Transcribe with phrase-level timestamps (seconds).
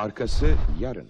[0.00, 0.46] Arkası
[0.80, 1.06] yarın.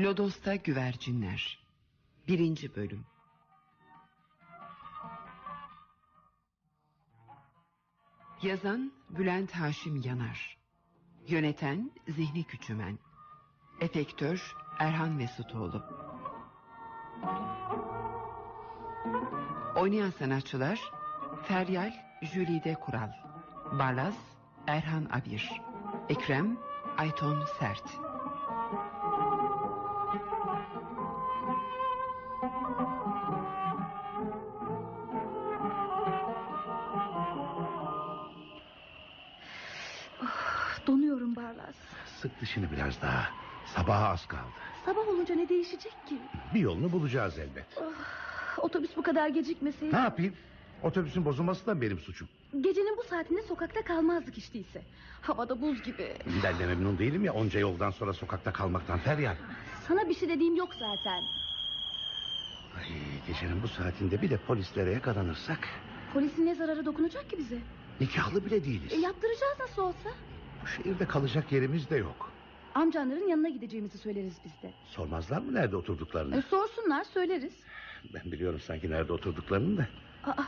[0.00, 1.58] Lodos'ta Güvercinler.
[2.28, 2.74] 1.
[2.76, 3.06] Bölüm.
[8.42, 10.58] Yazan Bülent Haşim Yanar.
[11.28, 12.98] Yöneten Zihni Küçümen.
[13.80, 15.84] Efektör Erhan Mesutoğlu.
[19.76, 20.80] Oynayan sanatçılar
[21.42, 21.92] Feryal
[22.22, 23.12] Jülide Kural.
[23.78, 24.16] Barlas
[24.66, 25.50] Erhan Abir.
[26.08, 26.58] Ekrem
[26.98, 28.09] Ayton Sert
[42.50, 43.30] Sık dişini biraz daha.
[43.66, 44.42] Sabaha az kaldı.
[44.86, 46.18] Sabah olunca ne değişecek ki?
[46.54, 47.66] Bir yolunu bulacağız elbet.
[48.58, 49.94] Otobüs bu kadar gecikmeseydi.
[49.94, 50.34] Ne yapayım?
[50.82, 52.28] Otobüsün bozulması da benim suçum.
[52.60, 54.82] Gecenin bu saatinde sokakta kalmazdık değilse.
[55.22, 56.12] Havada buz gibi.
[56.44, 59.36] Ben de memnun değilim ya onca yoldan sonra sokakta kalmaktan feryal.
[59.88, 61.22] Sana bir şey dediğim yok zaten.
[62.78, 62.88] Ay,
[63.26, 65.68] gecenin bu saatinde bir de polislere yakalanırsak...
[66.12, 67.58] Polisin ne zararı dokunacak ki bize?
[68.00, 68.92] ...nikahlı bile değiliz.
[68.92, 70.10] E, yaptıracağız nasıl olsa.
[70.62, 72.29] Bu şehirde kalacak yerimiz de yok.
[72.74, 74.72] Amcanların yanına gideceğimizi söyleriz biz de.
[74.84, 76.36] Sormazlar mı nerede oturduklarını?
[76.36, 77.52] E, sorsunlar söyleriz.
[78.14, 79.86] Ben biliyorum sanki nerede oturduklarını da.
[80.24, 80.42] Aa,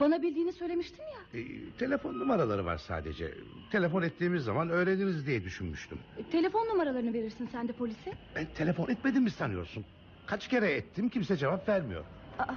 [0.00, 1.40] bana bildiğini söylemiştin ya.
[1.40, 3.34] E, telefon numaraları var sadece.
[3.70, 5.98] Telefon ettiğimiz zaman öğreniriz diye düşünmüştüm.
[6.18, 8.12] E, telefon numaralarını verirsin sen de polise.
[8.36, 9.84] Ben telefon etmedim mi sanıyorsun?
[10.26, 12.04] Kaç kere ettim kimse cevap vermiyor.
[12.38, 12.54] Aa,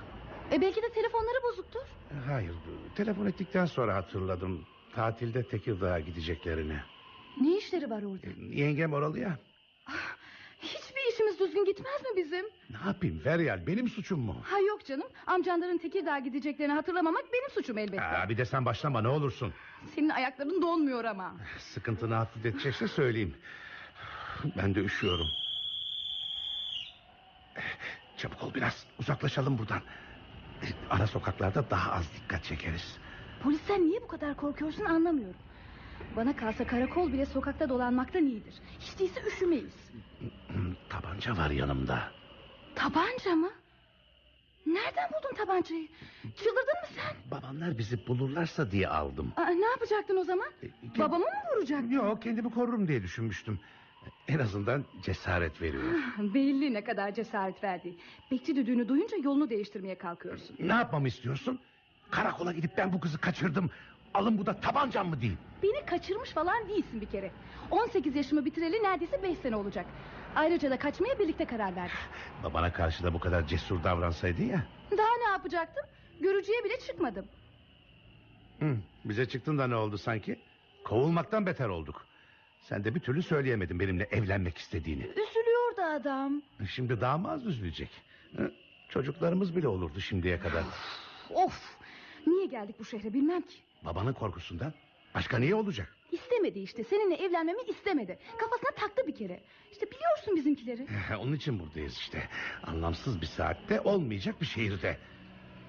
[0.51, 1.81] e, belki de telefonları bozuktur.
[2.27, 2.53] Hayır,
[2.95, 4.65] telefon ettikten sonra hatırladım.
[4.95, 6.77] Tatilde Tekirdağ'a gideceklerini.
[7.41, 8.27] Ne işleri var orada?
[8.49, 9.37] Yengem oralı ya.
[10.59, 12.45] Hiçbir işimiz düzgün gitmez mi bizim?
[12.69, 14.35] Ne yapayım Feryal, benim suçum mu?
[14.43, 15.07] Ha yok canım.
[15.27, 18.01] Amcanların Tekirdağ gideceklerini hatırlamamak benim suçum elbette.
[18.03, 19.53] Aa, bir de sen başlama ne olursun.
[19.95, 21.35] Senin ayakların donmuyor ama.
[21.59, 23.35] Sıkıntını hafifletecekse söyleyeyim.
[24.57, 25.27] Ben de üşüyorum.
[28.17, 29.81] Çabuk ol biraz, uzaklaşalım buradan.
[30.89, 32.97] Ara sokaklarda daha az dikkat çekeriz.
[33.43, 35.39] Polisten niye bu kadar korkuyorsun anlamıyorum.
[36.15, 38.53] Bana kalsa karakol bile sokakta dolanmaktan iyidir.
[38.79, 39.75] Hiç değilse üşümeyiz.
[40.89, 42.11] Tabanca var yanımda.
[42.75, 43.49] Tabanca mı?
[44.65, 45.87] Nereden buldun tabancayı?
[46.23, 47.31] Çıldırdın mı sen?
[47.31, 49.33] Babamlar bizi bulurlarsa diye aldım.
[49.37, 50.47] Aa, ne yapacaktın o zaman?
[50.63, 51.89] E, Babamı mı vuracaktın?
[51.89, 53.59] Yok kendimi korurum diye düşünmüştüm.
[54.27, 55.83] En azından cesaret veriyor.
[56.19, 57.95] Belli ne kadar cesaret verdi.
[58.31, 60.55] Bekçi düdüğünü duyunca yolunu değiştirmeye kalkıyorsun.
[60.59, 61.59] Ne yapmamı istiyorsun?
[62.11, 63.69] Karakola gidip ben bu kızı kaçırdım.
[64.13, 65.39] Alın bu da tabancam mı diyeyim?
[65.63, 67.31] Beni kaçırmış falan değilsin bir kere.
[67.71, 69.85] 18 yaşımı bitireli neredeyse 5 sene olacak.
[70.35, 71.97] Ayrıca da kaçmaya birlikte karar verdik.
[72.43, 74.63] Babana karşı da bu kadar cesur davransaydın ya.
[74.97, 75.83] Daha ne yapacaktım?
[76.21, 77.25] Görücüye bile çıkmadım.
[78.59, 78.75] Hı,
[79.05, 80.39] bize çıktın da ne oldu sanki?
[80.83, 82.05] Kovulmaktan beter olduk.
[82.61, 85.01] Sen de bir türlü söyleyemedin benimle evlenmek istediğini.
[85.03, 86.41] Üzülüyordu adam.
[86.69, 87.89] Şimdi daha mı az üzülecek?
[88.37, 88.51] Hı,
[88.89, 90.63] Çocuklarımız bile olurdu şimdiye kadar.
[91.29, 91.75] Of!
[92.27, 93.55] Niye geldik bu şehre bilmem ki.
[93.85, 94.73] Babanın korkusundan.
[95.15, 95.95] Başka niye olacak?
[96.11, 96.83] İstemedi işte.
[96.83, 98.19] Seninle evlenmemi istemedi.
[98.37, 99.39] Kafasına taktı bir kere.
[99.71, 100.87] İşte biliyorsun bizimkileri.
[101.19, 102.29] Onun için buradayız işte.
[102.63, 104.97] Anlamsız bir saatte olmayacak bir şehirde.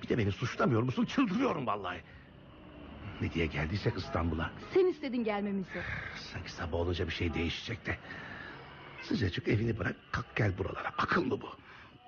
[0.02, 1.04] Bir de beni suçlamıyor musun?
[1.04, 2.00] Çıldırıyorum vallahi.
[3.20, 4.50] Ne diye geldiysek İstanbul'a.
[4.74, 5.82] Sen istedin gelmemizi.
[6.32, 7.96] Sanki sabah olunca bir şey değişecek de.
[9.02, 10.88] Sıcacık evini bırak kalk gel buralara.
[10.98, 11.48] Akıl mı bu?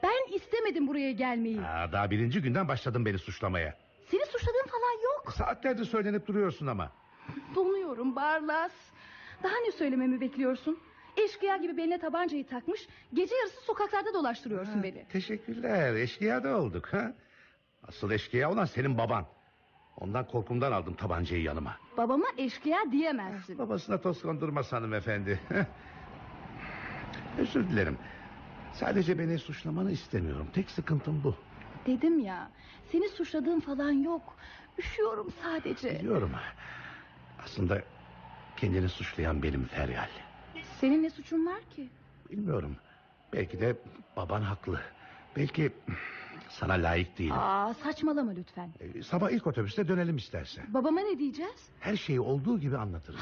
[0.03, 1.61] Ben istemedim buraya gelmeyi.
[1.61, 3.79] Aa, daha birinci günden başladın beni suçlamaya.
[4.11, 4.60] Seni suçladığım.
[5.31, 6.93] Saatlerdir söylenip duruyorsun ama.
[7.55, 8.73] Donuyorum Barlas.
[9.43, 10.79] Daha ne söylememi bekliyorsun?
[11.17, 12.89] Eşkıya gibi beline tabancayı takmış...
[13.15, 15.07] ...gece yarısı sokaklarda dolaştırıyorsun beni.
[15.09, 15.95] Teşekkürler.
[15.95, 16.89] Eşkıya da olduk.
[16.93, 17.13] Ha?
[17.89, 19.27] Asıl eşkıya olan senin baban.
[19.97, 21.77] Ondan korkumdan aldım tabancayı yanıma.
[21.97, 23.59] Babama eşkıya diyemezsin.
[23.59, 25.41] Babasına toz kondurmaz hanımefendi.
[27.39, 27.99] Özür dilerim.
[28.73, 30.49] Sadece beni suçlamanı istemiyorum.
[30.53, 31.35] Tek sıkıntım bu.
[31.87, 32.51] Dedim ya
[32.93, 34.37] seni suçladığım falan yok.
[34.85, 35.99] Üşüyorum sadece.
[36.01, 36.31] Biliyorum.
[37.45, 37.83] Aslında
[38.57, 40.09] kendini suçlayan benim Feryal.
[40.81, 41.89] Senin ne suçun var ki?
[42.31, 42.77] Bilmiyorum.
[43.33, 43.77] Belki de
[44.17, 44.81] baban haklı.
[45.37, 45.73] Belki
[46.49, 47.35] sana layık değilim.
[47.39, 48.71] Aa, saçmalama lütfen.
[48.81, 50.65] Ee, Sabah ilk otobüste dönelim istersen.
[50.69, 51.69] Babama ne diyeceğiz?
[51.81, 53.21] Her şeyi olduğu gibi anlatırız.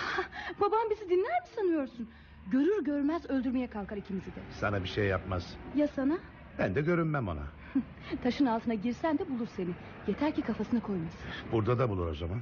[0.60, 2.10] Babam bizi dinler mi sanıyorsun?
[2.46, 4.40] Görür görmez öldürmeye kalkar ikimizi de.
[4.60, 5.56] Sana bir şey yapmaz.
[5.74, 6.18] Ya sana?
[6.58, 7.42] Ben de görünmem ona.
[8.22, 9.70] Taşın altına girsen de bulur seni.
[10.06, 11.20] Yeter ki kafasına koymasın.
[11.52, 12.40] Burada da bulur o zaman.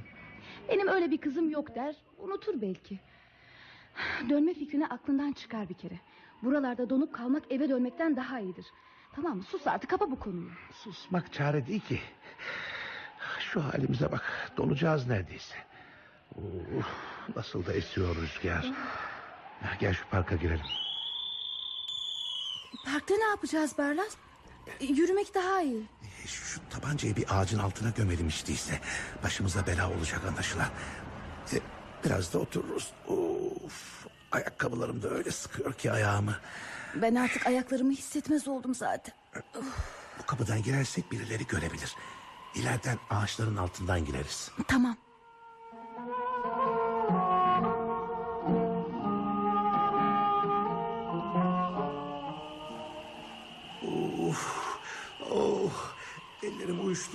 [0.69, 1.95] Benim öyle bir kızım yok der.
[2.17, 2.99] Unutur belki.
[4.29, 5.99] Dönme fikrini aklından çıkar bir kere.
[6.43, 8.65] Buralarda donup kalmak eve dönmekten daha iyidir.
[9.15, 9.43] Tamam mı?
[9.43, 10.49] Sus artık kapa bu konuyu.
[10.73, 11.99] Susmak çare değil ki.
[13.39, 14.51] Şu halimize bak.
[14.57, 15.55] Donacağız neredeyse.
[16.35, 16.87] Uf,
[17.35, 18.71] nasıl da esiyor rüzgar.
[19.79, 20.65] Gel şu parka girelim.
[22.85, 24.17] Parkta ne yapacağız Barlas?
[24.79, 25.83] Yürümek daha iyi.
[26.25, 28.79] Şu, tabancayı bir ağacın altına gömelim işte ise.
[29.23, 30.67] Başımıza bela olacak anlaşılan.
[31.53, 31.57] E,
[32.05, 32.91] Biraz da otururuz.
[33.07, 36.35] Of, ayakkabılarım da öyle sıkıyor ki ayağımı.
[36.95, 39.13] Ben artık ayaklarımı hissetmez oldum zaten.
[40.19, 41.95] Bu kapıdan girersek birileri görebilir.
[42.55, 44.51] İleriden ağaçların altından gireriz.
[44.67, 44.97] Tamam.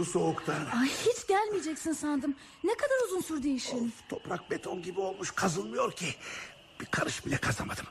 [0.02, 0.66] Uyuştu soğuktan.
[0.81, 2.34] Ay hiç gelmeyeceksin sandım.
[2.64, 3.87] Ne kadar uzun sürdü işin.
[3.88, 6.14] Of, toprak beton gibi olmuş kazılmıyor ki.
[6.81, 7.87] Bir karış bile kazamadım.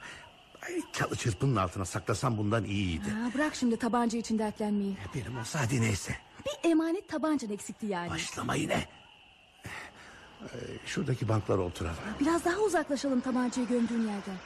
[0.63, 3.09] Ay, çalı çırpının altına saklasam bundan iyiydi.
[3.09, 4.97] Ha, bırak şimdi tabanca için dertlenmeyi.
[5.15, 6.15] Benim olsa hadi neyse.
[6.45, 8.09] Bir emanet tabancan eksikti yani.
[8.09, 8.85] Başlama yine.
[10.41, 10.47] Ee,
[10.85, 11.97] şuradaki banklara oturalım.
[12.19, 14.37] Biraz daha uzaklaşalım tabancayı gömdüğün yerden.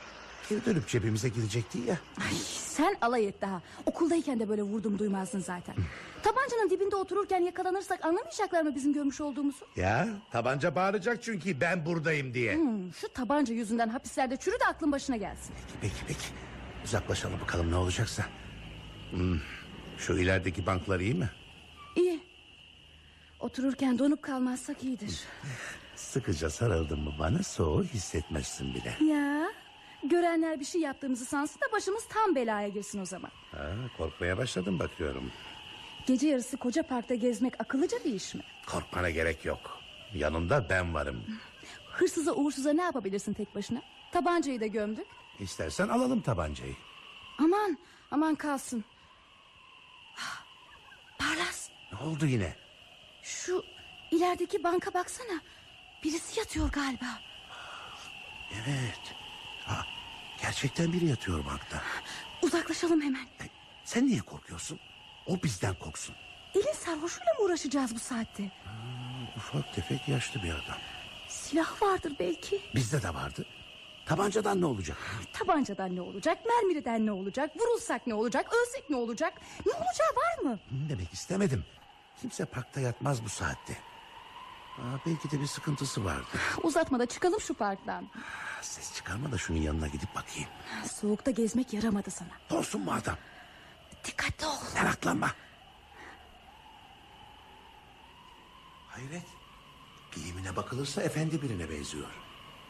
[0.51, 1.97] Ev dönüp cebimize girecekti ya.
[2.21, 3.61] Ay, sen alay et daha.
[3.85, 5.75] Okuldayken de böyle vurdum duymazdın zaten.
[6.23, 9.65] Tabancanın dibinde otururken yakalanırsak anlamayacaklar mı bizim görmüş olduğumuzu?
[9.75, 12.55] Ya tabanca bağıracak çünkü ben buradayım diye.
[12.55, 15.55] Hmm, şu tabanca yüzünden hapislerde çürü de aklın başına gelsin.
[15.81, 16.25] Peki peki.
[16.85, 18.25] Uzaklaşalım bakalım ne olacaksa.
[19.11, 19.39] Hmm,
[19.97, 21.29] şu ilerideki banklar iyi mi?
[21.95, 22.19] İyi.
[23.39, 25.19] Otururken donup kalmazsak iyidir.
[25.95, 29.11] Sıkıca sarıldın mı bana soğuğu hissetmezsin bile.
[29.11, 29.47] Ya
[30.09, 33.31] görenler bir şey yaptığımızı sansın da başımız tam belaya girsin o zaman.
[33.51, 35.31] Ha, korkmaya başladım bakıyorum.
[36.07, 38.41] Gece yarısı koca parkta gezmek akıllıca bir iş mi?
[38.67, 39.79] Korkmana gerek yok.
[40.13, 41.23] Yanında ben varım.
[41.91, 43.81] Hırsıza uğursuza ne yapabilirsin tek başına?
[44.11, 45.07] Tabancayı da gömdük.
[45.39, 46.75] İstersen alalım tabancayı.
[47.39, 47.77] Aman
[48.11, 48.83] aman kalsın.
[50.17, 50.43] Ah,
[51.19, 52.55] Parlas Ne oldu yine?
[53.23, 53.63] şu
[54.11, 55.39] ilerideki banka baksana.
[56.03, 57.05] Birisi yatıyor galiba.
[58.53, 59.15] Evet.
[59.65, 59.85] Ha,
[60.41, 61.81] gerçekten biri yatıyor bankta.
[62.41, 63.23] Uzaklaşalım hemen.
[63.23, 63.45] E,
[63.85, 64.79] sen niye korkuyorsun?
[65.27, 66.15] O bizden korksun.
[66.55, 68.51] Elin sarhoşuyla mı uğraşacağız bu saatte?
[69.37, 70.77] Ufak tefek yaşlı bir adam.
[71.27, 72.61] Silah vardır belki.
[72.75, 73.45] Bizde de vardı.
[74.05, 74.97] Tabancadan ne olacak?
[75.33, 76.37] Tabancadan ne olacak?
[76.45, 77.51] Mermiden ne olacak?
[77.59, 78.53] Vurulsak ne olacak?
[78.53, 79.33] Ölsek ne olacak?
[79.65, 80.59] Ne olacağı var mı?
[80.71, 81.65] Demek istemedim.
[82.21, 83.77] Kimse parkta yatmaz bu saatte.
[84.77, 86.27] Aa, belki de bir sıkıntısı vardı.
[86.63, 88.07] Uzatma da çıkalım şu parktan.
[88.61, 90.49] Ses çıkarma da şunun yanına gidip bakayım.
[91.01, 92.29] Soğukta gezmek yaramadı sana.
[92.49, 93.17] Doğsun mu adam?
[94.05, 94.55] Dikkatli ol.
[94.75, 95.31] Meraklanma.
[98.87, 99.23] Hayret.
[100.11, 102.07] Giyimine bakılırsa efendi birine benziyor.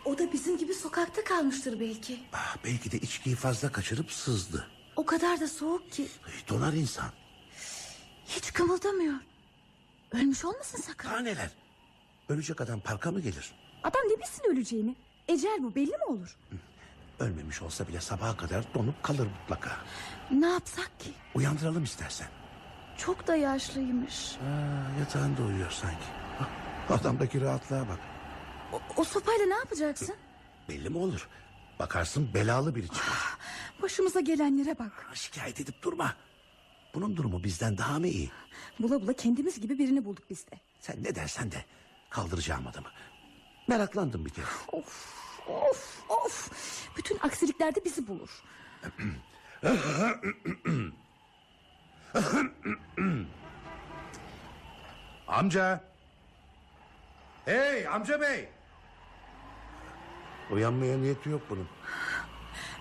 [0.05, 2.19] O da bizim gibi sokakta kalmıştır belki.
[2.33, 4.67] Ah, belki de içkiyi fazla kaçırıp sızdı.
[4.95, 6.07] O kadar da soğuk ki.
[6.49, 7.09] Donar insan.
[8.25, 9.15] Hiç kımıldamıyor.
[10.11, 11.09] Ölmüş olmasın sakın.
[11.09, 11.49] Daha neler?
[12.29, 13.51] Ölecek adam parka mı gelir?
[13.83, 14.95] Adam ne bilsin öleceğini?
[15.27, 16.37] Ecel bu belli mi olur?
[17.19, 19.71] Ölmemiş olsa bile sabaha kadar donup kalır mutlaka.
[20.31, 21.09] Ne yapsak ki?
[21.35, 22.27] Uyandıralım istersen.
[22.97, 24.35] Çok da yaşlıymış.
[24.35, 26.05] Aa, yatağında uyuyor sanki.
[26.89, 27.99] Adamdaki rahatlığa bak.
[28.73, 30.15] O, o sopayla ne yapacaksın?
[30.69, 31.27] Belli mi olur?
[31.79, 33.17] Bakarsın belalı biri çıkar.
[33.81, 35.09] Başımıza gelenlere bak.
[35.13, 36.13] Şikayet edip durma.
[36.93, 38.31] Bunun durumu bizden daha mı iyi?
[38.79, 40.59] Bula bula kendimiz gibi birini bulduk biz de.
[40.79, 41.65] Sen ne dersen de
[42.15, 42.87] kaldıracağım adamı.
[43.67, 44.45] Meraklandım bir kere.
[44.71, 45.15] Of
[45.47, 46.51] of of.
[46.97, 48.43] Bütün aksilikler de bizi bulur.
[55.27, 55.83] Amca.
[57.45, 58.49] Hey amca bey.
[60.51, 61.67] Uyanmaya niyeti yok bunun.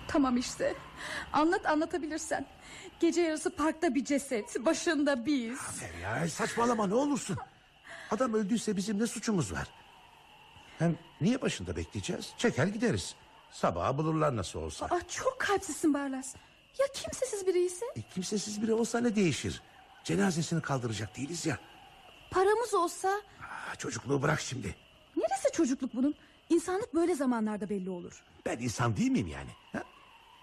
[0.07, 0.75] Tamam işte.
[1.33, 2.47] Anlat anlatabilirsen.
[2.99, 4.65] Gece yarısı parkta bir ceset.
[4.65, 5.59] Başında biz.
[6.03, 7.37] Ya saçmalama ne olursun.
[8.11, 9.67] Adam öldüyse bizim ne suçumuz var?
[10.79, 12.33] Hem niye başında bekleyeceğiz?
[12.37, 13.15] Çeker gideriz.
[13.51, 14.85] Sabaha bulurlar nasıl olsa.
[14.85, 16.35] Aa, çok kalpsizsin Barlas.
[16.79, 17.85] Ya kimsesiz biri ise?
[17.95, 19.61] E, kimsesiz biri olsa ne değişir?
[20.03, 21.59] Cenazesini kaldıracak değiliz ya.
[22.31, 23.09] Paramız olsa...
[23.41, 24.75] Aa, çocukluğu bırak şimdi.
[25.17, 26.15] Neresi çocukluk bunun?
[26.49, 28.23] İnsanlık böyle zamanlarda belli olur.
[28.45, 29.49] Ben insan değil miyim yani?
[29.73, 29.83] Ha?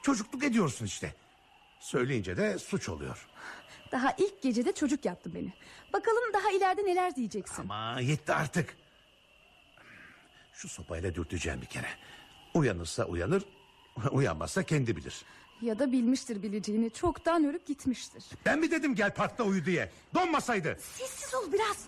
[0.03, 1.15] Çocukluk ediyorsun işte.
[1.81, 3.29] Söyleyince de suç oluyor.
[3.93, 5.53] Daha ilk gecede çocuk yaptın beni.
[5.93, 7.63] Bakalım daha ileride neler diyeceksin.
[7.63, 8.77] Ama yetti artık.
[10.53, 11.89] Şu sopayla dürteceğim bir kere.
[12.55, 13.43] Uyanırsa uyanır,
[14.11, 15.25] uyanmazsa kendi bilir.
[15.63, 18.25] Ya da bilmiştir bileceğini çoktan ölüp gitmiştir.
[18.47, 19.93] Ben mi dedim gel parkta uyu diye?
[20.15, 20.77] Donmasaydı.
[20.81, 21.87] Sessiz ol biraz.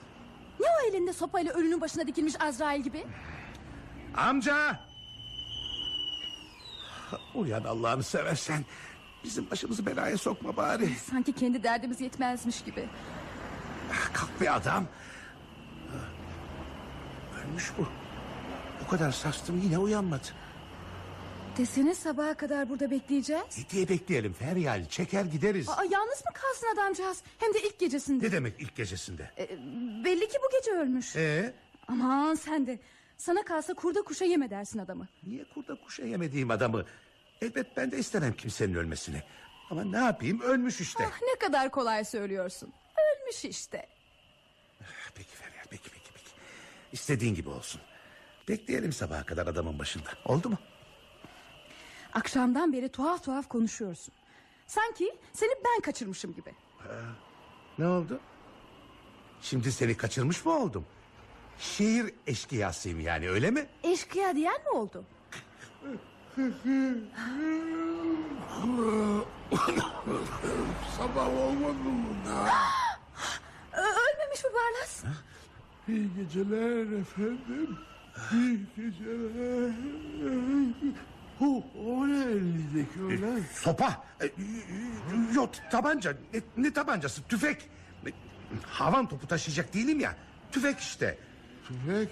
[0.61, 3.05] Ne o elinde sopayla ölünün başına dikilmiş Azrail gibi?
[4.17, 4.81] Amca!
[7.35, 8.65] Uyan Allah'ını seversen.
[9.25, 10.89] Bizim başımızı belaya sokma bari.
[11.11, 12.89] Sanki kendi derdimiz yetmezmiş gibi.
[14.13, 14.87] Kalk be adam.
[17.45, 17.87] Ölmüş bu.
[18.85, 20.27] Bu kadar sastım yine uyanmadı.
[21.59, 23.59] Desene sabaha kadar burada bekleyeceğiz.
[23.59, 25.69] Ne diye bekleyelim Feryal çeker gideriz.
[25.69, 27.23] Aa, yalnız mı kalsın adamcağız?
[27.39, 28.27] Hem de ilk gecesinde.
[28.27, 29.31] Ne demek ilk gecesinde?
[29.39, 29.49] E,
[30.05, 31.17] belli ki bu gece ölmüş.
[31.17, 31.55] Ee,
[31.89, 32.79] Aman sen de.
[33.17, 35.09] Sana kalsa kurda kuşa yeme dersin adamı.
[35.27, 36.85] niye kurda kuşa yemediğim adamı?
[37.45, 39.23] Elbet ben de istemem kimsenin ölmesini.
[39.71, 41.05] Ama ne yapayım ölmüş işte.
[41.07, 42.73] Ah, ne kadar kolay söylüyorsun.
[42.99, 43.87] Ölmüş işte.
[45.15, 46.31] Peki Feryal peki peki peki.
[46.93, 47.81] İstediğin gibi olsun.
[48.49, 50.09] Bekleyelim sabaha kadar adamın başında.
[50.25, 50.59] Oldu mu?
[52.13, 54.15] Akşamdan beri tuhaf tuhaf konuşuyorsun.
[54.67, 56.55] Sanki seni ben kaçırmışım gibi.
[57.79, 58.21] Ne oldu?
[59.43, 60.87] Şimdi seni kaçırmış mı oldum?
[61.59, 63.67] Şehir eşkıyasıyım yani öyle mi?
[63.83, 65.05] Eşkıya diyen mi oldu?
[70.99, 72.49] Sabah olmadı mı daha?
[73.73, 75.05] Ölmemiş mi Barlas?
[75.89, 77.79] İyi geceler efendim.
[78.33, 79.73] İyi geceler.
[81.41, 83.27] O, o ne elindeki öyle?
[83.53, 84.05] Sopa.
[84.23, 84.31] E,
[85.35, 86.15] Yok tabanca.
[86.35, 87.23] Ne, ne tabancası?
[87.23, 87.71] Tüfek.
[88.07, 88.11] E,
[88.67, 90.15] Havan topu taşıyacak değilim ya.
[90.53, 91.19] Tüfek işte.
[91.69, 92.09] Tüfek.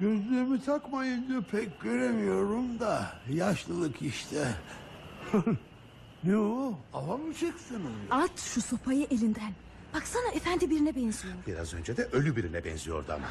[0.00, 3.12] Gözlüğümü takmayınca pek göremiyorum da.
[3.30, 4.54] Yaşlılık işte.
[6.24, 6.78] ne o?
[6.94, 7.82] Ava mı çıktınız?
[8.10, 9.52] At şu sopayı elinden.
[9.94, 11.34] Baksana efendi birine benziyor.
[11.46, 13.26] Biraz önce de ölü birine benziyordu ama.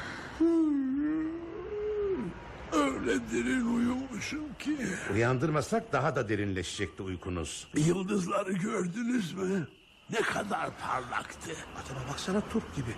[2.74, 4.78] Öyle derin uyumuşum ki.
[5.14, 7.68] Uyandırmasak daha da derinleşecekti uykunuz.
[7.76, 9.68] Yıldızları gördünüz mü?
[10.10, 11.50] Ne kadar parlaktı.
[11.76, 12.96] Adama baksana turp gibi.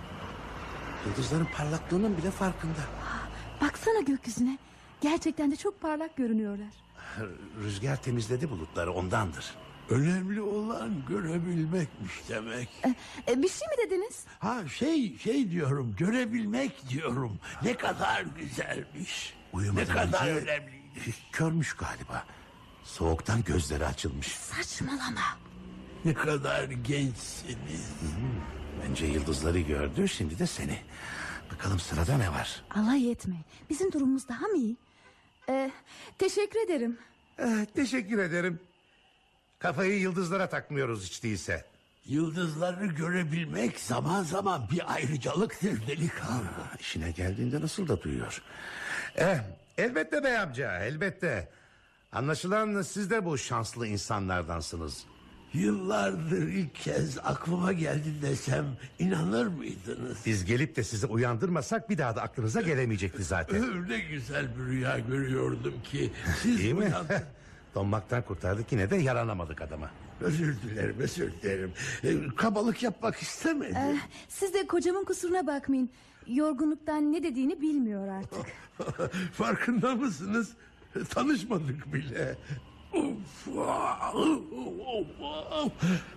[1.08, 2.80] Yıldızların parlaklığının bile farkında.
[3.62, 4.58] Baksana gökyüzüne.
[5.02, 6.68] Gerçekten de çok parlak görünüyorlar.
[7.64, 9.46] Rüzgar temizledi bulutları ondandır.
[9.90, 12.70] Önemli olan görebilmekmiş demek.
[12.86, 12.96] E,
[13.32, 14.24] e, bir şey mi dediniz?
[14.40, 17.40] Ha şey şey diyorum görebilmek diyorum.
[17.64, 19.34] Ne kadar güzelmiş.
[19.54, 21.14] Uyumadan ne kadar önce- önemliydi.
[21.32, 22.24] Körmüş galiba.
[22.84, 24.28] Soğuktan gözleri açılmış.
[24.28, 25.38] Saçmalama.
[26.06, 27.92] Ne kadar gençsiniz.
[28.90, 30.78] Önce yıldızları gördü şimdi de seni.
[31.52, 32.64] Bakalım sırada ne var?
[32.76, 33.36] Alay etme.
[33.70, 34.78] Bizim durumumuz daha mı iyi?
[35.50, 35.72] E,
[36.18, 36.98] teşekkür ederim.
[37.40, 38.60] Eh, teşekkür ederim.
[39.60, 41.66] Kafayı yıldızlara takmıyoruz hiç değilse.
[42.06, 46.44] Yıldızları görebilmek zaman zaman bir ayrıcalıktır delikanlı.
[46.80, 48.42] İşine geldiğinde nasıl da duyuyor.
[49.16, 49.38] Eh,
[49.78, 51.50] elbette bey amca elbette.
[52.12, 55.06] Anlaşılan siz de bu şanslı insanlardansınız.
[55.54, 58.66] Yıllardır ilk kez aklıma geldi desem
[59.00, 60.18] inanır mıydınız?
[60.26, 63.64] Biz gelip de sizi uyandırmasak bir daha da aklınıza gelemeyecekti zaten.
[63.78, 66.12] Öyle güzel bir rüya görüyordum ki
[66.42, 66.92] siz İyi mi?
[67.76, 69.90] Donmaktan kurtardık yine de yaranamadık adama.
[70.22, 71.72] Özür dilerim, özür dilerim.
[72.04, 73.76] Ee, kabalık yapmak istemedim.
[73.76, 73.98] Eh,
[74.30, 75.90] siz de kocamın kusuruna bakmayın.
[76.28, 78.46] Yorgunluktan ne dediğini bilmiyor artık.
[79.34, 80.50] Farkında mısınız?
[81.10, 82.36] Tanışmadık bile.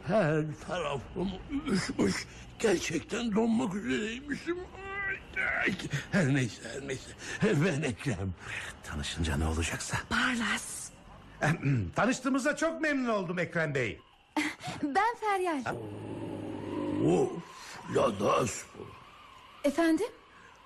[0.06, 1.30] Her tarafım
[1.66, 2.26] üşmüş.
[2.58, 4.58] Gerçekten donmak üzereymişim.
[6.12, 7.10] Her neyse, her neyse.
[7.42, 8.34] Ben Ekrem.
[8.84, 9.96] Tanışınca ne olacaksa.
[10.10, 10.90] Barlas.
[11.96, 14.00] Tanıştığımıza çok memnun oldum Ekrem Bey.
[14.82, 15.74] Ben Feryal.
[17.06, 17.30] Of,
[17.94, 18.86] Lodos bu.
[19.68, 20.06] Efendim?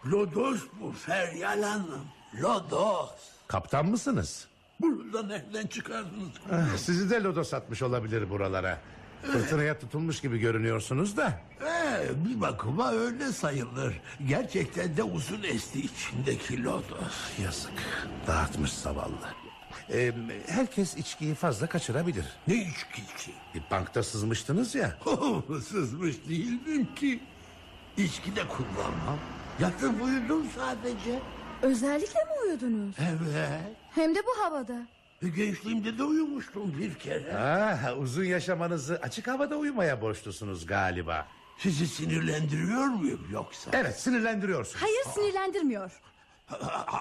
[0.06, 2.06] Lodos bu Feryal Hanım.
[2.42, 3.10] Lodos.
[3.48, 4.48] Kaptan mısınız?
[4.80, 6.28] Bunu da nereden çıkardınız?
[6.52, 8.78] Ah, Sizi de lodo satmış olabilir buralara.
[9.22, 11.40] Fırtınaya tutulmuş gibi görünüyorsunuz da.
[11.66, 14.00] Ee, bir bakıma öyle sayılır.
[14.28, 17.38] Gerçekten de uzun esti içindeki lodos.
[17.44, 17.72] Yazık.
[18.26, 19.28] Dağıtmış zavallı.
[19.92, 20.12] Ee,
[20.46, 22.24] herkes içkiyi fazla kaçırabilir.
[22.48, 23.30] Ne içkisi?
[23.54, 24.98] Bir bankta sızmıştınız ya.
[25.68, 27.20] Sızmış değildim ki.
[27.96, 29.18] İçki de kullanmam.
[29.60, 31.20] Yatıp uyudum sadece.
[31.62, 32.94] Özellikle mi uyudunuz?
[32.98, 33.76] Evet.
[33.94, 34.86] Hem de bu havada.
[35.22, 37.36] E, Gençliğimde de uyumuştum bir kere.
[37.36, 41.28] Ah, uzun yaşamanızı açık havada uyumaya borçlusunuz galiba.
[41.58, 43.70] Sizi sinirlendiriyor muyum yoksa?
[43.74, 44.78] Evet sinirlendiriyorsun.
[44.78, 46.00] Hayır sinirlendirmiyor.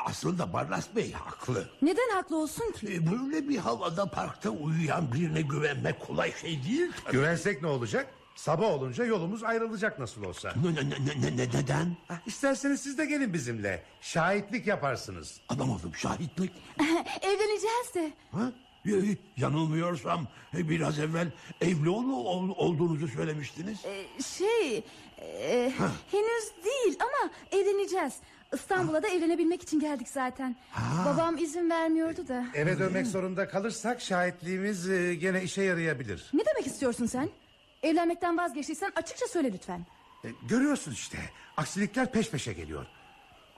[0.05, 1.69] Aslında Barlas Bey haklı.
[1.81, 2.87] Neden haklı olsun ki?
[2.93, 7.11] E, Böyle bir havada parkta uyuyan birine güvenmek kolay şey değil tabii.
[7.11, 8.07] Güvensek ne olacak?
[8.35, 10.53] Sabah olunca yolumuz ayrılacak nasıl olsa.
[10.63, 11.97] Ne, ne, ne, ne, ne- neden?
[12.09, 13.83] Ah, İsterseniz siz de gelin bizimle.
[14.01, 15.39] Şahitlik yaparsınız.
[15.49, 16.51] Adam oldum şahitlik.
[17.21, 18.13] Evleneceğiz de.
[18.31, 18.51] Ha?
[18.87, 18.91] Ee,
[19.37, 23.77] Yanılmıyorsam e, biraz evvel evli ol- ol- olduğunuzu söylemiştiniz.
[23.85, 24.77] Ee, şey
[25.17, 25.73] e,
[26.11, 28.13] henüz değil ama evleneceğiz.
[28.53, 30.55] İstanbul'a da evlenebilmek için geldik zaten.
[31.05, 32.45] Babam izin vermiyordu da.
[32.53, 36.29] Eve dönmek zorunda kalırsak şahitliğimiz e, gene işe yarayabilir.
[36.33, 37.29] Ne demek istiyorsun sen?
[37.83, 39.85] Evlenmekten vazgeçtiysen açıkça söyle lütfen.
[40.25, 41.17] E, görüyorsun işte.
[41.57, 42.85] Aksilikler peş peşe geliyor.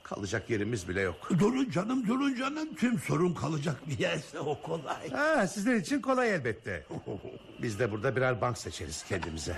[0.03, 1.29] Kalacak yerimiz bile yok.
[1.39, 2.75] Durun canım durun canım.
[2.75, 5.10] Tüm sorun kalacak bir yerse o kolay.
[5.12, 6.86] Ha, sizler için kolay elbette.
[7.62, 9.55] Biz de burada birer bank seçeriz kendimize.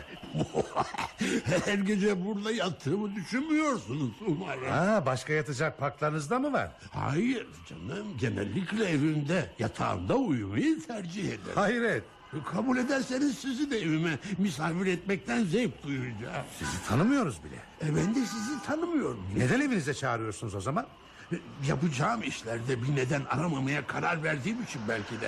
[1.65, 4.67] Her gece burada yattığımı düşünmüyorsunuz umarım.
[4.69, 6.71] Ha, başka yatacak parklarınızda mı var?
[6.91, 11.55] Hayır canım genellikle evimde yatağımda uyumayı tercih ederim.
[11.55, 12.03] Hayret.
[12.45, 16.45] Kabul ederseniz sizi de evime misafir etmekten zevk duyacağım.
[16.59, 17.55] Sizi tanımıyoruz bile.
[17.91, 19.23] E ben de sizi tanımıyorum.
[19.37, 20.87] Neden evinize çağırıyorsunuz o zaman?
[21.31, 21.35] E,
[21.67, 25.27] Yapacağım işlerde bir neden aramamaya karar verdiğim için belki de.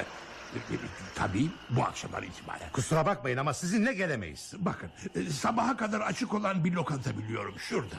[0.55, 0.77] E, e,
[1.15, 2.71] Tabii bu akşamdan itibaren.
[2.73, 4.53] Kusura bakmayın ama sizinle gelemeyiz.
[4.57, 4.89] Bakın
[5.31, 7.95] sabaha kadar açık olan bir lokanta biliyorum şurada.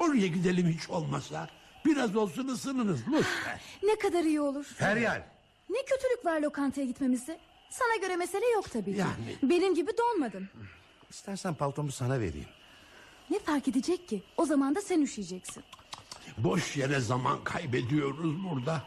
[0.00, 1.48] Oraya gidelim hiç olmasa.
[1.84, 3.58] Biraz olsun ısınınız lütfen.
[3.82, 4.64] Ne kadar iyi olur.
[4.64, 5.22] Feryal.
[5.70, 7.38] Ne kötülük var lokantaya gitmemizde?
[7.70, 8.98] Sana göre mesele yok tabii ki.
[8.98, 9.36] Yani.
[9.42, 10.48] Benim gibi donmadın.
[11.10, 12.48] İstersen paltomu sana vereyim.
[13.30, 14.22] Ne fark edecek ki?
[14.36, 15.64] O zaman da sen üşüyeceksin.
[16.38, 18.82] Boş yere zaman kaybediyoruz burada.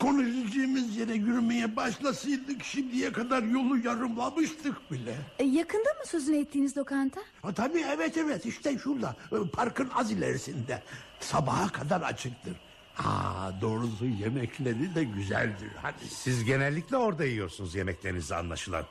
[0.00, 5.14] Konuşacağımız yere yürümeye başlasaydık şimdiye kadar yolu yarımlamıştık bile.
[5.38, 7.20] E, yakında mı sözünü ettiğiniz lokanta?
[7.42, 10.82] Ha, tabii evet evet işte şurada e, parkın az ilerisinde.
[11.20, 12.56] Sabaha kadar açıktır.
[12.94, 16.04] Ha doğrusu yemekleri de güzeldir hadi.
[16.08, 18.84] Siz genellikle orada yiyorsunuz yemeklerinizi anlaşılan.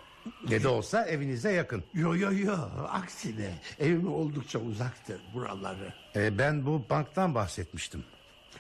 [0.50, 1.84] Ne de olsa evinize yakın.
[1.94, 2.54] Yo yo yo
[2.90, 5.94] aksine evim oldukça uzaktır buraları.
[6.16, 8.04] E, ben bu banktan bahsetmiştim.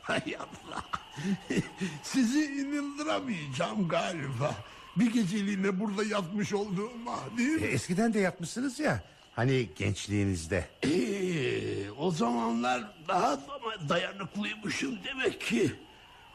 [0.01, 0.83] Hay Allah.
[2.03, 4.55] Sizi inandıramayacağım galiba.
[4.95, 7.67] Bir geceliğine burada yatmış olduğuma değil E, mi?
[7.67, 9.03] eskiden de yapmışsınız ya.
[9.35, 10.65] Hani gençliğinizde.
[10.83, 15.71] Ee, o zamanlar daha da dayanıklıymışım demek ki.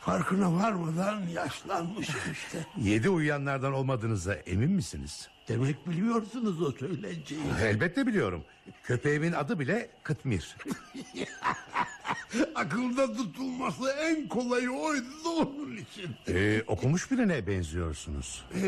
[0.01, 2.67] Farkına varmadan yaşlanmışım işte.
[2.91, 5.29] Yedi uyuyanlardan olmadığınıza emin misiniz?
[5.49, 7.41] Demek biliyorsunuz o söylenceyi.
[7.63, 8.45] Elbette biliyorum.
[8.83, 10.57] Köpeğimin adı bile Kıtmir.
[12.55, 16.17] Akılda tutulması en kolayı oydu da onun için.
[16.29, 18.45] E, okumuş birine benziyorsunuz.
[18.55, 18.59] Ee,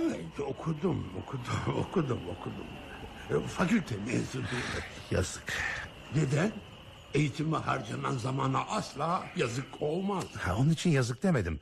[0.00, 2.66] evet okudum, okudum, okudum, okudum.
[3.30, 4.48] Ee, Fakülte mezunuyum.
[5.10, 5.52] Yazık.
[6.14, 6.52] Neden?
[7.14, 10.24] Eğitime harcanan zamana asla yazık olmaz.
[10.38, 11.60] Ha, onun için yazık demedim.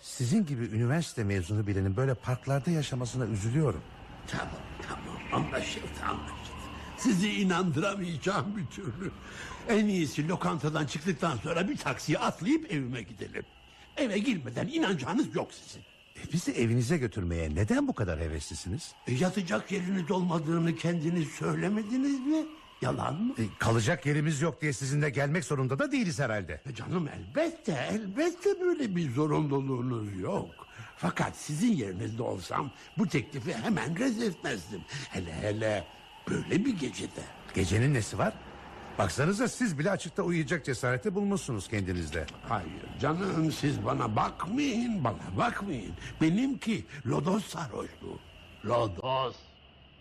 [0.00, 3.82] Sizin gibi üniversite mezunu birinin böyle parklarda yaşamasına üzülüyorum.
[4.26, 4.48] Tamam
[4.88, 6.50] tamam anlaşıldı anlaşıldı.
[6.98, 9.10] Sizi inandıramayacağım bir türlü.
[9.68, 13.44] En iyisi lokantadan çıktıktan sonra bir taksiye atlayıp evime gidelim.
[13.96, 15.82] Eve girmeden inanacağınız yok sizin.
[16.32, 18.92] Bizi evinize götürmeye neden bu kadar heveslisiniz?
[19.06, 22.46] E, yatacak yeriniz olmadığını kendiniz söylemediniz mi?
[22.82, 23.34] Yalan mı?
[23.38, 26.60] E, kalacak yerimiz yok diye sizinle gelmek zorunda da değiliz herhalde.
[26.70, 30.50] E, Canım elbette elbette böyle bir zorunluluğunuz yok.
[30.96, 34.80] Fakat sizin yerinizde olsam bu teklifi hemen reddetmezdim.
[34.88, 35.84] Hele hele
[36.30, 37.20] böyle bir gecede.
[37.54, 38.32] Gecenin nesi var?
[39.04, 42.26] Baksanıza siz bile açıkta uyuyacak cesareti bulmuşsunuz kendinizde.
[42.48, 45.92] Hayır canım siz bana bakmayın bana bakmayın.
[46.20, 48.18] Benimki lodos sarhoşluğu.
[48.64, 49.36] Lodos.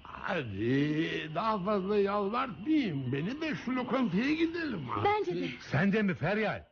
[0.04, 3.12] Hadi daha fazla yalvartmayayım.
[3.12, 4.82] Beni de şu lokantaya gidelim.
[5.06, 5.48] Bence de.
[5.72, 6.64] Sen de mi Feryal?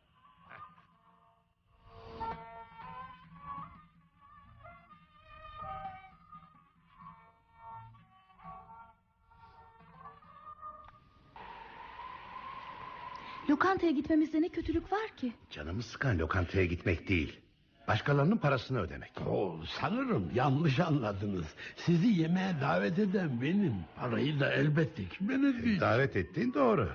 [13.50, 15.32] Lokantaya gitmemizde ne kötülük var ki?
[15.50, 17.40] Canımı sıkan lokantaya gitmek değil.
[17.88, 19.12] Başkalarının parasını ödemek.
[19.26, 21.46] Oo, sanırım yanlış anladınız.
[21.76, 23.74] Sizi yemeğe davet eden benim.
[23.96, 25.80] Parayı da elbette ki ben ödeyeceğim.
[25.80, 26.88] Davet ettiğin doğru.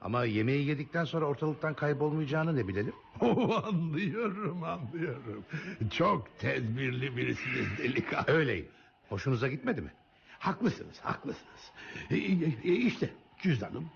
[0.00, 2.92] Ama yemeği yedikten sonra ortalıktan kaybolmayacağını ne bilelim?
[3.20, 5.44] Oo, anlıyorum anlıyorum.
[5.90, 8.24] Çok tedbirli birisiniz delikanlı.
[8.26, 8.68] Öyleyim.
[9.08, 9.92] Hoşunuza gitmedi mi?
[10.38, 11.70] Haklısınız, haklısınız.
[12.10, 13.10] E, e, e, işte
[13.42, 13.90] cüzdanım.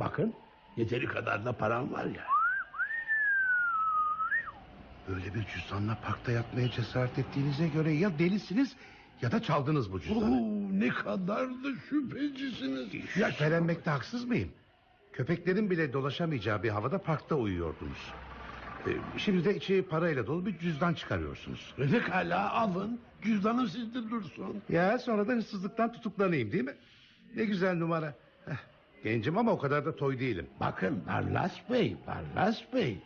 [0.00, 0.34] Bakın
[0.76, 2.24] yeteri kadar da param var ya.
[5.08, 8.76] Böyle bir cüzdanla parkta yatmaya cesaret ettiğinize göre ya delisiniz
[9.22, 10.34] ya da çaldınız bu cüzdanı.
[10.40, 12.88] Oo, ne kadar da şüphecisiniz.
[13.08, 14.52] Şüphelenmekte haksız mıyım?
[15.12, 18.12] Köpeklerin bile dolaşamayacağı bir havada parkta uyuyordunuz.
[18.86, 21.74] Ee, Şimdi de içi parayla dolu bir cüzdan çıkarıyorsunuz.
[21.76, 23.00] Pekala alın.
[23.22, 24.62] Cüzdanım sizde dursun.
[24.68, 26.74] Ya sonra da hırsızlıktan tutuklanayım değil mi?
[27.36, 28.14] Ne güzel numara.
[29.02, 30.46] Heh, gencim ama o kadar da toy değilim.
[30.60, 32.98] Bakın Barlas Bey, Barlas Bey.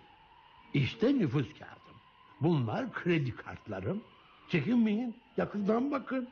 [0.75, 1.97] İşte nüfus kağıdım.
[2.41, 4.03] Bunlar kredi kartlarım.
[4.49, 5.17] Çekinmeyin.
[5.37, 6.29] Yakından bakın.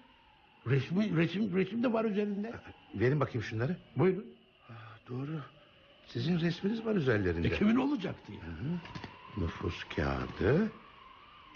[0.66, 2.52] Resmi, resim, resim de var üzerinde.
[2.94, 3.76] Verin bakayım şunları.
[3.96, 4.26] Buyurun.
[5.08, 5.40] Doğru.
[6.06, 7.48] Sizin resminiz var üzerlerinde.
[7.48, 8.38] E, kimin olacaktı ya?
[9.36, 10.72] Nüfus kağıdı,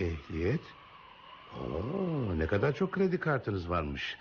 [0.00, 0.60] ehliyet.
[1.60, 4.16] Oo, ne kadar çok kredi kartınız varmış.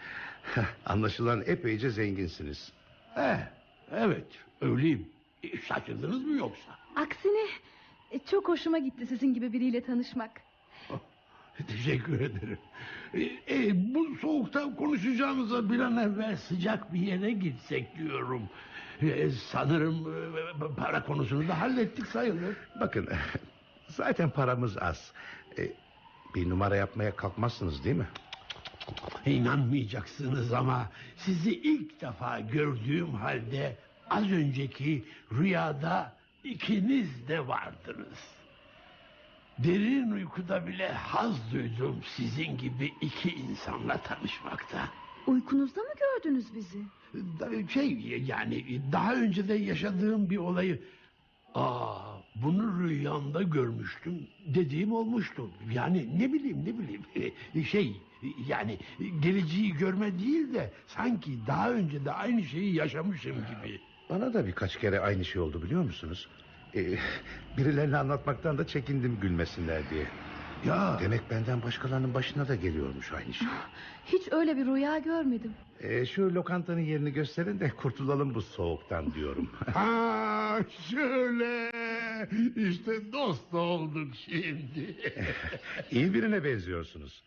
[0.85, 2.71] Anlaşılan epeyce zenginsiniz.
[3.17, 3.37] Eh,
[3.91, 4.27] evet
[4.61, 5.09] öyleyim.
[5.43, 6.77] E, şaşırdınız mı yoksa?
[6.95, 7.47] Aksine
[8.11, 10.31] e, çok hoşuma gitti sizin gibi biriyle tanışmak.
[11.67, 12.59] Teşekkür ederim.
[13.13, 13.21] E,
[13.55, 18.41] e, bu soğukta konuşacağımıza bir an evvel sıcak bir yere gitsek diyorum.
[19.01, 20.15] E, sanırım
[20.63, 22.57] e, para konusunu da hallettik sayılır.
[22.79, 23.07] Bakın
[23.87, 25.11] zaten paramız az.
[25.57, 25.71] E,
[26.35, 28.07] bir numara yapmaya kalkmazsınız değil mi?
[29.25, 33.75] İnanmayacaksınız ama sizi ilk defa gördüğüm halde
[34.09, 38.17] az önceki rüyada ikiniz de vardınız.
[39.59, 44.89] Derin uykuda bile haz duydum sizin gibi iki insanla tanışmakta.
[45.27, 46.79] Uykunuzda mı gördünüz bizi?
[47.69, 47.91] Şey
[48.27, 50.81] yani daha önce de yaşadığım bir olayı
[51.55, 55.49] Aa, bunu rüyamda görmüştüm dediğim olmuştu.
[55.73, 58.01] Yani ne bileyim ne bileyim şey
[58.47, 58.77] yani
[59.19, 63.81] geleceği görme değil de sanki daha önce de aynı şeyi yaşamışım gibi.
[64.09, 66.27] Bana da birkaç kere aynı şey oldu biliyor musunuz?
[66.75, 66.97] E,
[67.57, 70.05] birilerine anlatmaktan da çekindim gülmesinler diye.
[70.65, 73.47] Ya Demek benden başkalarının başına da geliyormuş aynı şey.
[74.05, 75.53] Hiç öyle bir rüya görmedim.
[75.79, 79.49] E, şu lokantanın yerini gösterin de kurtulalım bu soğuktan diyorum.
[79.73, 80.59] ha
[80.91, 81.71] şöyle
[82.55, 84.95] işte dost olduk şimdi.
[85.91, 87.23] İyi birine benziyorsunuz.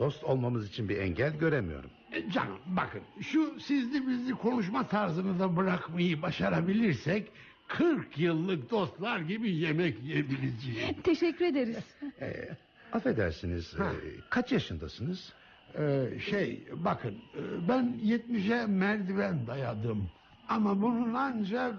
[0.00, 1.90] Dost olmamız için bir engel göremiyorum.
[2.12, 7.28] E, Canım bakın şu sizli bizli konuşma tarzını da bırakmayı başarabilirsek
[7.68, 10.96] 40 yıllık dostlar gibi yemek yiyebileceğiz.
[11.04, 11.76] Teşekkür ederiz.
[12.20, 12.48] E,
[12.92, 13.84] affedersiniz e,
[14.30, 15.32] kaç yaşındasınız?
[15.78, 20.10] Ee, şey bakın e, ben 70'e merdiven dayadım.
[20.50, 21.74] Ama bunun ancak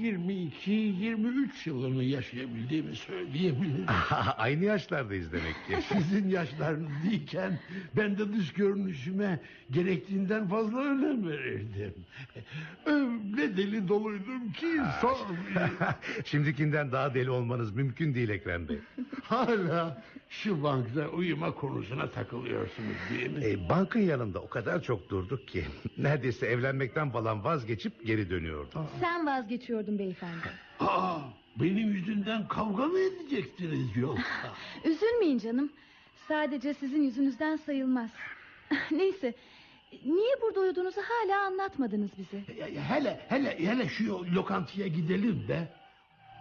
[0.00, 3.86] 22-23 yılını yaşayabildiğimi söyleyebilirim.
[4.36, 5.76] Aynı yaşlardayız demek ki.
[5.92, 7.58] Sizin yaşlarınız değilken
[7.96, 11.94] ben de dış görünüşüme gerektiğinden fazla önem verirdim.
[12.86, 15.70] Öyle deli doluydum ki sormayın.
[16.24, 18.78] Şimdikinden daha deli olmanız mümkün değil Ekrem Bey.
[19.22, 23.44] Hala şu bankta uyuma konusuna takılıyorsunuz değil mi?
[23.44, 25.64] E, bankın yanında o kadar çok durduk ki...
[25.98, 28.86] ...neredeyse evlenmekten falan vazgeçip geri dönüyordum.
[29.00, 30.48] Sen vazgeçiyordun beyefendi.
[30.80, 31.18] Aa,
[31.56, 34.52] benim yüzümden kavga mı edecektiniz yoksa?
[34.84, 35.72] Üzülmeyin canım.
[36.28, 38.10] Sadece sizin yüzünüzden sayılmaz.
[38.90, 39.34] Neyse.
[40.04, 42.44] Niye burada uyuduğunuzu hala anlatmadınız bize.
[42.88, 45.68] hele hele hele şu lokantaya gidelim de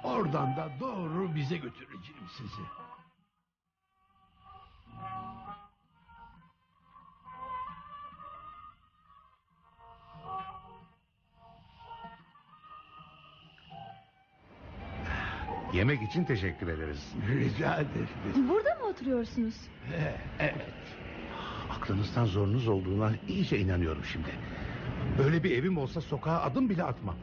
[0.03, 2.61] oradan da doğru bize götüreceğim sizi.
[15.73, 17.13] Yemek için teşekkür ederiz.
[17.29, 18.49] Rica ederim.
[18.49, 19.55] Burada mı oturuyorsunuz?
[20.39, 20.55] Evet.
[21.69, 24.29] Aklınızdan zorunuz olduğuna iyice inanıyorum şimdi.
[25.17, 27.15] Böyle bir evim olsa sokağa adım bile atmam.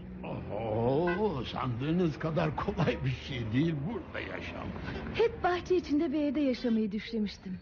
[0.52, 4.66] Oo, sandığınız kadar kolay bir şey değil burada yaşam.
[5.14, 7.58] Hep bahçe içinde bir evde yaşamayı düşlemiştim.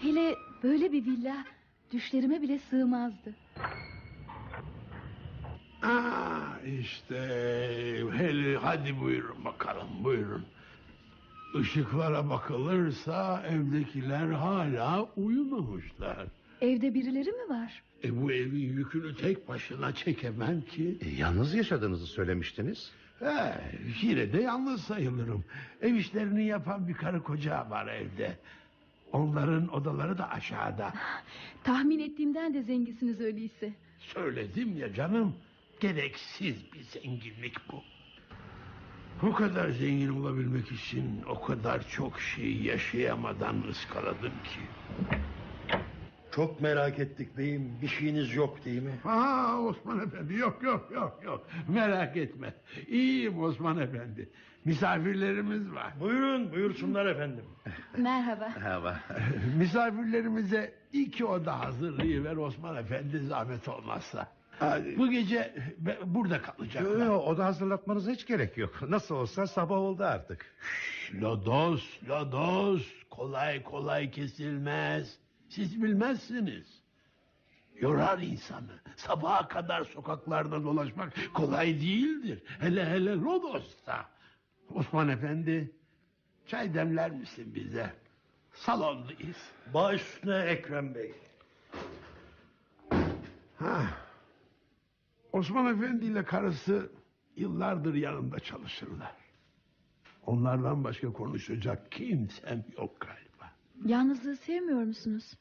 [0.00, 1.44] Hele böyle bir villa
[1.92, 3.34] düşlerime bile sığmazdı.
[5.84, 7.16] Aa, işte
[8.16, 10.44] hele hadi buyurun bakalım buyurun.
[11.60, 16.26] Işıklara bakılırsa evdekiler hala uyumamışlar.
[16.60, 17.82] Evde birileri mi var?
[18.04, 20.98] E bu evin yükünü tek başına çekemem ki.
[21.00, 22.90] E, yalnız yaşadığınızı söylemiştiniz.
[23.18, 23.54] He,
[24.02, 25.44] yine de yalnız sayılırım.
[25.82, 28.36] Ev işlerini yapan bir karı koca var evde.
[29.12, 30.92] Onların odaları da aşağıda.
[31.64, 33.72] Tahmin ettiğimden de zenginsiniz öyleyse.
[33.98, 35.34] Söyledim ya canım.
[35.84, 37.82] Gereksiz bir zenginlik bu.
[39.22, 44.60] Bu kadar zengin olabilmek için o kadar çok şey yaşayamadan ıskaladım ki.
[46.34, 47.78] Çok merak ettik beyim.
[47.82, 48.92] Bir şeyiniz yok değil mi?
[49.04, 51.46] Aa Osman Efendi yok yok yok yok.
[51.68, 52.54] Merak etme.
[52.88, 54.28] İyiyim Osman Efendi.
[54.64, 55.92] Misafirlerimiz var.
[56.00, 57.44] Buyurun buyursunlar efendim.
[57.98, 58.52] Merhaba.
[58.56, 59.00] Merhaba.
[59.58, 64.32] Misafirlerimize iki oda hazırlayıver Osman Efendi zahmet olmazsa.
[64.96, 65.54] Bu gece
[66.04, 67.06] burada kalacaklar.
[67.06, 68.82] yo, oda hazırlatmanıza hiç gerek yok.
[68.88, 70.54] Nasıl olsa sabah oldu artık.
[71.20, 75.18] Lodos, lodos kolay kolay kesilmez.
[75.48, 76.82] Siz bilmezsiniz.
[77.80, 78.80] Yorar insanı.
[78.96, 82.42] Sabaha kadar sokaklarda dolaşmak kolay değildir.
[82.60, 84.08] Hele hele Lodos'ta.
[84.74, 85.72] Osman Efendi,
[86.46, 87.90] çay demler misin bize?
[88.54, 89.36] salondayız.
[89.74, 91.14] Baş üstüne Ekrem Bey.
[93.58, 94.03] Ha.
[95.34, 96.90] Osman Efendi ile karısı
[97.36, 99.12] yıllardır yanımda çalışırlar.
[100.26, 103.52] Onlardan başka konuşacak kimsem yok galiba.
[103.84, 105.38] Yalnızlığı sevmiyor musunuz?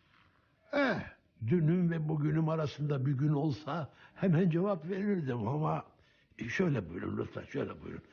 [0.74, 1.00] Eh,
[1.48, 5.86] dünüm ve bugünüm arasında bir gün olsa hemen cevap verirdim ama
[6.40, 8.04] e, şöyle buyurun lütfen şöyle buyurun.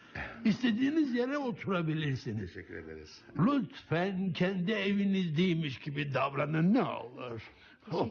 [0.45, 2.55] İstediğiniz yere oturabilirsiniz.
[2.55, 3.23] Teşekkür ederiz.
[3.39, 7.43] Lütfen kendi evinizdeymiş gibi davranın ne olur.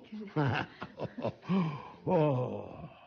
[2.05, 2.98] oh.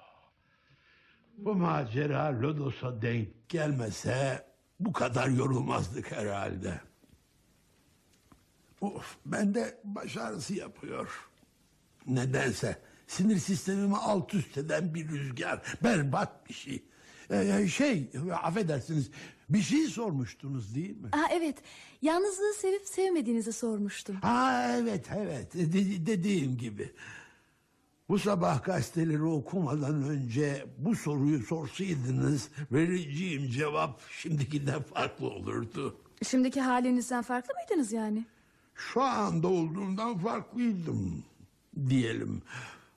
[1.38, 4.46] Bu macera Lodos'a denk gelmese
[4.80, 6.80] bu kadar yorulmazdık herhalde.
[8.80, 11.28] Of, bende baş ağrısı yapıyor.
[12.06, 15.62] Nedense sinir sistemimi alt üst eden bir rüzgar.
[15.84, 16.82] Berbat bir şey.
[17.30, 18.10] Ee, şey
[18.42, 19.10] affedersiniz
[19.48, 21.08] bir şey sormuştunuz değil mi?
[21.12, 21.56] Aa, evet
[22.02, 24.16] yalnızlığı sevip sevmediğinizi sormuştum.
[24.16, 26.92] Ha evet evet De- dediğim gibi.
[28.12, 35.96] Bu sabah gazeteleri okumadan önce bu soruyu sorsaydınız vereceğim cevap şimdikinden farklı olurdu.
[36.28, 38.26] Şimdiki halinizden farklı mıydınız yani?
[38.74, 41.24] Şu anda olduğumdan farklıydım
[41.88, 42.42] diyelim.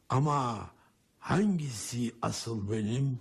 [0.10, 0.70] Ama
[1.20, 3.20] hangisi asıl benim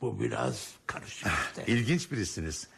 [0.00, 1.64] bu biraz karışık işte.
[1.66, 2.68] İlginç birisiniz.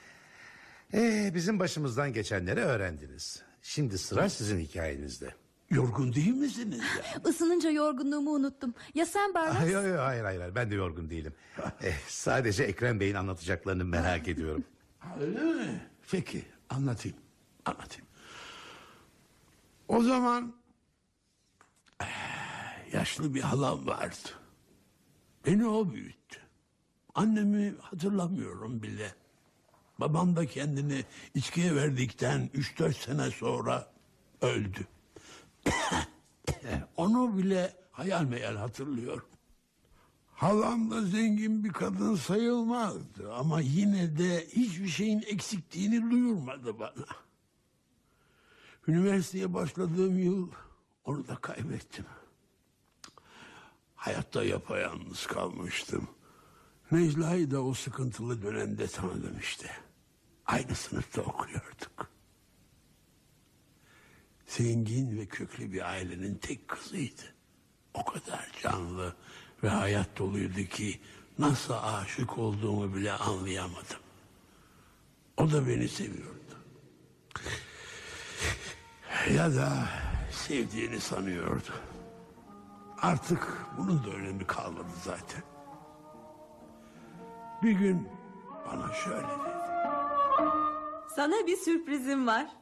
[0.94, 3.42] Ee, bizim başımızdan geçenleri öğrendiniz.
[3.62, 5.34] Şimdi sıra sizin hikayenizde.
[5.70, 7.30] Yorgun değil misiniz ya?
[7.30, 8.74] Isınınca yorgunluğumu unuttum.
[8.94, 9.56] Ya sen Barlas?
[9.58, 10.54] Hayır, hayır, hayır, hayır, hayır.
[10.54, 11.34] Ben de yorgun değilim.
[11.82, 14.64] Eh, sadece Ekrem Bey'in anlatacaklarını merak ediyorum.
[15.20, 15.80] Öyle mi?
[16.10, 17.16] Peki anlatayım.
[17.64, 18.06] Anlatayım.
[19.88, 20.54] O zaman
[22.00, 24.16] eh, yaşlı bir halam vardı.
[25.46, 26.38] Beni o büyüttü.
[27.14, 29.14] Annemi hatırlamıyorum bile.
[30.00, 31.04] Babam da kendini
[31.34, 33.92] içkiye verdikten üç dört sene sonra
[34.42, 34.86] öldü.
[36.96, 39.28] Onu bile hayal meyal hatırlıyorum.
[40.32, 47.06] Halam da zengin bir kadın sayılmazdı ama yine de hiçbir şeyin eksikliğini duyurmadı bana.
[48.88, 50.48] Üniversiteye başladığım yıl
[51.04, 52.04] onu da kaybettim.
[53.94, 56.08] Hayatta yapayalnız kalmıştım.
[56.90, 59.70] Necla'yı da o sıkıntılı dönemde tanıdım işte.
[60.46, 62.17] Aynı sınıfta okuyorduk.
[64.48, 67.22] Zengin ve köklü bir ailenin tek kızıydı.
[67.94, 69.16] O kadar canlı
[69.62, 71.00] ve hayat doluydu ki
[71.38, 74.00] nasıl aşık olduğumu bile anlayamadım.
[75.36, 76.38] O da beni seviyordu.
[79.34, 79.88] Ya da
[80.32, 81.72] sevdiğini sanıyordu.
[83.02, 85.42] Artık bunun da önemi kalmadı zaten.
[87.62, 88.08] Bir gün
[88.66, 89.58] bana şöyle dedi.
[91.16, 92.57] Sana bir sürprizim var.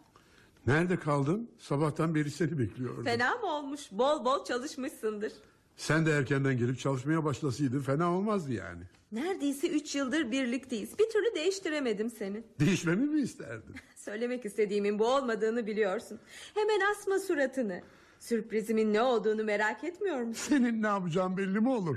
[0.66, 1.50] Nerede kaldın?
[1.58, 3.04] Sabahtan beri seni bekliyordum.
[3.04, 3.80] Fena mı olmuş?
[3.92, 5.32] Bol bol çalışmışsındır.
[5.76, 8.82] Sen de erkenden gelip çalışmaya başlasaydın fena olmazdı yani.
[9.12, 10.98] Neredeyse üç yıldır birlikteyiz.
[10.98, 12.42] Bir türlü değiştiremedim seni.
[12.60, 13.74] Değişmemi mi isterdin?
[13.96, 16.18] Söylemek istediğimin bu olmadığını biliyorsun.
[16.54, 17.82] Hemen asma suratını.
[18.18, 20.44] Sürprizimin ne olduğunu merak etmiyor musun?
[20.48, 21.96] Senin ne yapacağın belli mi olur?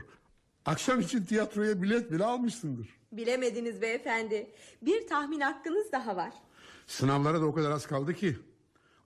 [0.65, 2.99] Akşam için tiyatroya bilet bile almışsındır.
[3.11, 4.51] Bilemediniz beyefendi.
[4.81, 6.33] Bir tahmin hakkınız daha var.
[6.87, 8.37] Sınavlara da o kadar az kaldı ki.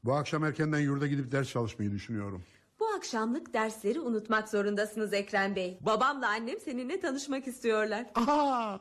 [0.03, 2.43] Bu akşam erkenden yurda gidip ders çalışmayı düşünüyorum.
[2.79, 5.77] Bu akşamlık dersleri unutmak zorundasınız Ekrem Bey.
[5.81, 8.05] Babamla annem seninle tanışmak istiyorlar.
[8.15, 8.77] Aa,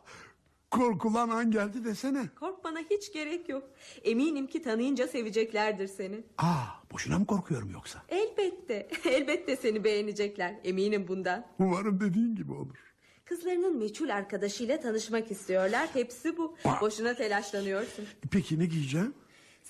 [0.71, 2.29] korkulan an geldi desene.
[2.41, 3.63] Korkmana hiç gerek yok.
[4.05, 6.25] Eminim ki tanıyınca seveceklerdir seni.
[6.39, 8.03] Aa, boşuna mı korkuyorum yoksa?
[8.09, 8.89] Elbette.
[9.05, 10.55] Elbette seni beğenecekler.
[10.65, 11.47] Eminim bundan.
[11.59, 12.77] Umarım dediğin gibi olur.
[13.25, 15.89] Kızlarının meçhul arkadaşıyla tanışmak istiyorlar.
[15.93, 16.57] Hepsi bu.
[16.81, 18.05] Boşuna telaşlanıyorsun.
[18.31, 19.15] Peki ne giyeceğim?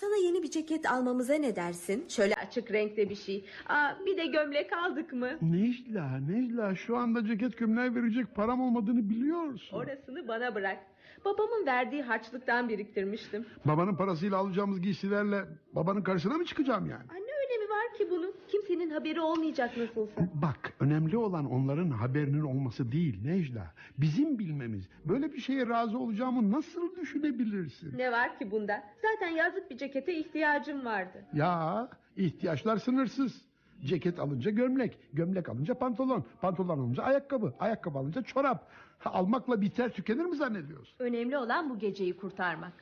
[0.03, 2.05] Sana yeni bir ceket almamıza ne dersin?
[2.09, 3.45] Şöyle açık renkte bir şey.
[3.69, 5.29] Aa, bir de gömlek aldık mı?
[5.43, 9.77] Necla, Necla şu anda ceket gömleği verecek param olmadığını biliyorsun.
[9.77, 10.79] Orasını bana bırak.
[11.25, 13.47] Babamın verdiği harçlıktan biriktirmiştim.
[13.65, 17.05] Babanın parasıyla alacağımız giysilerle babanın karşısına mı çıkacağım yani?
[17.11, 17.32] Anne
[17.73, 18.35] var ki bunun.
[18.49, 20.29] Kimsenin haberi olmayacak nasılsa.
[20.35, 23.73] Bak önemli olan onların haberinin olması değil Necla.
[23.99, 24.89] Bizim bilmemiz.
[25.05, 27.99] Böyle bir şeye razı olacağımı nasıl düşünebilirsin?
[27.99, 28.83] Ne var ki bunda?
[29.03, 31.25] Zaten yazlık bir cekete ihtiyacım vardı.
[31.33, 33.53] Ya ihtiyaçlar sınırsız.
[33.85, 38.69] Ceket alınca gömlek, gömlek alınca pantolon, pantolon alınca ayakkabı, ayakkabı alınca çorap.
[38.99, 40.97] Ha, almakla biter tükenir mi zannediyorsun?
[40.99, 42.73] Önemli olan bu geceyi kurtarmak.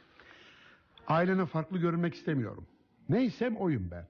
[1.08, 2.66] Ailene farklı görünmek istemiyorum.
[3.08, 4.06] Neysem oyum ben.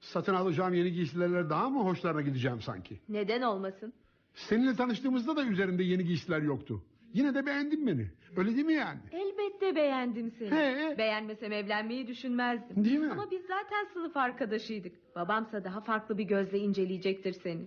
[0.00, 3.00] Satın alacağım yeni giysilerle daha mı hoşlarına gideceğim sanki?
[3.08, 3.92] Neden olmasın?
[4.34, 6.82] Seninle tanıştığımızda da üzerinde yeni giysiler yoktu.
[7.14, 8.10] Yine de beğendin beni.
[8.36, 9.00] Öyle değil mi yani?
[9.12, 10.50] Elbette beğendim seni.
[10.50, 10.94] He.
[10.98, 12.84] Beğenmesem evlenmeyi düşünmezdim.
[12.84, 13.12] Değil mi?
[13.12, 14.92] Ama biz zaten sınıf arkadaşıydık.
[15.16, 17.66] Babamsa daha farklı bir gözle inceleyecektir seni.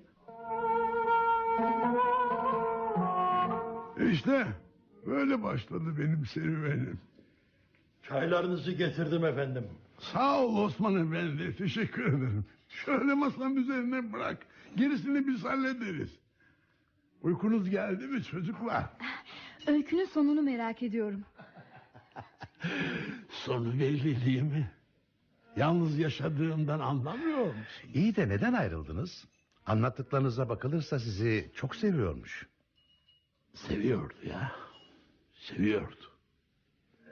[4.12, 4.48] İşte
[5.06, 7.00] böyle başladı benim serüvenim.
[8.04, 9.64] Çaylarınızı getirdim efendim.
[10.02, 11.56] Sağ ol Osman Efendi.
[11.56, 12.46] Teşekkür ederim.
[12.70, 14.46] Şöyle masanın üzerine bırak.
[14.76, 16.10] Gerisini biz hallederiz.
[17.22, 18.86] Uykunuz geldi mi çocuklar?
[19.68, 21.24] Öykünün sonunu merak ediyorum.
[23.30, 24.72] Sonu belli değil mi?
[25.56, 27.90] Yalnız yaşadığımdan anlamıyor musun?
[27.94, 29.26] İyi de neden ayrıldınız?
[29.66, 32.48] Anlattıklarınıza bakılırsa sizi çok seviyormuş.
[33.54, 34.52] Seviyordu ya.
[35.34, 36.12] Seviyordu.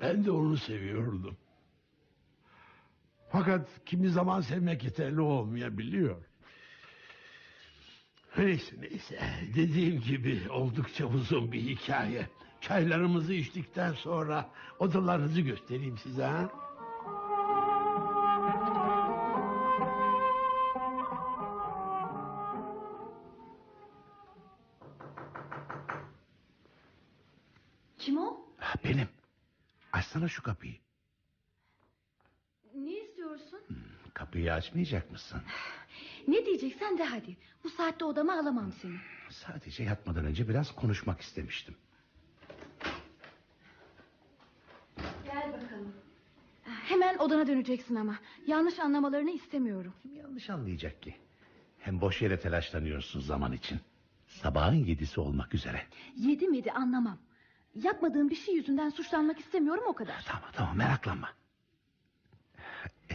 [0.01, 1.37] Ben de onu seviyordum.
[3.31, 6.23] Fakat kimi zaman sevmek yeterli olmayabiliyor.
[8.37, 9.19] Neyse neyse.
[9.55, 12.27] Dediğim gibi oldukça uzun bir hikaye.
[12.61, 16.49] Çaylarımızı içtikten sonra odalarınızı göstereyim size ha.
[27.97, 28.45] Kim o?
[28.83, 29.07] Benim.
[29.93, 30.75] Açsana şu kapıyı.
[32.75, 33.59] Ne istiyorsun?
[34.13, 35.41] Kapıyı açmayacak mısın?
[36.27, 37.37] Ne diyeceksen de hadi.
[37.63, 38.95] Bu saatte odama alamam seni.
[39.29, 41.75] Sadece yatmadan önce biraz konuşmak istemiştim.
[45.25, 45.93] Gel bakalım.
[46.63, 48.15] Hemen odana döneceksin ama.
[48.47, 49.93] Yanlış anlamalarını istemiyorum.
[50.01, 51.15] Kim yanlış anlayacak ki?
[51.79, 53.79] Hem boş yere telaşlanıyorsun zaman için.
[54.27, 55.81] Sabahın yedisi olmak üzere.
[56.15, 57.17] Yedi miydi anlamam.
[57.75, 60.23] Yapmadığım bir şey yüzünden suçlanmak istemiyorum o kadar.
[60.27, 61.29] Tamam tamam meraklanma.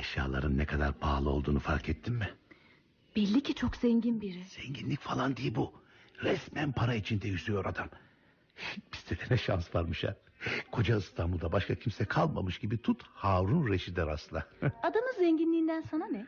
[0.09, 2.29] Eşyaların ne kadar pahalı olduğunu fark ettin mi?
[3.17, 4.45] Belli ki çok zengin biri.
[4.45, 5.73] Zenginlik falan değil bu.
[6.23, 7.88] Resmen para içinde yüzüyor adam.
[8.93, 10.14] Bizde de ne şans varmış ha.
[10.71, 14.47] Koca İstanbul'da başka kimse kalmamış gibi tut Harun Reşid'e rastla.
[14.83, 16.27] Adamın zenginliğinden sana ne?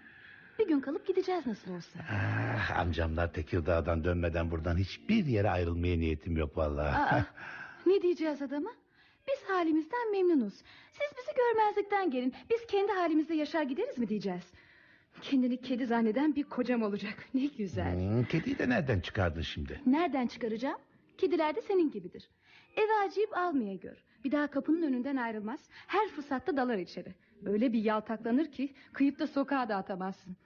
[0.59, 1.99] Bir gün kalıp gideceğiz nasıl olsa.
[2.11, 6.97] ah, amcamlar Tekirdağ'dan dönmeden buradan hiçbir yere ayrılmaya niyetim yok vallahi.
[6.97, 7.25] Aa,
[7.87, 8.71] ne diyeceğiz adama?
[9.29, 10.55] Biz halimizden memnunuz.
[10.93, 12.35] Siz bizi görmezlikten gelin.
[12.51, 14.45] Biz kendi halimizde yaşar gideriz mi diyeceğiz?
[15.23, 17.15] Kendini kedi zanneden bir kocam olacak.
[17.35, 17.95] Ne güzel.
[17.95, 19.81] Hmm, kediyi de nereden çıkardın şimdi?
[19.87, 20.79] Nereden çıkaracağım?
[21.19, 22.29] Kediler de senin gibidir.
[22.77, 23.97] Eve acıyıp almaya gör.
[24.25, 25.61] Bir daha kapının önünden ayrılmaz.
[25.87, 27.15] Her fırsatta dalar içeri.
[27.47, 30.37] Öyle bir yaltaklanır ki kıyıp da sokağa da atamazsın.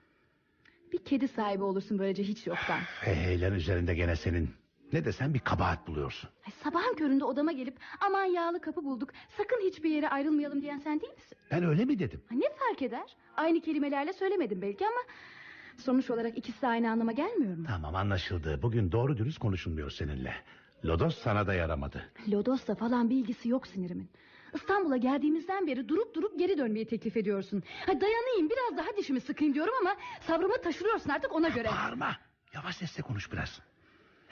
[0.91, 2.79] Bir kedi sahibi olursun böylece hiç yoktan.
[3.01, 4.49] Heylen üzerinde gene senin.
[4.93, 6.29] Ne desen bir kabahat buluyorsun.
[6.45, 11.01] Ay, sabahın köründe odama gelip aman yağlı kapı bulduk sakın hiçbir yere ayrılmayalım diyen sen
[11.01, 11.37] değil misin?
[11.51, 12.21] Ben öyle mi dedim?
[12.29, 13.15] Ha, ne fark eder?
[13.37, 14.99] Aynı kelimelerle söylemedim belki ama
[15.77, 17.63] sonuç olarak ikisi de aynı anlama gelmiyor mu?
[17.67, 18.59] Tamam anlaşıldı.
[18.61, 20.33] Bugün doğru dürüst konuşulmuyor seninle.
[20.85, 22.11] Lodos sana da yaramadı.
[22.31, 24.09] Lodos'la falan bir ilgisi yok sinirimin.
[24.53, 27.63] İstanbul'a geldiğimizden beri durup durup geri dönmeyi teklif ediyorsun.
[27.85, 31.67] Ha, dayanayım biraz daha dişimi sıkayım diyorum ama sabrımı taşırıyorsun artık ona göre.
[31.67, 32.15] Bağırma.
[32.53, 33.59] Yavaş sesle konuş biraz.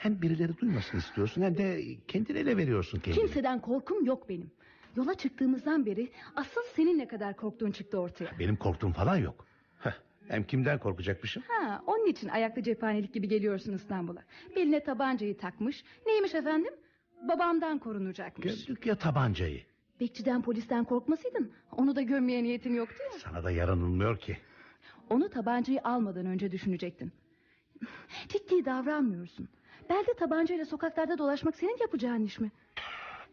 [0.00, 3.20] Hem birileri duymasın istiyorsun hem de kendini ele veriyorsun kendini.
[3.24, 4.50] Kimseden korkum yok benim.
[4.96, 8.30] Yola çıktığımızdan beri asıl senin ne kadar korktuğun çıktı ortaya.
[8.38, 9.46] Benim korktuğum falan yok.
[9.78, 9.92] Heh,
[10.28, 11.42] hem kimden korkacakmışım?
[11.48, 14.22] Ha, onun için ayaklı cephanelik gibi geliyorsun İstanbul'a.
[14.56, 15.84] Beline tabancayı takmış.
[16.06, 16.74] Neymiş efendim?
[17.28, 18.66] Babamdan korunacakmış.
[18.66, 19.62] Gördük ya tabancayı.
[20.00, 23.18] Bekçiden polisten korkmasaydın onu da gömmeye niyetin yoktu ya.
[23.18, 24.38] Sana da yaranılmıyor ki.
[25.10, 27.12] Onu tabancayı almadan önce düşünecektin.
[28.28, 29.48] Ciddi davranmıyorsun.
[29.90, 32.50] Belde tabancayla sokaklarda dolaşmak senin yapacağın iş mi?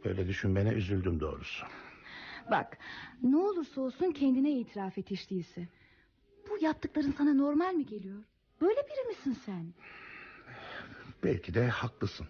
[0.06, 1.66] Böyle düşünmene üzüldüm doğrusu.
[2.52, 2.78] Bak
[3.24, 5.68] ne olursa olsun kendine itiraf et hiç değilse.
[6.50, 8.24] Bu yaptıkların sana normal mi geliyor?
[8.62, 9.74] Böyle biri misin sen?
[11.24, 12.28] Belki de haklısın.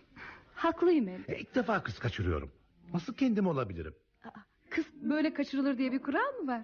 [0.54, 1.24] Haklıyım hem.
[1.28, 2.52] E, ilk defa kız kaçırıyorum.
[2.94, 3.96] Nasıl kendim olabilirim?
[4.26, 4.30] Aa,
[4.70, 6.62] Kız böyle kaçırılır diye bir kural mı var?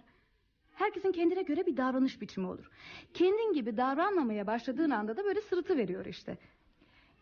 [0.73, 2.69] Herkesin kendine göre bir davranış biçimi olur.
[3.13, 6.37] Kendin gibi davranmamaya başladığın anda da böyle sırıtı veriyor işte.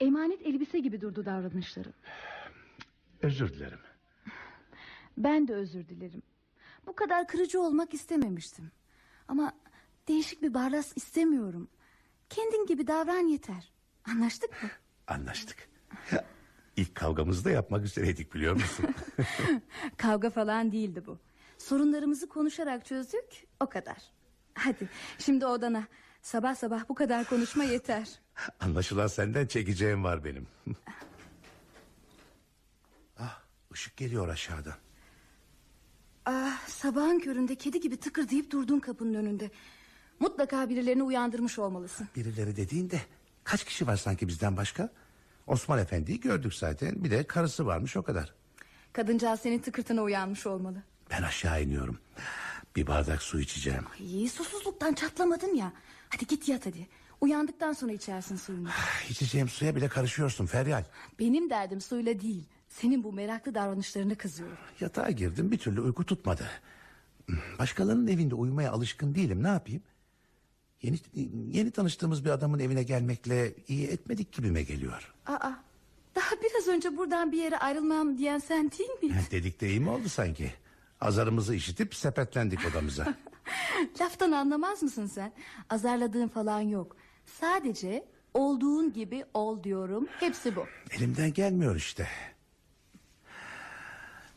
[0.02, 1.94] Emanet elbise gibi durdu davranışların.
[3.22, 3.80] Özür dilerim.
[5.18, 6.22] Ben de özür dilerim.
[6.88, 8.72] Bu kadar kırıcı olmak istememiştim.
[9.28, 9.54] Ama
[10.08, 11.68] değişik bir barlas istemiyorum.
[12.30, 13.72] Kendin gibi davran yeter.
[14.06, 14.70] Anlaştık mı?
[15.08, 15.70] Anlaştık.
[16.76, 18.86] İlk kavgamızı da yapmak üzereydik biliyor musun?
[19.98, 21.20] Kavga falan değildi bu.
[21.58, 23.98] Sorunlarımızı konuşarak çözdük o kadar.
[24.54, 25.88] Hadi şimdi odana.
[26.22, 28.10] Sabah sabah bu kadar konuşma yeter.
[28.60, 30.48] Anlaşılan senden çekeceğim var benim.
[33.20, 33.40] ah,
[33.74, 34.76] ışık geliyor aşağıdan.
[36.26, 39.52] Ah, sabahın köründe kedi gibi tıkır deyip durdun kapının önünde.
[40.20, 42.08] Mutlaka birilerini uyandırmış olmalısın.
[42.16, 43.02] Birileri dediğinde
[43.44, 44.90] kaç kişi var sanki bizden başka?
[45.48, 47.04] Osman Efendi'yi gördük zaten.
[47.04, 48.34] Bir de karısı varmış o kadar.
[48.94, 50.84] Kadıncağız senin tıkırtına uyanmış olmalı.
[51.12, 52.00] Ben aşağı iniyorum.
[52.76, 53.84] Bir bardak su içeceğim.
[54.00, 55.74] İyi susuzluktan çatlamadın ya.
[56.12, 56.88] Hadi git yat hadi.
[57.22, 58.68] Uyandıktan sonra içersin suyunu.
[59.10, 60.84] İçeceğim suya bile karışıyorsun Feryal.
[61.20, 62.44] Benim derdim suyla değil.
[62.70, 64.58] Senin bu meraklı davranışlarına kızıyorum.
[64.80, 66.50] Yatağa girdim bir türlü uyku tutmadı.
[67.60, 69.82] Başkalarının evinde uyumaya alışkın değilim ne yapayım?
[70.82, 71.00] Yeni,
[71.52, 75.14] yeni tanıştığımız bir adamın evine gelmekle iyi etmedik gibime geliyor.
[75.26, 75.52] Aa,
[76.16, 79.16] daha biraz önce buradan bir yere ayrılmam diyen sen değil miydin?
[79.32, 80.54] Dedik de iyi mi oldu sanki?
[81.02, 83.16] Azarımızı işitip sepetlendik odamıza.
[84.02, 85.32] Laftan anlamaz mısın sen?
[85.70, 86.96] Azarladığın falan yok.
[87.26, 90.08] Sadece olduğun gibi ol diyorum.
[90.20, 90.66] Hepsi bu.
[90.92, 92.08] Elimden gelmiyor işte.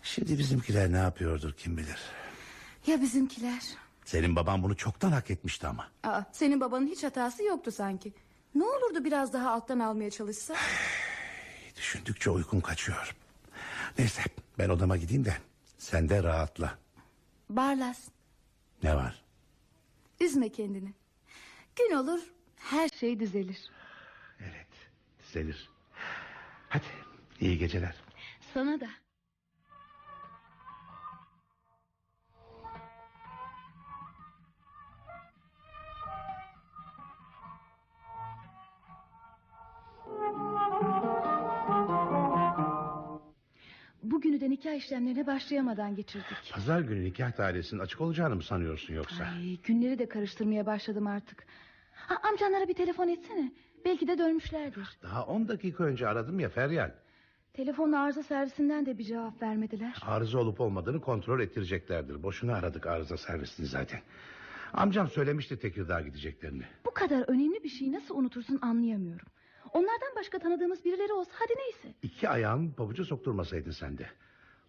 [0.03, 1.99] Şimdi bizimkiler ne yapıyordur kim bilir.
[2.87, 3.63] Ya bizimkiler?
[4.05, 5.89] Senin baban bunu çoktan hak etmişti ama.
[6.03, 8.13] Aa, senin babanın hiç hatası yoktu sanki.
[8.55, 10.55] Ne olurdu biraz daha alttan almaya çalışsa?
[11.77, 13.17] Düşündükçe uykum kaçıyor.
[13.99, 14.23] Neyse
[14.59, 15.37] ben odama gideyim de
[15.79, 16.79] sen de rahatla.
[17.51, 17.99] Barlas,
[18.85, 19.23] Ne var?
[20.21, 20.95] üzme kendini.
[21.77, 22.21] Gün olur
[22.57, 23.71] her şey düzelir.
[24.41, 24.67] Evet
[25.23, 25.71] düzelir.
[26.69, 26.85] Hadi
[27.41, 27.95] iyi geceler.
[28.55, 28.89] Sana da.
[44.11, 46.53] Bugünü de nikah işlemlerine başlayamadan geçirdik.
[46.53, 49.25] Pazar günü nikah dairesinin açık olacağını mı sanıyorsun yoksa?
[49.25, 51.47] Ay, günleri de karıştırmaya başladım artık.
[51.95, 53.53] Ha, amcanlara bir telefon etsene.
[53.85, 54.89] Belki de dönmüşlerdir.
[55.03, 56.91] Daha on dakika önce aradım ya Feryal.
[57.53, 59.97] Telefon arıza servisinden de bir cevap vermediler.
[60.07, 62.23] Arıza olup olmadığını kontrol ettireceklerdir.
[62.23, 64.01] Boşuna aradık arıza servisini zaten.
[64.73, 66.63] Amcam söylemişti Tekirdağ gideceklerini.
[66.87, 69.27] Bu kadar önemli bir şeyi nasıl unutursun anlayamıyorum.
[69.75, 71.95] Onlardan başka tanıdığımız birileri olsa hadi neyse.
[72.03, 74.07] İki ayağın pabuca sokturmasaydın sen de.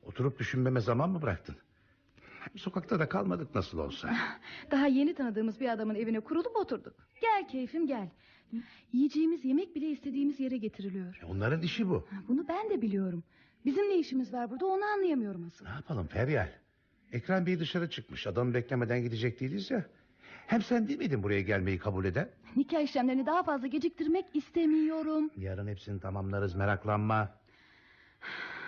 [0.04, 1.56] Oturup düşünmeme zaman mı bıraktın?
[2.56, 4.16] Sokakta da kalmadık nasıl olsa.
[4.72, 6.96] Daha yeni tanıdığımız bir adamın evine kurulup oturduk.
[7.22, 8.10] Gel keyfim gel.
[8.94, 11.20] Yiyeceğimiz yemek bile istediğimiz yere getiriliyor.
[11.30, 12.08] Onların işi bu.
[12.28, 13.24] Bunu ben de biliyorum.
[13.66, 15.66] Bizim ne işimiz var burada onu anlayamıyorum asıl.
[15.66, 16.50] Ne yapalım Feryal?
[17.12, 18.28] Ekrem Bey dışarı çıkmış.
[18.28, 19.86] Adamı beklemeden gidecek değiliz ya.
[20.48, 22.30] Hem sen değil miydin buraya gelmeyi kabul eden?
[22.56, 25.30] Nikah işlemlerini daha fazla geciktirmek istemiyorum.
[25.38, 27.30] Yarın hepsini tamamlarız meraklanma.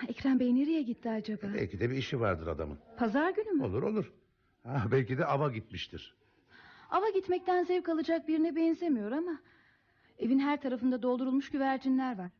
[0.07, 1.53] Ekrem Bey nereye gitti acaba?
[1.53, 2.79] Belki de bir işi vardır adamın.
[2.97, 3.63] Pazar günü mü?
[3.63, 4.13] Olur olur.
[4.65, 6.15] Ah, belki de ava gitmiştir.
[6.89, 9.39] Ava gitmekten zevk alacak birine benzemiyor ama...
[10.19, 12.31] ...evin her tarafında doldurulmuş güvercinler var.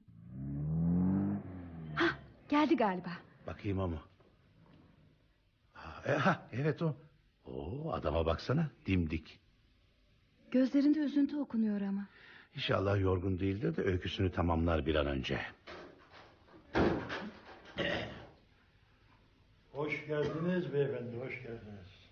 [1.95, 2.15] Hah
[2.49, 3.09] geldi galiba.
[3.47, 3.97] Bakayım ama.
[5.73, 6.95] Ha, e, ha, evet o.
[7.48, 9.39] Oo, adama baksana dimdik.
[10.52, 12.08] Gözlerinde üzüntü okunuyor ama.
[12.56, 15.41] İnşallah yorgun değildir de öyküsünü tamamlar bir an önce.
[19.72, 22.10] Hoş geldiniz beyefendi, hoş geldiniz.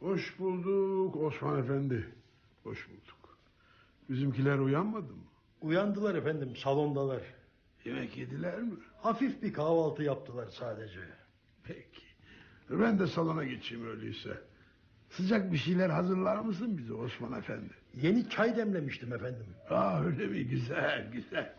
[0.00, 2.08] Hoş bulduk Osman Efendi.
[2.62, 3.38] Hoş bulduk.
[4.10, 5.24] Bizimkiler uyanmadı mı?
[5.60, 7.22] Uyandılar efendim, salondalar.
[7.84, 8.74] Yemek yediler mi?
[8.96, 11.00] Hafif bir kahvaltı yaptılar sadece.
[11.64, 12.02] Peki.
[12.70, 14.40] Ben de salona geçeyim öyleyse.
[15.16, 17.70] Sıcak bir şeyler hazırlar mısın bize Osman Efendi?
[17.94, 19.46] Yeni çay demlemiştim efendim.
[19.70, 20.44] Aa öyle mi?
[20.44, 21.52] Güzel güzel.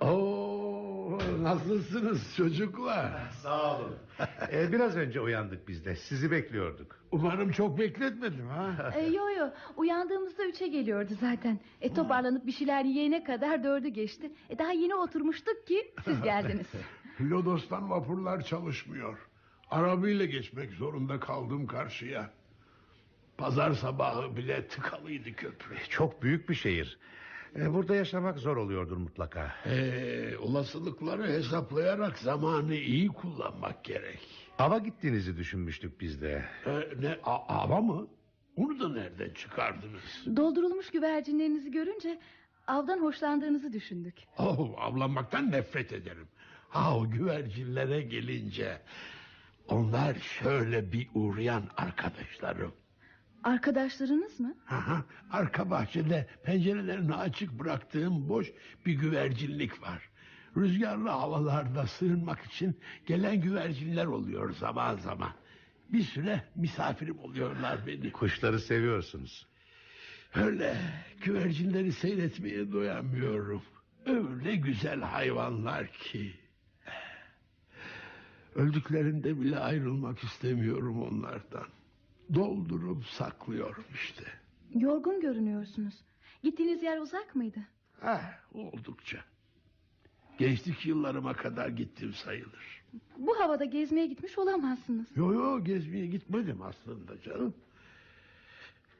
[0.00, 3.12] Oo, nasılsınız çocuklar?
[3.42, 3.94] Sağ olun.
[4.52, 5.96] Ee, biraz önce uyandık biz de.
[5.96, 6.96] Sizi bekliyorduk.
[7.12, 8.92] Umarım çok bekletmedim ha.
[8.96, 9.46] E, yo yo
[9.76, 11.58] uyandığımızda üçe geliyordu zaten.
[11.80, 14.32] E, toparlanıp bir şeyler yiyene kadar dördü geçti.
[14.50, 16.66] E, daha yeni oturmuştuk ki siz geldiniz.
[17.20, 19.18] Lodos'tan vapurlar çalışmıyor.
[19.78, 22.30] Arabayla geçmek zorunda kaldım karşıya.
[23.38, 25.74] Pazar sabahı bile tıkalıydı köprü.
[25.88, 26.98] Çok büyük bir şehir.
[27.56, 29.54] Ee, burada yaşamak zor oluyordur mutlaka.
[29.66, 34.18] Ee, olasılıkları hesaplayarak zamanı iyi kullanmak gerek.
[34.58, 36.44] Ava gittiğinizi düşünmüştük biz de.
[36.66, 36.70] Ee,
[37.00, 38.06] ne a- ava mı?
[38.56, 40.02] Onu da nereden çıkardınız?
[40.36, 42.18] Doldurulmuş güvercinlerinizi görünce
[42.66, 44.14] avdan hoşlandığınızı düşündük.
[44.38, 46.28] Oh, avlanmaktan nefret ederim.
[46.68, 48.78] Ha o güvercinlere gelince...
[49.68, 52.72] Onlar şöyle bir uğrayan arkadaşlarım.
[53.44, 54.54] Arkadaşlarınız mı?
[54.70, 58.52] Aha, arka bahçede pencerelerini açık bıraktığım boş
[58.86, 60.08] bir güvercinlik var.
[60.56, 65.32] Rüzgarlı havalarda sığınmak için gelen güvercinler oluyor zaman zaman.
[65.88, 68.12] Bir süre misafirim oluyorlar beni.
[68.12, 69.46] Kuşları seviyorsunuz.
[70.34, 70.76] Öyle
[71.22, 73.62] güvercinleri seyretmeye doyamıyorum.
[74.06, 76.34] Öyle güzel hayvanlar ki.
[78.54, 81.66] Öldüklerinde bile ayrılmak istemiyorum onlardan.
[82.34, 84.24] Doldurup saklıyorum işte.
[84.74, 85.94] Yorgun görünüyorsunuz.
[86.42, 87.60] Gittiğiniz yer uzak mıydı?
[88.02, 89.18] Eh, oldukça.
[90.38, 92.84] Gençlik yıllarıma kadar gittim sayılır.
[93.18, 95.06] Bu havada gezmeye gitmiş olamazsınız.
[95.16, 97.54] Yo yo gezmeye gitmedim aslında canım.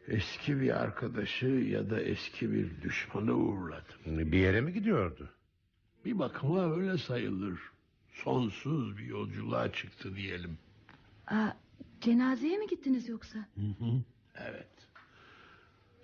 [0.08, 4.32] Eski bir arkadaşı ya da eski bir düşmanı uğurladım.
[4.32, 5.30] Bir yere mi gidiyordu?
[6.04, 7.60] Bir bakıma öyle sayılır.
[8.14, 10.58] Sonsuz bir yolculuğa çıktı diyelim.
[11.26, 11.48] Aa,
[12.00, 13.38] cenazeye mi gittiniz yoksa?
[14.36, 14.68] Evet.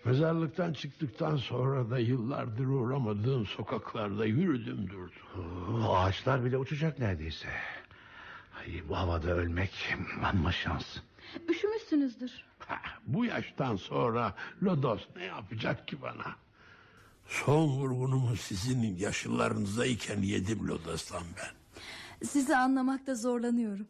[0.05, 5.85] Mezarlıktan çıktıktan sonra da yıllardır uğramadığım sokaklarda yürüdüm durdum.
[5.85, 7.49] O ağaçlar bile uçacak neredeyse.
[8.59, 9.95] Ay, bu havada ölmek
[10.25, 10.97] amma şans.
[11.49, 12.45] Üşümüşsünüzdür.
[12.59, 16.37] Ha, bu yaştan sonra Lodos ne yapacak ki bana?
[17.27, 21.60] Son vurgunumu sizin yaşlılarınızdayken yedim Lodos'tan ben.
[22.25, 23.87] Sizi anlamakta zorlanıyorum.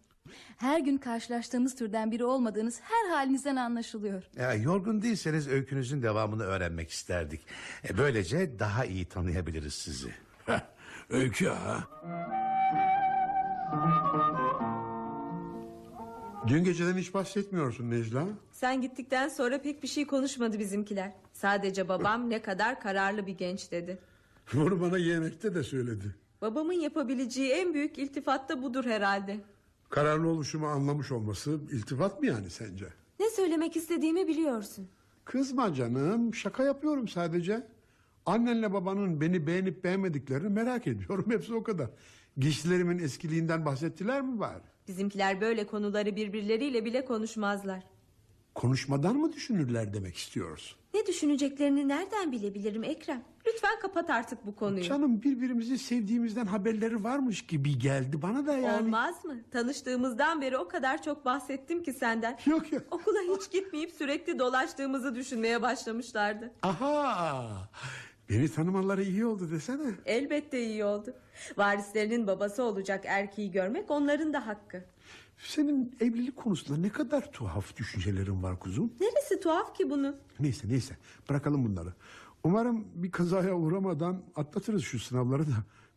[0.57, 4.23] Her gün karşılaştığımız türden biri olmadığınız her halinizden anlaşılıyor.
[4.37, 7.41] Ya, yorgun değilseniz öykünüzün devamını öğrenmek isterdik.
[7.89, 10.11] E, böylece daha iyi tanıyabiliriz sizi.
[11.11, 11.85] Öykü ha.
[16.47, 18.27] Dün geceden hiç bahsetmiyorsun Necla.
[18.53, 21.13] Sen gittikten sonra pek bir şey konuşmadı bizimkiler.
[21.33, 23.99] Sadece babam ne kadar kararlı bir genç dedi.
[24.55, 26.15] Bunu bana yemekte de söyledi.
[26.43, 29.41] Babamın yapabileceği en büyük iltifat da budur herhalde.
[29.91, 32.87] Kararlı oluşumu anlamış olması iltifat mı yani sence?
[33.21, 34.89] Ne söylemek istediğimi biliyorsun.
[35.25, 37.67] Kızma canım şaka yapıyorum sadece.
[38.27, 41.91] Annenle babanın beni beğenip beğenmediklerini merak ediyorum hepsi o kadar.
[42.37, 44.63] Giysilerimin eskiliğinden bahsettiler mi bari?
[44.89, 47.83] Bizimkiler böyle konuları birbirleriyle bile konuşmazlar.
[48.55, 50.79] Konuşmadan mı düşünürler demek istiyorsun?
[50.95, 53.23] Ne düşüneceklerini nereden bilebilirim Ekrem?
[53.47, 54.85] Lütfen kapat artık bu konuyu.
[54.85, 58.83] Canım birbirimizi sevdiğimizden haberleri varmış gibi geldi bana da yani.
[58.83, 59.37] Olmaz mı?
[59.51, 62.39] Tanıştığımızdan beri o kadar çok bahsettim ki senden.
[62.47, 62.81] Yok ya.
[62.91, 66.53] Okula hiç gitmeyip sürekli dolaştığımızı düşünmeye başlamışlardı.
[66.63, 67.71] Aha.
[68.31, 69.91] Beni tanımaları iyi oldu desene.
[70.07, 71.15] Elbette iyi oldu.
[71.57, 74.85] Varislerinin babası olacak erkeği görmek onların da hakkı.
[75.45, 78.93] Senin evlilik konusunda ne kadar tuhaf düşüncelerin var kuzum.
[79.01, 80.17] Neresi tuhaf ki bunun?
[80.41, 80.97] Neyse neyse
[81.29, 81.95] bırakalım bunları.
[82.45, 85.55] Umarım bir kazaya uğramadan atlatırız şu sınavları da.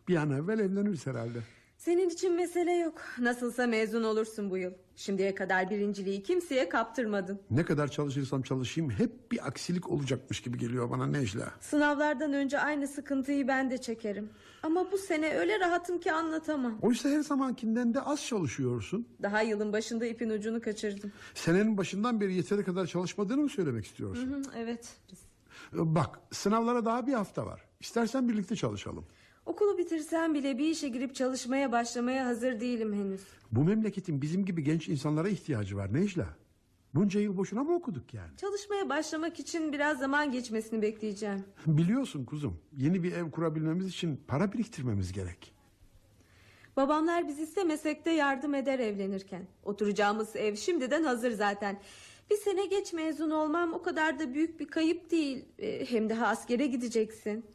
[0.08, 1.40] Bir an evvel evleniriz herhalde.
[1.86, 3.02] Senin için mesele yok.
[3.20, 4.72] Nasılsa mezun olursun bu yıl.
[4.96, 7.40] Şimdiye kadar birinciliği kimseye kaptırmadın.
[7.52, 11.52] Ne kadar çalışırsam çalışayım hep bir aksilik olacakmış gibi geliyor bana Necla.
[11.60, 14.30] Sınavlardan önce aynı sıkıntıyı ben de çekerim.
[14.64, 16.80] Ama bu sene öyle rahatım ki anlatamam.
[16.82, 19.08] Oysa her zamankinden de az çalışıyorsun.
[19.22, 21.12] Daha yılın başında ipin ucunu kaçırdım.
[21.34, 24.28] Senenin başından beri yeteri kadar çalışmadığını mı söylemek Hı istiyorsun?
[24.34, 24.98] hı, evet.
[25.74, 27.62] Bak sınavlara daha bir hafta var.
[27.80, 29.06] İstersen birlikte çalışalım.
[29.46, 33.22] Okulu bitirsem bile bir işe girip çalışmaya başlamaya hazır değilim henüz.
[33.52, 36.28] Bu memleketin bizim gibi genç insanlara ihtiyacı var Necla.
[36.96, 38.38] Bunca yıl boşuna mı okuduk yani?
[38.38, 41.44] Çalışmaya başlamak için biraz zaman geçmesini bekleyeceğim.
[41.68, 45.54] Biliyorsun kuzum yeni bir ev kurabilmemiz için para biriktirmemiz gerek.
[46.78, 49.48] Babamlar biz istemesek de yardım eder evlenirken.
[49.64, 51.80] Oturacağımız ev şimdiden hazır zaten.
[52.32, 55.46] Bir sene geç mezun olmam o kadar da büyük bir kayıp değil.
[55.60, 57.46] Ee, Hem daha askere gideceksin.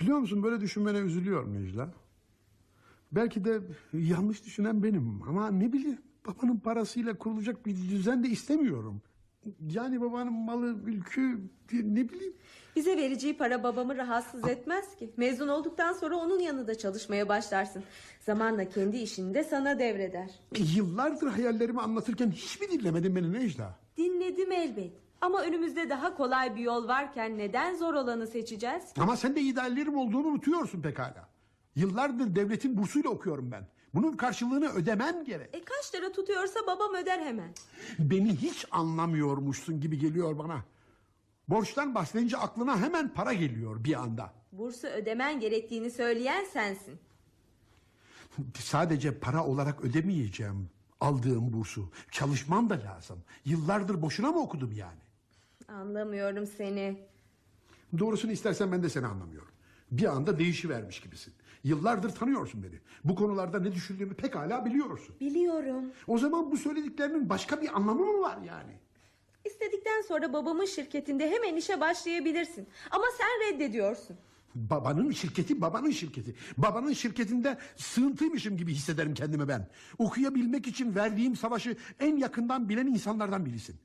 [0.00, 1.94] Biliyor musun böyle düşünmene üzülüyorum Necla.
[3.12, 3.60] Belki de
[3.92, 9.02] yanlış düşünen benim ama ne bileyim babanın parasıyla kurulacak bir düzen de istemiyorum.
[9.70, 11.40] Yani babanın malı, mülkü
[11.72, 12.34] ne bileyim.
[12.76, 15.10] Bize vereceği para babamı rahatsız etmez ki.
[15.16, 17.82] Mezun olduktan sonra onun yanında çalışmaya başlarsın.
[18.20, 20.30] Zamanla kendi işini de sana devreder.
[20.74, 23.78] Yıllardır hayallerimi anlatırken hiç mi dinlemedin beni Necla?
[23.96, 24.92] Dinledim elbet.
[25.22, 28.82] Ama önümüzde daha kolay bir yol varken neden zor olanı seçeceğiz?
[28.98, 31.28] Ama sen de ideallerim olduğunu unutuyorsun pekala.
[31.74, 33.66] Yıllardır devletin bursuyla okuyorum ben.
[33.94, 35.54] Bunun karşılığını ödemem gerek.
[35.54, 37.54] E kaç lira tutuyorsa babam öder hemen.
[37.98, 40.64] Beni hiç anlamıyormuşsun gibi geliyor bana.
[41.48, 44.32] Borçtan bahsedince aklına hemen para geliyor bir anda.
[44.52, 46.98] Bursu ödemen gerektiğini söyleyen sensin.
[48.58, 50.70] Sadece para olarak ödemeyeceğim
[51.00, 51.90] aldığım bursu.
[52.10, 53.18] Çalışmam da lazım.
[53.44, 55.01] Yıllardır boşuna mı okudum yani?
[55.72, 56.96] Anlamıyorum seni.
[57.98, 59.52] Doğrusunu istersen ben de seni anlamıyorum.
[59.90, 61.34] Bir anda değişivermiş gibisin.
[61.64, 62.78] Yıllardır tanıyorsun beni.
[63.04, 65.14] Bu konularda ne düşündüğümü pekala biliyorsun.
[65.20, 65.84] Biliyorum.
[66.06, 68.72] O zaman bu söylediklerinin başka bir anlamı mı var yani?
[69.44, 72.68] İstedikten sonra babamın şirketinde hemen işe başlayabilirsin.
[72.90, 74.16] Ama sen reddediyorsun.
[74.54, 76.34] Babanın şirketi babanın şirketi.
[76.58, 79.68] Babanın şirketinde sığıntıymışım gibi hissederim kendimi ben.
[79.98, 83.76] Okuyabilmek için verdiğim savaşı en yakından bilen insanlardan birisin.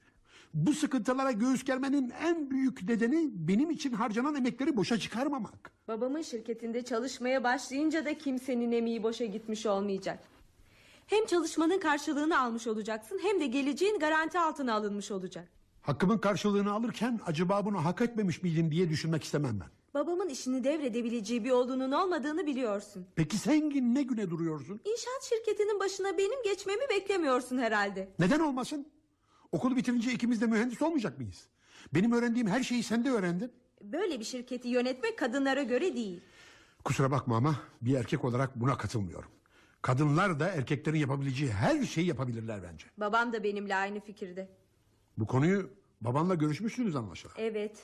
[0.53, 5.71] Bu sıkıntılara göğüs germenin en büyük nedeni benim için harcanan emekleri boşa çıkarmamak.
[5.87, 10.19] Babamın şirketinde çalışmaya başlayınca da kimsenin emeği boşa gitmiş olmayacak.
[11.07, 15.47] Hem çalışmanın karşılığını almış olacaksın hem de geleceğin garanti altına alınmış olacak.
[15.81, 19.67] Hakkımın karşılığını alırken acaba bunu hak etmemiş miydim diye düşünmek istemem ben.
[19.93, 23.05] Babamın işini devredebileceği bir oğlunun olmadığını biliyorsun.
[23.15, 24.79] Peki sen ne güne duruyorsun?
[24.85, 28.09] İnşaat şirketinin başına benim geçmemi beklemiyorsun herhalde.
[28.19, 28.87] Neden olmasın?
[29.51, 31.47] Okulu bitirince ikimiz de mühendis olmayacak mıyız?
[31.93, 33.51] Benim öğrendiğim her şeyi sen de öğrendin.
[33.81, 36.21] Böyle bir şirketi yönetmek kadınlara göre değil.
[36.83, 39.31] Kusura bakma ama bir erkek olarak buna katılmıyorum.
[39.81, 42.85] Kadınlar da erkeklerin yapabileceği her şeyi yapabilirler bence.
[42.97, 44.49] Babam da benimle aynı fikirde.
[45.17, 45.69] Bu konuyu
[46.01, 47.33] babanla görüşmüşsünüz anlaşılan.
[47.37, 47.77] Evet.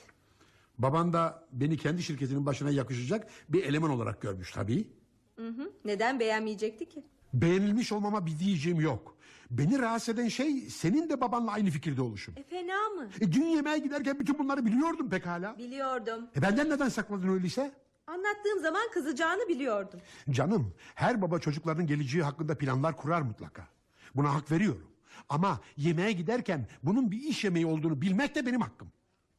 [0.78, 4.88] Baban da beni kendi şirketinin başına yakışacak bir eleman olarak görmüş tabii.
[5.36, 5.72] Hı hı.
[5.84, 7.04] Neden beğenmeyecekti ki?
[7.42, 9.16] Beğenilmiş olmama bir diyeceğim yok.
[9.50, 12.34] Beni rahatsız eden şey senin de babanla aynı fikirde oluşun.
[12.36, 13.08] E fena mı?
[13.20, 15.58] E, dün yemeğe giderken bütün bunları biliyordum pekala.
[15.58, 16.28] Biliyordum.
[16.36, 17.72] E, benden neden sakladın öyleyse?
[18.06, 20.00] Anlattığım zaman kızacağını biliyordum.
[20.30, 23.66] Canım her baba çocuklarının geleceği hakkında planlar kurar mutlaka.
[24.14, 24.90] Buna hak veriyorum.
[25.28, 28.88] Ama yemeğe giderken bunun bir iş yemeği olduğunu bilmek de benim hakkım.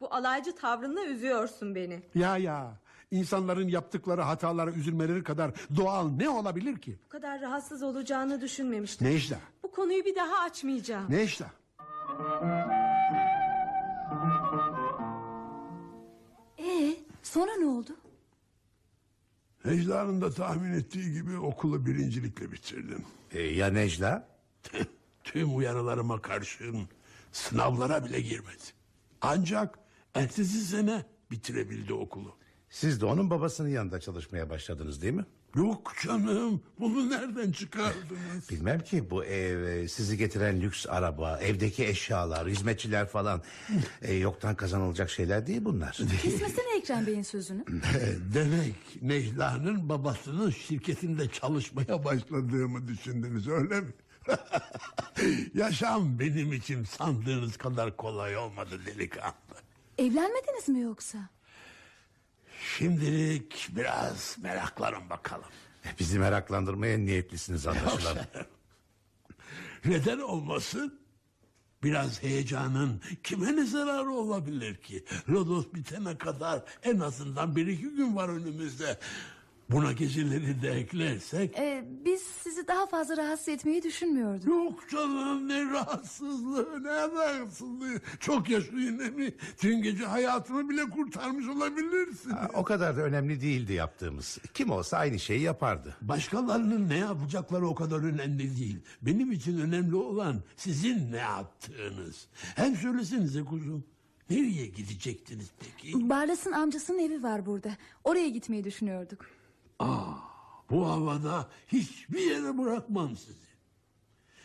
[0.01, 2.03] Bu alaycı tavrınla üzüyorsun beni.
[2.15, 2.79] Ya ya
[3.11, 6.99] insanların yaptıkları hatalara üzülmeleri kadar doğal ne olabilir ki?
[7.05, 9.07] Bu kadar rahatsız olacağını düşünmemiştim.
[9.07, 11.11] Necla, Bu konuyu bir daha açmayacağım.
[11.11, 11.51] Necla.
[16.59, 17.91] Ee, sonra ne oldu?
[19.65, 23.05] Necla'nın da tahmin ettiği gibi okulu birincilikle bitirdim.
[23.31, 24.27] E, ya Necla?
[25.23, 26.89] Tüm uyarılarıma karşın
[27.31, 28.63] sınavlara bile girmedi.
[29.21, 29.79] Ancak
[30.13, 32.35] ertesi sene bitirebildi okulu.
[32.75, 35.25] Siz de onun babasının yanında çalışmaya başladınız değil mi?
[35.55, 38.49] Yok canım bunu nereden çıkardınız?
[38.49, 43.41] Bilmem ki bu ev e, sizi getiren lüks araba, evdeki eşyalar, hizmetçiler falan
[44.01, 45.97] e, yoktan kazanılacak şeyler değil bunlar.
[46.21, 47.65] Kesmesene Ekrem Bey'in sözünü.
[48.33, 53.93] Demek Necla'nın babasının şirketinde çalışmaya başladığımı düşündünüz öyle mi?
[55.53, 59.33] Yaşam benim için sandığınız kadar kolay olmadı delikanlı.
[59.97, 61.34] Evlenmediniz mi yoksa?
[62.65, 65.49] Şimdilik biraz meraklarım bakalım.
[65.99, 68.17] Bizi meraklandırmaya niyetlisiniz anlaşılan.
[69.85, 70.99] Neden olmasın?
[71.83, 75.05] Biraz heyecanın kime ne zararı olabilir ki?
[75.29, 78.99] Lodos bitene kadar en azından bir iki gün var önümüzde.
[79.71, 81.55] Buna geceleri de eklersek...
[81.59, 84.47] Ee, biz sizi daha fazla rahatsız etmeyi düşünmüyorduk.
[84.47, 87.99] Yok canım ne rahatsızlığı ne rahatsızlığı.
[88.19, 89.33] Çok yaşlıyım değil mi?
[89.63, 92.29] Dün gece hayatımı bile kurtarmış olabilirsin.
[92.29, 94.37] Ha, o kadar da önemli değildi yaptığımız.
[94.53, 95.95] Kim olsa aynı şeyi yapardı.
[96.01, 98.77] Başkalarının ne yapacakları o kadar önemli değil.
[99.01, 102.27] Benim için önemli olan sizin ne yaptığınız.
[102.55, 103.83] Hem söylesenize kuzum.
[104.29, 106.09] Nereye gidecektiniz peki?
[106.09, 107.69] Barlas'ın amcasının evi var burada.
[108.03, 109.25] Oraya gitmeyi düşünüyorduk.
[110.69, 113.45] Bu havada hiçbir yere bırakmam sizi.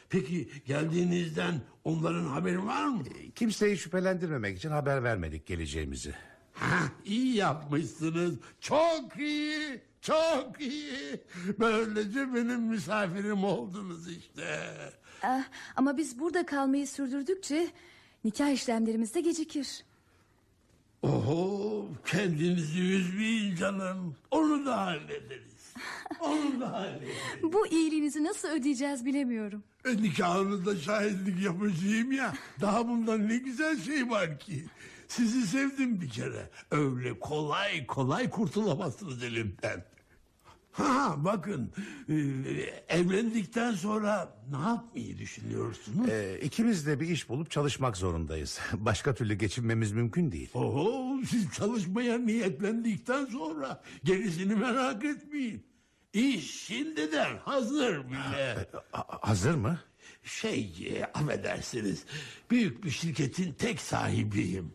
[0.09, 3.03] Peki geldiğinizden onların haberi var mı?
[3.35, 6.15] Kimseyi şüphelendirmemek için haber vermedik geleceğimizi.
[6.53, 8.35] Ha, iyi yapmışsınız.
[8.61, 9.81] Çok iyi.
[10.01, 11.21] Çok iyi.
[11.59, 14.71] Böylece benim misafirim oldunuz işte.
[15.23, 15.45] Ah,
[15.77, 17.69] ama biz burada kalmayı sürdürdükçe
[18.25, 19.85] nikah işlemlerimiz de gecikir.
[21.03, 24.17] Oho kendinizi üzmeyin canım.
[24.31, 25.75] Onu da hallederiz.
[26.21, 27.17] Onu da hallederiz.
[27.43, 29.63] Bu iyiliğinizi nasıl ödeyeceğiz bilemiyorum.
[29.85, 32.35] E, nikahınızda şahitlik yapacağım ya.
[32.61, 34.65] Daha bundan ne güzel şey var ki.
[35.09, 36.51] Sizi sevdim bir kere.
[36.71, 39.85] Öyle kolay kolay kurtulamazsınız elimden.
[40.73, 41.73] Ha bakın
[42.09, 42.15] e,
[42.89, 46.09] evlendikten sonra ne yapmayı düşünüyorsunuz?
[46.09, 48.59] Ee, ikimiz de bir iş bulup çalışmak zorundayız.
[48.73, 50.51] Başka türlü geçinmemiz mümkün değil.
[50.55, 55.67] Oho siz çalışmaya niyetlendikten sonra gerisini merak etmeyin.
[56.13, 58.67] İş şimdiden hazır bile.
[58.93, 59.81] Ha- hazır mı?
[60.23, 62.05] Şey e, affedersiniz
[62.51, 64.75] büyük bir şirketin tek sahibiyim.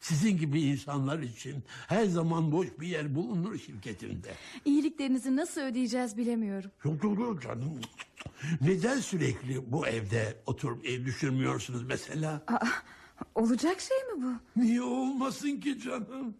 [0.00, 4.34] Sizin gibi insanlar için her zaman boş bir yer bulunur şirketimde.
[4.64, 6.70] İyiliklerinizi nasıl ödeyeceğiz bilemiyorum.
[6.84, 7.80] Yok yok yok canım.
[8.60, 12.42] Neden sürekli bu evde oturup ev düşürmüyorsunuz mesela?
[13.34, 14.60] Olacak şey mi bu?
[14.60, 16.34] Niye olmasın ki canım?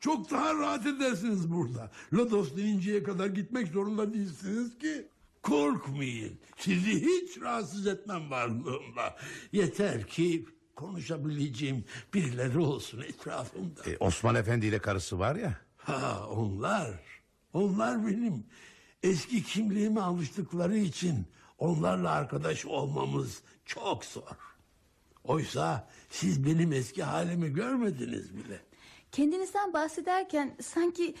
[0.00, 1.90] Çok daha rahat edersiniz burada.
[2.12, 5.08] Lodos deninceye kadar gitmek zorunda değilsiniz ki.
[5.42, 6.38] Korkmayın.
[6.56, 9.16] Sizi hiç rahatsız etmem varlığımla.
[9.52, 10.46] Yeter ki
[10.82, 13.90] konuşabileceğim birileri olsun etrafımda.
[13.90, 15.56] Ee, Osman Efendi ile karısı var ya.
[15.76, 16.90] Ha onlar.
[17.52, 18.44] Onlar benim.
[19.02, 21.26] Eski kimliğime alıştıkları için
[21.58, 24.36] onlarla arkadaş olmamız çok zor.
[25.24, 28.60] Oysa siz benim eski halimi görmediniz bile.
[29.12, 31.14] Kendinizden bahsederken sanki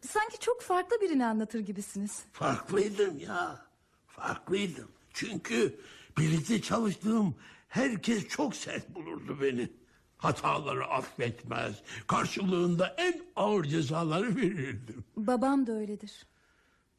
[0.00, 2.22] sanki çok farklı birini anlatır gibisiniz.
[2.32, 3.66] Farklıydım ya.
[4.06, 4.88] Farklıydım.
[5.12, 5.80] Çünkü
[6.18, 7.34] birlikte çalıştığım
[7.76, 9.68] herkes çok sert bulurdu beni.
[10.16, 11.82] Hataları affetmez.
[12.06, 15.04] Karşılığında en ağır cezaları verirdim.
[15.16, 16.26] Babam da öyledir.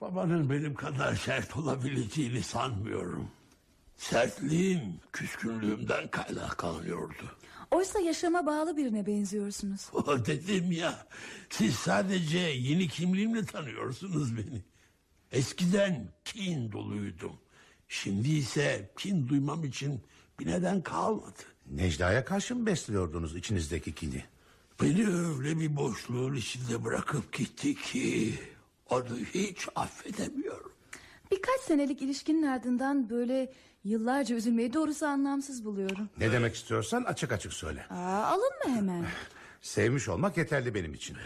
[0.01, 3.28] Babanın benim kadar sert olabileceğini sanmıyorum.
[3.95, 4.82] Sertliğim
[5.13, 7.38] küskünlüğümden kaynaklanıyordu.
[7.71, 9.89] Oysa yaşama bağlı birine benziyorsunuz.
[9.93, 11.07] O dedim ya,
[11.49, 14.61] siz sadece yeni kimliğimle tanıyorsunuz beni.
[15.32, 17.32] Eskiden kin doluydum.
[17.88, 20.01] Şimdi ise kin duymam için
[20.40, 21.40] bir neden kalmadı.
[21.72, 24.24] Necla'ya karşı mı besliyordunuz içinizdeki kini?
[24.82, 28.34] Beni öyle bir boşluğun içinde bırakıp gitti ki...
[28.90, 30.72] ...onu hiç affedemiyorum.
[31.32, 36.10] Birkaç senelik ilişkinin ardından böyle yıllarca üzülmeyi doğrusu anlamsız buluyorum.
[36.18, 37.86] Ne demek istiyorsan açık açık söyle.
[37.90, 39.06] Aa, alınma hemen.
[39.62, 41.18] Sevmiş olmak yeterli benim için.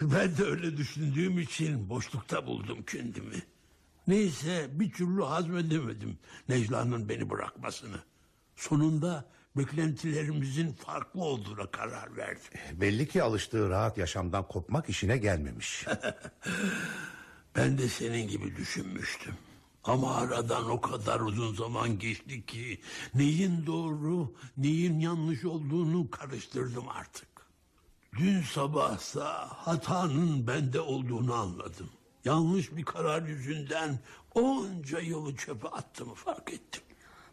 [0.00, 3.42] Ben de öyle düşündüğüm için boşlukta buldum kendimi.
[4.06, 7.96] Neyse bir türlü hazmedemedim Necla'nın beni bırakmasını.
[8.56, 9.24] Sonunda
[9.56, 12.50] beklentilerimizin farklı olduğuna karar verdim.
[12.72, 15.86] Belli ki alıştığı rahat yaşamdan kopmak işine gelmemiş.
[17.56, 19.34] Ben de senin gibi düşünmüştüm.
[19.84, 22.80] Ama aradan o kadar uzun zaman geçti ki
[23.14, 27.28] neyin doğru, neyin yanlış olduğunu karıştırdım artık.
[28.18, 31.90] Dün sabahsa hatanın bende olduğunu anladım.
[32.24, 33.98] Yanlış bir karar yüzünden
[34.34, 36.82] onca yılı çöpe attığımı fark ettim.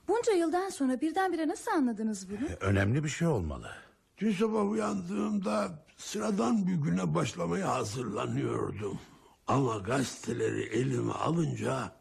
[0.08, 2.48] Bunca yıldan sonra birdenbire nasıl anladınız bunu?
[2.62, 3.72] Önemli bir şey olmalı.
[4.18, 9.00] Dün sabah uyandığımda sıradan bir güne başlamaya hazırlanıyordum.
[9.48, 11.92] Ama gazeteleri elime alınca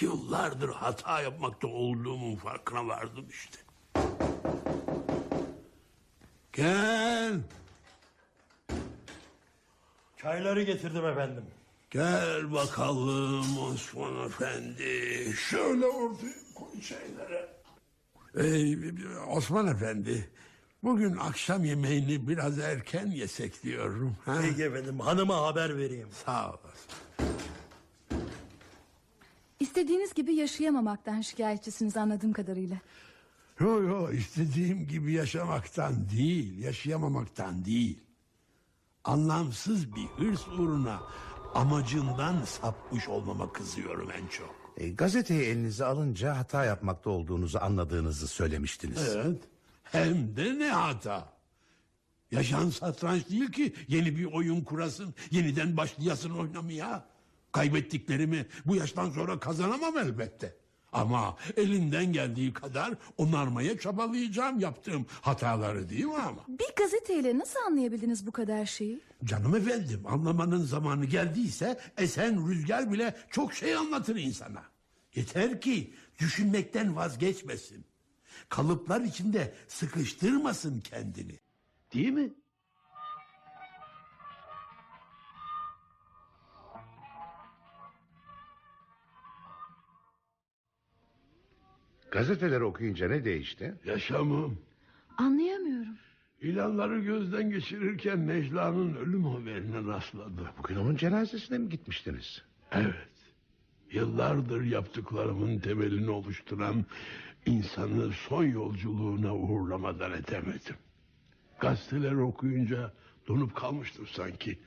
[0.00, 3.58] yıllardır hata yapmakta olduğumun farkına vardım işte.
[6.52, 7.40] Gel,
[10.16, 11.44] Çayları getirdim efendim.
[11.90, 15.32] gel bakalım Osman Efendi.
[15.36, 17.46] Şöyle ortaya koy şeyleri.
[18.36, 20.28] Ee, Osman Efendi,
[20.82, 24.16] bugün akşam yemeğini biraz erken yesek diyorum.
[24.24, 24.38] Ha?
[24.42, 26.08] Peki efendim hanıma haber vereyim.
[26.24, 26.90] Sağ olasın.
[29.60, 32.76] İstediğiniz gibi yaşayamamaktan şikayetçisiniz anladığım kadarıyla.
[33.60, 38.00] Yo yo istediğim gibi yaşamaktan değil, yaşayamamaktan değil.
[39.04, 41.02] Anlamsız bir hırs uğruna
[41.54, 44.59] amacından sapmış olmama kızıyorum en çok.
[44.80, 49.16] E, gazeteyi elinize alınca hata yapmakta olduğunuzu anladığınızı söylemiştiniz.
[49.16, 49.42] Evet.
[49.82, 51.28] Hem de ne hata.
[52.30, 57.04] Yaşan satranç değil ki yeni bir oyun kurasın, yeniden başlayasın oynamaya.
[57.52, 60.56] Kaybettiklerimi bu yaştan sonra kazanamam elbette.
[60.92, 66.44] Ama elimden geldiği kadar onarmaya çabalayacağım yaptığım hataları değil mi ama?
[66.48, 69.00] Bir gazeteyle nasıl anlayabildiniz bu kadar şeyi?
[69.24, 74.62] Canım efendim anlamanın zamanı geldiyse esen rüzgar bile çok şey anlatır insana.
[75.14, 77.84] Yeter ki düşünmekten vazgeçmesin.
[78.48, 81.38] Kalıplar içinde sıkıştırmasın kendini.
[81.94, 82.32] Değil mi?
[92.10, 93.74] Gazeteleri okuyunca ne değişti?
[93.84, 94.58] Yaşamım.
[95.18, 95.96] Anlayamıyorum.
[96.40, 100.50] İlanları gözden geçirirken Necla'nın ölüm haberine rastladı.
[100.58, 102.42] Bugün onun cenazesine mi gitmiştiniz?
[102.72, 103.09] Evet.
[103.92, 106.84] Yıllardır yaptıklarımın temelini oluşturan
[107.46, 110.76] insanı son yolculuğuna uğurlamadan edemedim.
[111.60, 112.92] Gazeteleri okuyunca
[113.28, 114.58] donup kalmıştım sanki.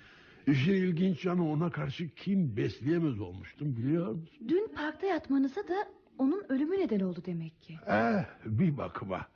[0.47, 4.47] İşin ilginç yanı ona karşı kim besleyemez olmuştum biliyor musun?
[4.47, 7.77] Dün parkta yatmanıza da onun ölümü neden oldu demek ki.
[7.87, 9.27] Eh bir bakıma.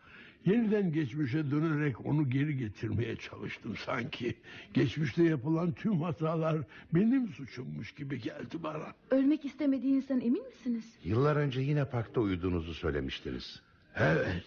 [0.46, 4.36] Yeniden geçmişe dönerek onu geri getirmeye çalıştım sanki.
[4.74, 6.58] Geçmişte yapılan tüm hatalar
[6.94, 8.94] benim suçummuş gibi geldi bana.
[9.12, 10.86] Ölmek istemediğinizden emin misiniz?
[11.04, 13.62] Yıllar önce yine parkta uyuduğunuzu söylemiştiniz.
[13.96, 14.44] Evet.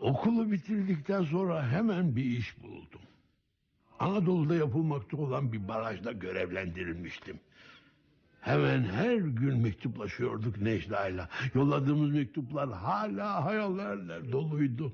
[0.00, 3.00] Okulu bitirdikten sonra hemen bir iş buldum.
[3.98, 7.40] Anadolu'da yapılmakta olan bir barajda görevlendirilmiştim.
[8.40, 11.28] Hemen her gün mektuplaşıyorduk Necla'yla.
[11.54, 14.92] Yolladığımız mektuplar hala hayallerle doluydu.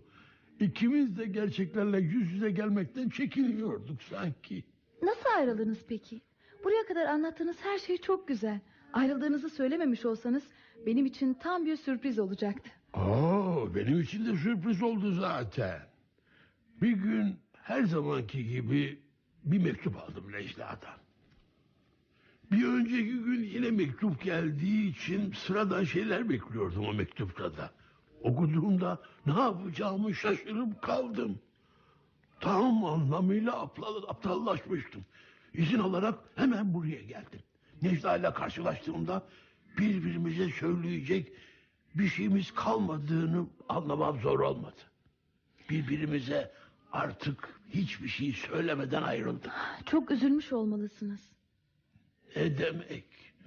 [0.61, 4.65] İkimiz de gerçeklerle yüz yüze gelmekten çekiniyorduk sanki.
[5.03, 6.21] Nasıl ayrıldınız peki?
[6.65, 8.61] Buraya kadar anlattığınız her şey çok güzel.
[8.93, 10.43] Ayrıldığınızı söylememiş olsanız
[10.87, 12.71] benim için tam bir sürpriz olacaktı.
[12.95, 15.81] Oo, benim için de sürpriz oldu zaten.
[16.83, 18.99] Bir gün her zamanki gibi
[19.45, 20.99] bir mektup aldım Necla'dan.
[22.53, 27.71] Bir önceki gün yine mektup geldiği için sıradan şeyler bekliyordum o mektupta da.
[28.23, 31.39] Okuduğumda ne yapacağımı şaşırıp kaldım.
[32.41, 35.05] Tam anlamıyla aptal, aptallaşmıştım.
[35.55, 37.41] İzin alarak hemen buraya geldim.
[37.83, 39.23] Necla ile karşılaştığımda
[39.79, 41.33] birbirimize söyleyecek
[41.95, 44.81] bir şeyimiz kalmadığını anlamam zor olmadı.
[45.71, 46.53] Birbirimize
[46.93, 49.53] Artık hiçbir şey söylemeden ayrıldık.
[49.87, 51.21] Çok üzülmüş olmalısınız.
[52.37, 53.05] Ne demek?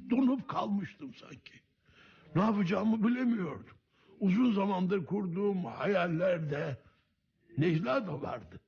[0.09, 1.53] Donup kalmıştım sanki.
[2.35, 3.77] Ne yapacağımı bilemiyordum.
[4.21, 6.77] Uzun zamandır kurduğum hayallerde
[7.57, 8.59] Necla da vardı.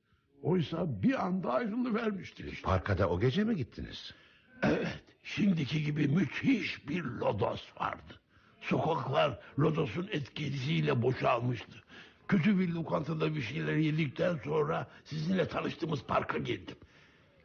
[0.42, 2.62] Oysa bir anda ayrılıvermiştik işte.
[2.62, 4.14] Parka da o gece mi gittiniz?
[4.62, 8.20] Evet, şimdiki gibi müthiş bir lodos vardı.
[8.60, 11.82] Sokaklar lodosun etkisiyle boşalmıştı.
[12.28, 16.76] Kötü bir lokantada bir şeyler yedikten sonra sizinle tanıştığımız parka girdim.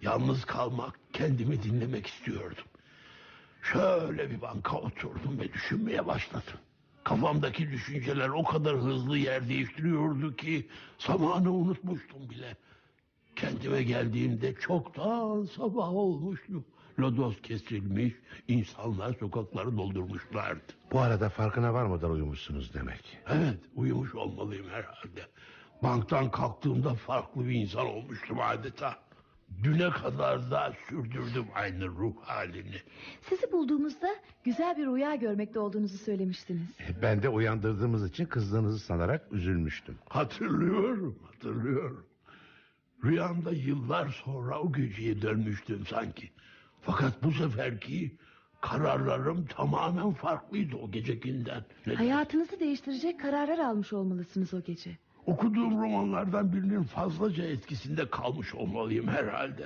[0.02, 2.66] Yalnız kalmak, kendimi dinlemek istiyordum.
[3.62, 6.60] Şöyle bir banka oturdum ve düşünmeye başladım.
[7.10, 10.68] Kafamdaki düşünceler o kadar hızlı yer değiştiriyordu ki
[11.00, 12.58] zamanı unutmuştum bile.
[13.36, 16.64] Kendime geldiğimde çoktan sabah olmuştu.
[17.00, 18.14] Lodos kesilmiş,
[18.48, 20.62] insanlar sokakları doldurmuşlardı.
[20.92, 23.18] Bu arada farkına varmadan uyumuşsunuz demek.
[23.30, 25.22] Evet, uyumuş olmalıyım herhalde.
[25.84, 28.96] Banktan kalktığımda farklı bir insan olmuştum adeta.
[29.64, 32.76] Düne kadar da sürdürdüm aynı ruh halini.
[33.22, 34.08] Sizi bulduğumuzda
[34.44, 36.68] güzel bir rüya görmekte olduğunuzu söylemiştiniz.
[37.02, 39.96] Ben de uyandırdığımız için kızdığınızı sanarak üzülmüştüm.
[40.10, 42.06] Hatırlıyorum, hatırlıyorum.
[43.04, 46.30] Rüyamda yıllar sonra o geceye dönmüştüm sanki.
[46.82, 48.18] Fakat bu seferki
[48.62, 51.66] kararlarım tamamen farklıydı o gecekinden.
[51.88, 51.98] Neden?
[51.98, 54.98] Hayatınızı değiştirecek kararlar almış olmalısınız o gece.
[55.30, 59.66] Okuduğum romanlardan birinin fazlaca etkisinde kalmış olmalıyım herhalde.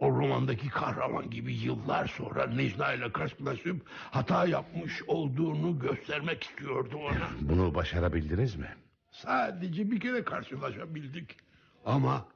[0.00, 7.28] O romandaki kahraman gibi yıllar sonra Necla ile karşılaşıp hata yapmış olduğunu göstermek istiyordu ona.
[7.40, 8.68] Bunu başarabildiniz mi?
[9.10, 11.36] Sadece bir kere karşılaşabildik.
[11.84, 12.26] Ama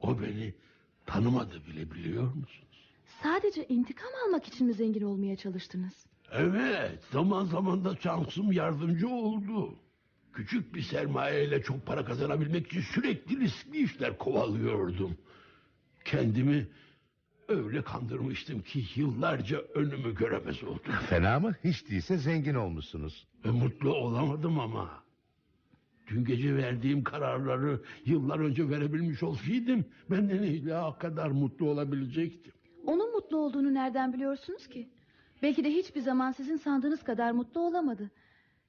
[0.00, 0.54] o beni
[1.06, 2.94] tanımadı bile biliyor musunuz?
[3.22, 6.06] Sadece intikam almak için mi zengin olmaya çalıştınız?
[6.32, 9.74] Evet, zaman zaman da şansım yardımcı oldu.
[10.32, 15.16] Küçük bir sermayeyle çok para kazanabilmek için sürekli riskli işler kovalıyordum.
[16.04, 16.66] Kendimi
[17.48, 20.92] öyle kandırmıştım ki yıllarca önümü göremez oldum.
[21.08, 21.54] Fena mı?
[21.64, 23.26] Hiç değilse zengin olmuşsunuz.
[23.44, 25.02] Ve mutlu olamadım ama.
[26.06, 29.84] Dün gece verdiğim kararları yıllar önce verebilmiş olsaydım...
[30.10, 32.52] ...ben de Necla kadar mutlu olabilecektim.
[32.86, 34.88] Onun mutlu olduğunu nereden biliyorsunuz ki?
[35.42, 38.10] Belki de hiçbir zaman sizin sandığınız kadar mutlu olamadı.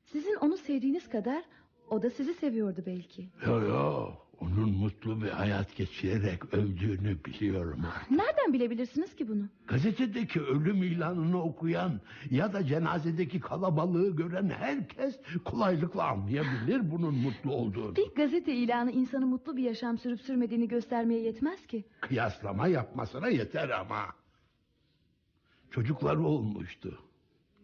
[0.06, 1.43] Sizin onu sevdiğiniz kadar
[1.89, 3.30] o da sizi seviyordu belki.
[3.45, 7.86] Yo yo, onun mutlu bir hayat geçirerek öldüğünü biliyorum.
[8.12, 9.43] Nereden bilebilirsiniz ki bunu?
[9.68, 12.01] Gazetedeki ölüm ilanını okuyan
[12.32, 17.95] ya da cenazedeki kalabalığı gören herkes kolaylıkla anlayabilir bunun mutlu olduğunu.
[17.95, 21.84] Bir gazete ilanı insanı mutlu bir yaşam sürüp sürmediğini göstermeye yetmez ki.
[22.01, 24.06] Kıyaslama yapmasına yeter ama.
[25.72, 26.99] Çocukları olmuştu.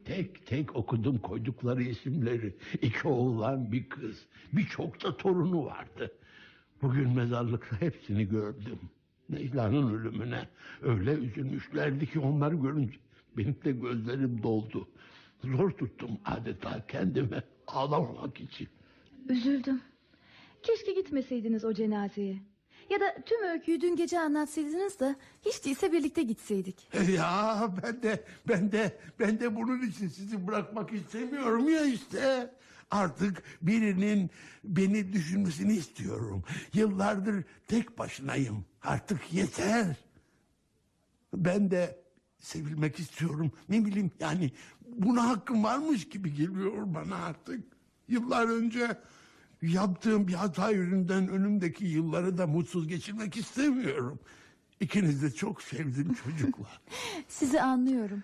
[0.10, 2.55] Tek tek okudum koydukları isimleri.
[2.82, 4.26] İki oğlan bir kız.
[4.53, 6.12] Birçok da torunu vardı.
[6.82, 8.80] Bugün mezarlıkta hepsini gördüm.
[9.30, 10.47] Necla'nın ölümüne
[10.82, 12.97] öyle üzülmüşlerdi ki onları görünce
[13.38, 14.88] benim de gözlerim doldu.
[15.43, 18.68] Zor tuttum adeta kendime ağlamamak için.
[19.30, 19.82] Üzüldüm.
[20.64, 22.38] Keşke gitmeseydiniz o cenazeye.
[22.90, 25.16] Ya da tüm öyküyü Dün gece anlatsaydınız da
[25.46, 26.88] hiç değilse birlikte gitseydik.
[27.16, 32.54] Ya ben de ben de ben de bunun için sizi bırakmak istemiyorum ya işte.
[32.92, 34.30] Artık birinin
[34.64, 36.44] beni düşünmesini istiyorum.
[36.74, 38.66] Yıllardır tek başınayım.
[38.82, 39.96] Artık yeter.
[41.34, 42.00] Ben de
[42.40, 43.52] sevilmek istiyorum.
[43.70, 44.52] Ne bileyim yani
[44.88, 47.64] buna hakkım varmış gibi geliyor bana artık.
[48.08, 48.98] Yıllar önce
[49.62, 54.20] yaptığım bir hata yüzünden önümdeki yılları da mutsuz geçirmek istemiyorum.
[54.80, 56.82] İkiniz de çok sevdim çocuklar.
[57.28, 58.24] Sizi anlıyorum.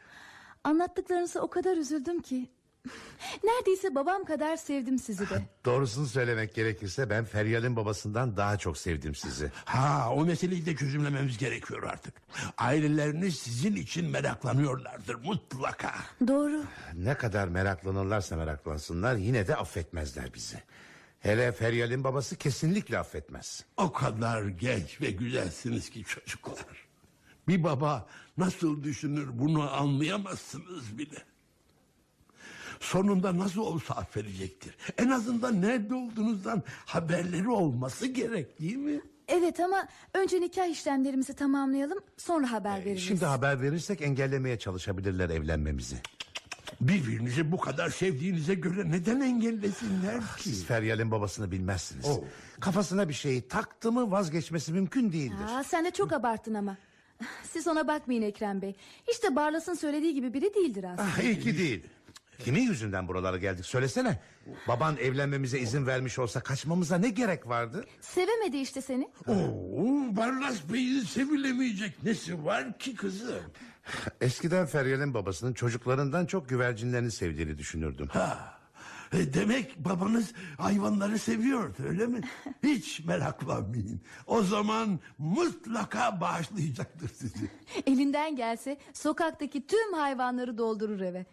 [0.64, 2.50] Anlattıklarınıza o kadar üzüldüm ki.
[3.44, 5.42] Neredeyse babam kadar sevdim sizi de.
[5.66, 9.52] Doğrusunu söylemek gerekirse ben Feryal'in babasından daha çok sevdim sizi.
[9.66, 12.14] Ha o meseleyi de çözümlememiz gerekiyor artık.
[12.58, 15.94] Aileleriniz sizin için meraklanıyorlardır mutlaka.
[16.28, 16.64] Doğru.
[16.94, 20.58] Ne kadar meraklanırlarsa meraklansınlar yine de affetmezler bizi.
[21.20, 23.66] Hele Feryal'in babası kesinlikle affetmez.
[23.78, 26.86] O kadar genç ve güzelsiniz ki çocuklar.
[27.48, 28.08] Bir baba
[28.38, 31.18] nasıl düşünür bunu anlayamazsınız bile.
[32.80, 34.76] Sonunda nasıl olsa affedecektir.
[34.98, 39.02] En azından nerede olduğunuzdan haberleri olması gerek değil mi?
[39.28, 43.04] Evet ama önce nikah işlemlerimizi tamamlayalım sonra haber veririz.
[43.04, 45.96] Şimdi haber verirsek engellemeye çalışabilirler evlenmemizi.
[46.82, 50.44] Birbirinizi bu kadar sevdiğinize göre neden engellesinler ki?
[50.44, 52.06] Siz Feryal'in babasını bilmezsiniz.
[52.06, 52.24] Oh.
[52.60, 55.46] Kafasına bir şeyi taktı mı vazgeçmesi mümkün değildir.
[55.50, 56.78] Aa, sen de çok abarttın ama.
[57.44, 58.76] Siz ona bakmayın Ekrem Bey.
[59.08, 61.10] Hiç de Barlas'ın söylediği gibi biri değildir aslında.
[61.18, 61.84] Ah, iyi ki değil.
[62.40, 64.20] Kimin yüzünden buralara geldik söylesene.
[64.68, 67.86] Baban evlenmemize izin vermiş olsa kaçmamıza ne gerek vardı?
[68.02, 69.10] Sevemedi işte seni.
[69.28, 73.36] Oo, Barlas Bey'in sevilemeyecek nesi var ki kızım?
[74.22, 78.08] Eskiden Feryal'in babasının çocuklarından çok güvercinlerini sevdiğini düşünürdüm.
[78.08, 78.60] Ha,
[79.14, 82.22] e, demek babanız hayvanları seviyordu öyle mi?
[82.64, 84.02] Hiç meraklanmayın.
[84.28, 87.52] O zaman mutlaka bağışlayacaktır sizi.
[87.88, 91.26] Elinden gelse sokaktaki tüm hayvanları doldurur eve.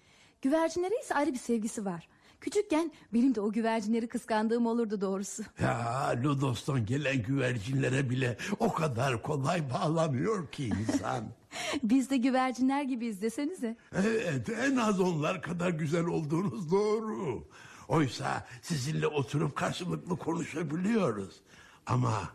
[0.42, 2.08] Güvercinlere ise ayrı bir sevgisi var.
[2.40, 5.42] Küçükken benim de o güvercinleri kıskandığım olurdu doğrusu.
[5.60, 11.24] Ya Lodos'tan gelen güvercinlere bile o kadar kolay bağlanıyor ki insan.
[11.82, 13.76] Biz de güvercinler gibiyiz desenize.
[13.94, 17.44] Evet en az onlar kadar güzel olduğunuz doğru.
[17.88, 21.40] Oysa sizinle oturup karşılıklı konuşabiliyoruz.
[21.86, 22.30] Ama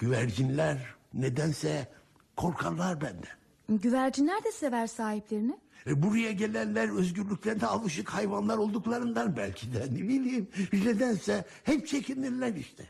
[0.00, 1.88] güvercinler nedense
[2.36, 3.36] korkarlar benden.
[3.68, 5.56] Güvercinler de sever sahiplerini.
[5.86, 10.48] E, buraya gelenler özgürlüklerine alışık hayvanlar olduklarından belki de ne bileyim.
[10.72, 12.84] Nedense hep çekinirler işte.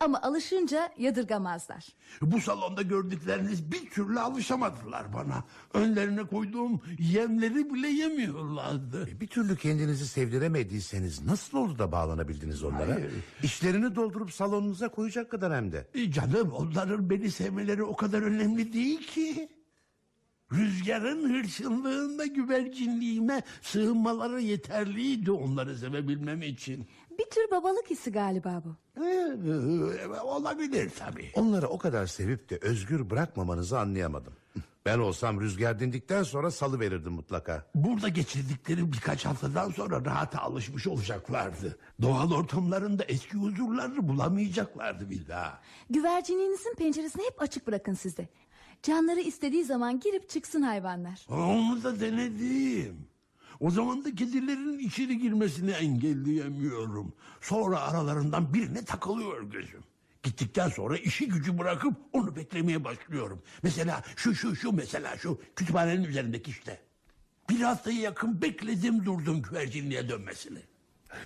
[0.00, 1.86] Ama alışınca yadırgamazlar.
[2.22, 5.44] Bu salonda gördükleriniz bir türlü alışamadılar bana.
[5.74, 9.08] Önlerine koyduğum yemleri bile yemiyorlardı.
[9.10, 12.94] E, Bir türlü kendinizi sevdiremediyseniz nasıl oldu da bağlanabildiniz onlara?
[12.94, 13.10] Hayır.
[13.42, 15.86] İşlerini doldurup salonunuza koyacak kadar hem de.
[15.94, 19.48] E, canım onların beni sevmeleri o kadar önemli değil ki.
[20.52, 26.86] Rüzgarın hırçınlığında güvercinliğime sığınmaları yeterliydi onları sevebilmem için.
[27.18, 28.76] Bir tür babalık hissi galiba bu.
[29.04, 31.30] Ee, olabilir tabii.
[31.34, 34.32] Onları o kadar sevip de özgür bırakmamanızı anlayamadım.
[34.86, 37.66] Ben olsam rüzgar dindikten sonra salı verirdim mutlaka.
[37.74, 41.78] Burada geçirdikleri birkaç haftadan sonra rahata alışmış olacaklardı.
[42.02, 45.60] Doğal ortamlarında eski huzurlarını bulamayacaklardı bir daha.
[45.90, 48.28] Güvercinliğinizin penceresini hep açık bırakın sizde.
[48.82, 51.26] Canları istediği zaman girip çıksın hayvanlar.
[51.30, 53.07] Onu da denedim.
[53.60, 57.12] O zaman da kedilerin içeri girmesini engelleyemiyorum.
[57.40, 59.84] Sonra aralarından birine takılıyor gözüm.
[60.22, 63.42] Gittikten sonra işi gücü bırakıp onu beklemeye başlıyorum.
[63.62, 66.80] Mesela şu şu şu mesela şu kütüphanenin üzerindeki işte.
[67.50, 70.58] Bir haftaya yakın bekledim durdum güvercinliğe dönmesini.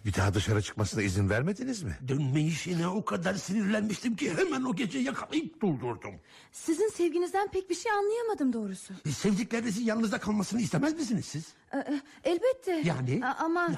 [0.05, 1.99] Bir daha dışarı çıkmasına izin vermediniz mi?
[2.09, 6.15] Dönme işine o kadar sinirlenmiştim ki hemen o gece yakalayıp durdurdum.
[6.53, 8.95] Sizin sevginizden pek bir şey anlayamadım doğrusu.
[9.07, 11.45] E, Sevdiklerinizin yanınızda kalmasını istemez misiniz siz?
[11.73, 12.83] Ee, e, elbette.
[12.85, 13.21] Yani?
[13.27, 13.73] A- ama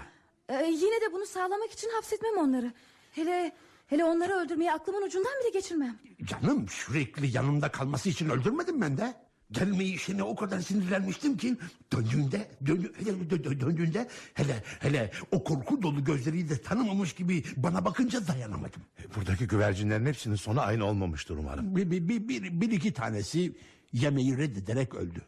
[0.49, 2.73] e, yine de bunu sağlamak için hapsetmem onları.
[3.13, 3.53] Hele
[3.87, 5.99] hele onları öldürmeyi aklımın ucundan bile geçirmem.
[6.25, 9.15] Canım sürekli yanımda kalması için öldürmedim ben de.
[9.53, 11.57] Gelme işine o kadar sinirlenmiştim ki
[11.93, 17.45] döndüğünde dön, hele dö- dö- döndüğünde hele hele o korku dolu gözleriyle de tanımamış gibi
[17.57, 18.83] bana bakınca dayanamadım.
[19.17, 21.77] Buradaki güvercinlerin hepsinin sonu aynı olmamıştır umarım.
[21.77, 23.57] Bir, bir, bir, bir, bir iki tanesi
[23.93, 25.23] yemeği reddederek öldü.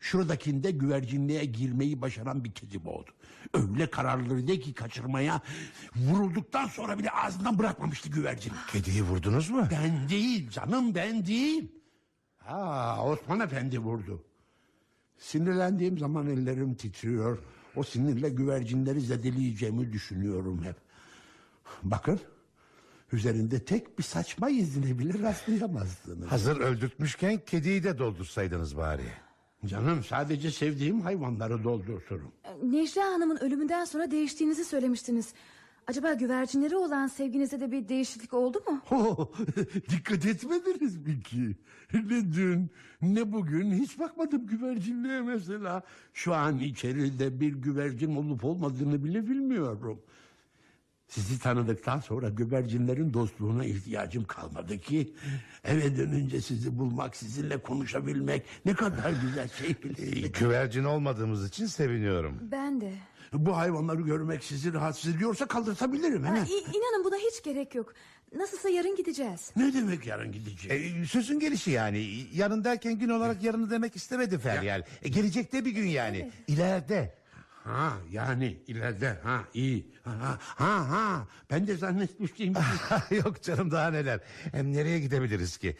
[0.00, 3.10] Şuradakinde güvercinliğe girmeyi başaran bir kedi boğdu.
[3.54, 5.40] Öyle kararlıydı ki kaçırmaya
[5.96, 8.52] vurulduktan sonra bile ağzından bırakmamıştı güvercin.
[8.72, 9.68] Kediyi vurdunuz mu?
[9.70, 11.72] Ben değil canım ben değil.
[12.44, 14.22] Ha Osman Efendi vurdu.
[15.18, 17.38] Sinirlendiğim zaman ellerim titriyor.
[17.76, 20.76] O sinirle güvercinleri zedeleyeceğimi düşünüyorum hep.
[21.82, 22.20] Bakın
[23.12, 26.32] üzerinde tek bir saçma izine bile rastlayamazdınız.
[26.32, 29.02] Hazır öldürtmüşken kediyi de doldursaydınız bari.
[29.66, 32.32] Canım sadece sevdiğim hayvanları doldurturum.
[32.62, 35.34] Necla Hanım'ın ölümünden sonra değiştiğinizi söylemiştiniz.
[35.86, 38.82] Acaba güvercinleri olan sevginize de bir değişiklik oldu mu?
[38.90, 39.28] Oh,
[39.90, 41.56] dikkat etmediniz mi ki?
[41.94, 42.70] Ne dün
[43.02, 45.82] ne bugün hiç bakmadım güvercinliğe mesela.
[46.12, 50.00] Şu an içeride bir güvercin olup olmadığını bile bilmiyorum.
[51.08, 55.14] Sizi tanıdıktan sonra güvercinlerin dostluğuna ihtiyacım kalmadı ki...
[55.64, 59.74] ...eve dönünce sizi bulmak, sizinle konuşabilmek ne kadar güzel şey.
[60.40, 62.38] Güvercin olmadığımız için seviniyorum.
[62.52, 62.92] Ben de.
[63.32, 66.22] Bu hayvanları görmek sizi rahatsız ediyorsa kaldırtabilirim.
[66.24, 66.36] Ha,
[66.74, 67.92] inanın buna hiç gerek yok.
[68.36, 69.50] Nasılsa yarın gideceğiz.
[69.56, 71.02] Ne demek yarın gideceğim?
[71.02, 72.26] E, sözün gelişi yani.
[72.34, 74.82] Yarın derken gün olarak yarını demek istemedi Feryal.
[75.02, 76.30] E, gelecekte bir gün yani.
[76.46, 77.14] İleride.
[77.64, 82.52] Ha yani ileride ha iyi ha ha ha ben de zannetmiştim
[83.10, 84.20] Yok canım daha neler.
[84.52, 85.76] Hem nereye gidebiliriz ki?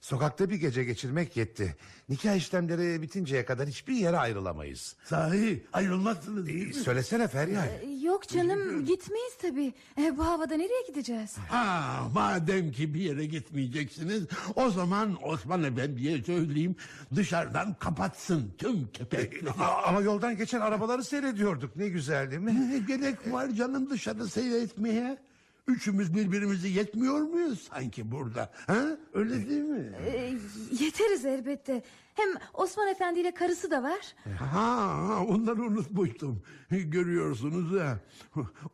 [0.00, 1.76] Sokakta bir gece geçirmek yetti.
[2.08, 4.96] Nikah işlemleri bitinceye kadar hiçbir yere ayrılamayız.
[5.04, 6.74] sahi ayrılmazsınız değil mi?
[6.74, 7.66] söylesene Feryal.
[7.82, 9.74] E, Yok canım gitmeyiz tabii.
[9.98, 11.36] E, bu havada nereye gideceğiz?
[11.48, 14.22] Ha madem ki bir yere gitmeyeceksiniz
[14.54, 16.76] o zaman Osman Efendi'ye söyleyeyim
[17.14, 19.50] dışarıdan kapatsın tüm kepekleri.
[19.50, 21.76] A- Ama yoldan geçen arabaları seyrediyorduk.
[21.76, 22.70] Ne güzel değil mi?
[22.70, 25.18] Ne gerek var canım dışarı seyretmeye?
[25.66, 28.50] Üçümüz birbirimizi yetmiyor muyuz sanki burada?
[28.66, 28.84] Ha?
[29.14, 29.92] Öyle değil mi?
[30.06, 30.34] Ee,
[30.80, 31.82] yeteriz elbette.
[32.14, 34.14] Hem Osman Efendi ile karısı da var.
[34.38, 36.42] Ha, onları unutmuştum.
[36.70, 37.98] Görüyorsunuz ya.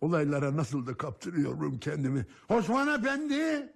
[0.01, 2.26] Olaylara nasıl da kaptırıyorum kendimi.
[2.49, 3.72] Osman Efendi.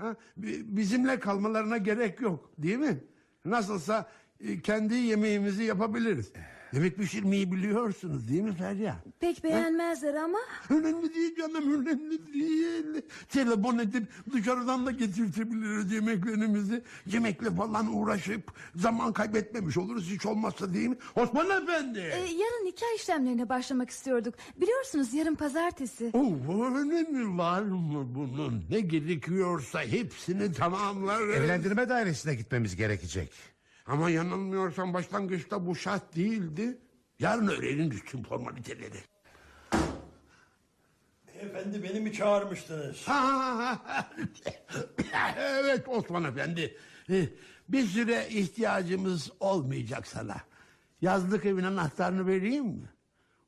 [0.00, 3.04] Ha, bi- bizimle kalmalarına gerek yok değil mi?
[3.44, 4.08] Nasılsa
[4.40, 6.32] e, kendi yemeğimizi yapabiliriz.
[6.72, 8.96] Yemek pişirmeyi biliyorsunuz değil mi Ferya?
[9.20, 10.38] Pek beğenmezler ama
[10.70, 13.02] Önemli değil canım önemli değil.
[13.28, 16.82] Telefon edip dışarıdan da getirtebiliriz yemeklerimizi.
[17.06, 20.96] Yemekle falan uğraşıp zaman kaybetmemiş oluruz hiç olmazsa değil mi?
[21.16, 21.98] Osman Efendi.
[21.98, 24.34] e, yarın nikah işlemlerine başlamak istiyorduk.
[24.60, 26.10] Biliyorsunuz yarın pazartesi.
[26.12, 26.32] Oh,
[26.76, 28.64] önemi var mı bunun?
[28.70, 31.34] Ne gerekiyorsa hepsini tamamlarız.
[31.36, 33.30] Evlendirme dairesine gitmemiz gerekecek.
[33.88, 36.78] Ama yanılmıyorsam başlangıçta bu şart değildi.
[37.18, 38.98] Yarın öğreniriz tüm formaliteleri.
[41.40, 43.06] Efendi beni mi çağırmıştınız?
[45.38, 46.76] evet Osman Efendi.
[47.68, 50.36] Bir süre ihtiyacımız olmayacak sana.
[51.00, 52.90] Yazlık evin anahtarını vereyim mi?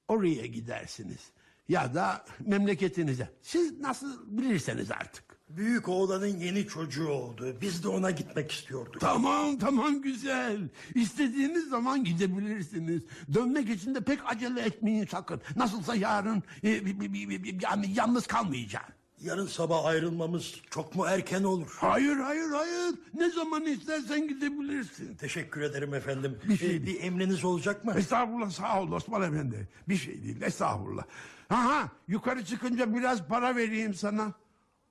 [0.09, 1.31] Oraya gidersiniz.
[1.69, 3.29] Ya da memleketinize.
[3.43, 5.30] Siz nasıl bilirseniz artık.
[5.57, 7.57] Büyük oğlanın yeni çocuğu oldu.
[7.61, 9.01] Biz de ona gitmek istiyorduk.
[9.01, 10.69] Tamam tamam güzel.
[10.95, 13.03] İstediğiniz zaman gidebilirsiniz.
[13.35, 15.41] Dönmek için de pek acele etmeyin sakın.
[15.57, 18.87] Nasılsa yarın e, bi- bi- bi- bi- yani yalnız kalmayacağım.
[19.21, 21.77] Yarın sabah ayrılmamız çok mu erken olur?
[21.81, 22.95] Hayır hayır hayır.
[23.15, 25.15] Ne zaman istersen gidebilirsin.
[25.15, 26.39] Teşekkür ederim efendim.
[26.49, 27.93] Bir şey Ee, bir emriniz olacak mı?
[27.97, 29.69] Estağfurullah sağ ol Osman Efendi.
[29.89, 31.05] Bir şey değil estağfurullah.
[31.51, 34.33] Aha yukarı çıkınca biraz para vereyim sana.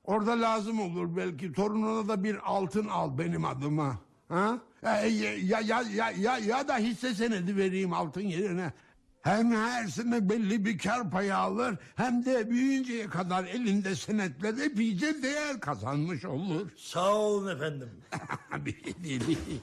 [0.10, 1.54] Orada lazım olur belki.
[1.54, 4.00] Torununa da bir altın al benim adıma.
[4.30, 4.60] Ha?
[4.84, 8.74] Ya, ya, ya, ya, ya, ya da hisse senedi vereyim altın yerine.
[9.22, 15.24] Hem her sene belli bir kar payı alır hem de büyüyünceye kadar elinde senetler epeyce
[15.24, 16.70] değer kazanmış olur.
[16.78, 17.90] Sağ olun efendim.
[18.66, 19.62] bir şey değil.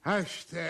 [0.00, 0.64] Ha işte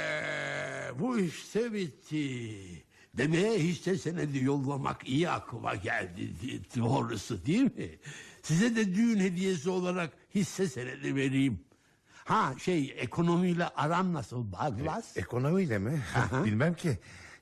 [0.99, 2.82] bu işte bitti.
[3.17, 6.31] Demeye hisse senedi yollamak iyi aklıma geldi
[6.77, 7.91] doğrusu değil mi?
[8.43, 11.61] Size de düğün hediyesi olarak hisse senedi vereyim.
[12.25, 15.17] Ha şey ekonomiyle aran nasıl Baglas?
[15.17, 16.03] Ekonomiyle mi?
[16.45, 16.99] Bilmem ki.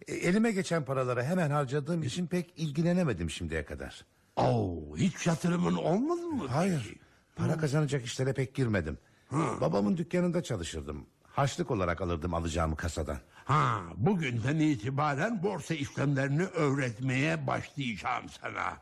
[0.08, 4.04] E, Elime geçen paraları hemen harcadığım için pek ilgilenemedim şimdiye kadar.
[4.36, 6.46] Oo, hiç yatırımın olmadı mı?
[6.48, 6.82] Hayır.
[6.88, 6.98] peki?
[7.36, 8.98] Para kazanacak işlere pek girmedim.
[9.32, 11.06] Babamın dükkanında çalışırdım.
[11.22, 13.18] Harçlık olarak alırdım alacağımı kasadan.
[13.50, 18.76] Ha, bugünden itibaren borsa işlemlerini öğretmeye başlayacağım sana.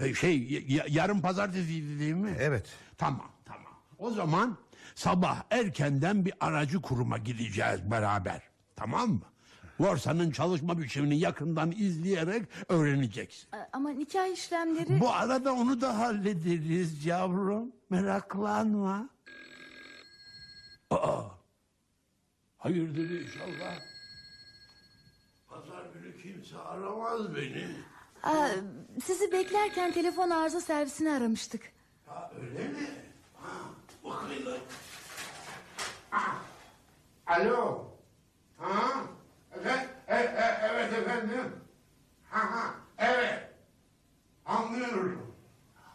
[0.00, 2.36] Ee, Şey, y- yarın pazartesiydi değil mi?
[2.40, 2.66] Evet.
[2.98, 3.72] Tamam, tamam.
[3.98, 4.56] O zaman
[4.94, 8.42] sabah erkenden bir aracı kuruma gideceğiz beraber.
[8.76, 9.20] Tamam mı?
[9.78, 13.48] Borsanın çalışma biçimini yakından izleyerek öğreneceksin.
[13.54, 15.00] Ee, Ama nikah işlemleri...
[15.00, 17.72] Bu arada onu da hallederiz yavrum.
[17.90, 19.08] Meraklanma.
[20.90, 21.22] Aa,
[22.58, 23.93] hayırdır inşallah.
[25.54, 27.66] Pazar günü kimse aramaz beni.
[28.22, 28.48] Aa,
[29.04, 31.72] sizi beklerken telefon arıza servisini aramıştık.
[32.06, 32.88] Ha, öyle mi?
[33.34, 33.50] Ha,
[34.04, 34.48] bakayım.
[36.12, 36.38] Ah,
[37.26, 37.84] Alo.
[38.58, 39.04] Ha?
[39.54, 41.52] Evet, e, e, evet efendim.
[42.30, 43.50] Ha, ha, evet.
[44.46, 45.34] Anlıyorum.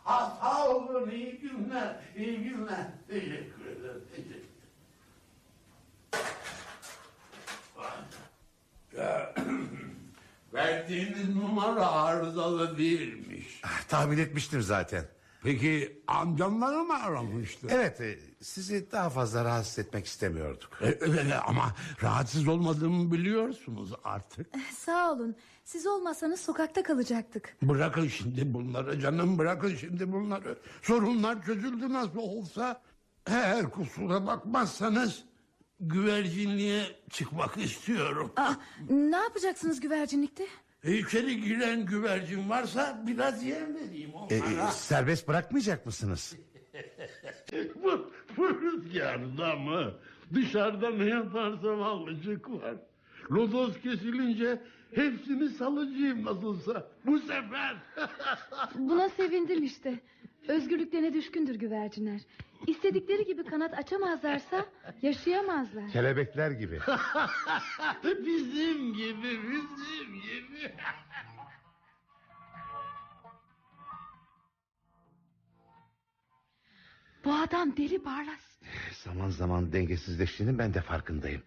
[0.03, 2.87] Ha, sağ olun, iyi günler, iyi günler.
[3.07, 4.49] Teşekkür ederim, teşekkür
[8.97, 9.28] Ya,
[10.53, 13.61] Verdiğiniz numara arızalı değilmiş.
[13.63, 15.05] Ah, Tahmin etmiştim zaten.
[15.43, 17.67] Peki amcamları mı aramıştı?
[17.71, 20.69] Evet e, sizi daha fazla rahatsız etmek istemiyorduk.
[20.81, 24.47] E, e, ama rahatsız olmadığımı biliyorsunuz artık.
[24.77, 25.35] Sağ olun.
[25.63, 27.57] Siz olmasanız sokakta kalacaktık.
[27.61, 30.57] Bırakın şimdi bunları canım bırakın şimdi bunları.
[30.81, 32.81] Sorunlar çözüldü nasıl olsa.
[33.27, 35.23] Eğer kusura bakmazsanız
[35.79, 38.31] güvercinliğe çıkmak istiyorum.
[38.35, 38.53] Aa,
[38.89, 40.47] ne yapacaksınız güvercinlikte?
[40.83, 44.67] E, içeri giren güvercin varsa biraz yem vereyim E, e, onlara.
[44.71, 46.35] serbest bırakmayacak mısınız?
[47.83, 49.93] bu, bu rüzgarda mı?
[50.33, 52.75] Dışarıda ne yaparsam allıcık var.
[53.31, 54.61] Lodos kesilince
[54.95, 56.87] hepsini salıcıyım nasılsa.
[57.05, 57.77] Bu sefer.
[58.75, 59.99] Buna sevindim işte.
[60.49, 62.21] Özgürlüklerine düşkündür güvercinler.
[62.67, 64.65] İstedikleri gibi kanat açamazlarsa
[65.01, 65.91] yaşayamazlar.
[65.91, 66.79] Kelebekler gibi.
[68.03, 70.73] bizim gibi, bizim gibi.
[77.25, 78.59] Bu adam deli Barlas.
[79.03, 81.43] Zaman zaman dengesizleştiğinin ben de farkındayım.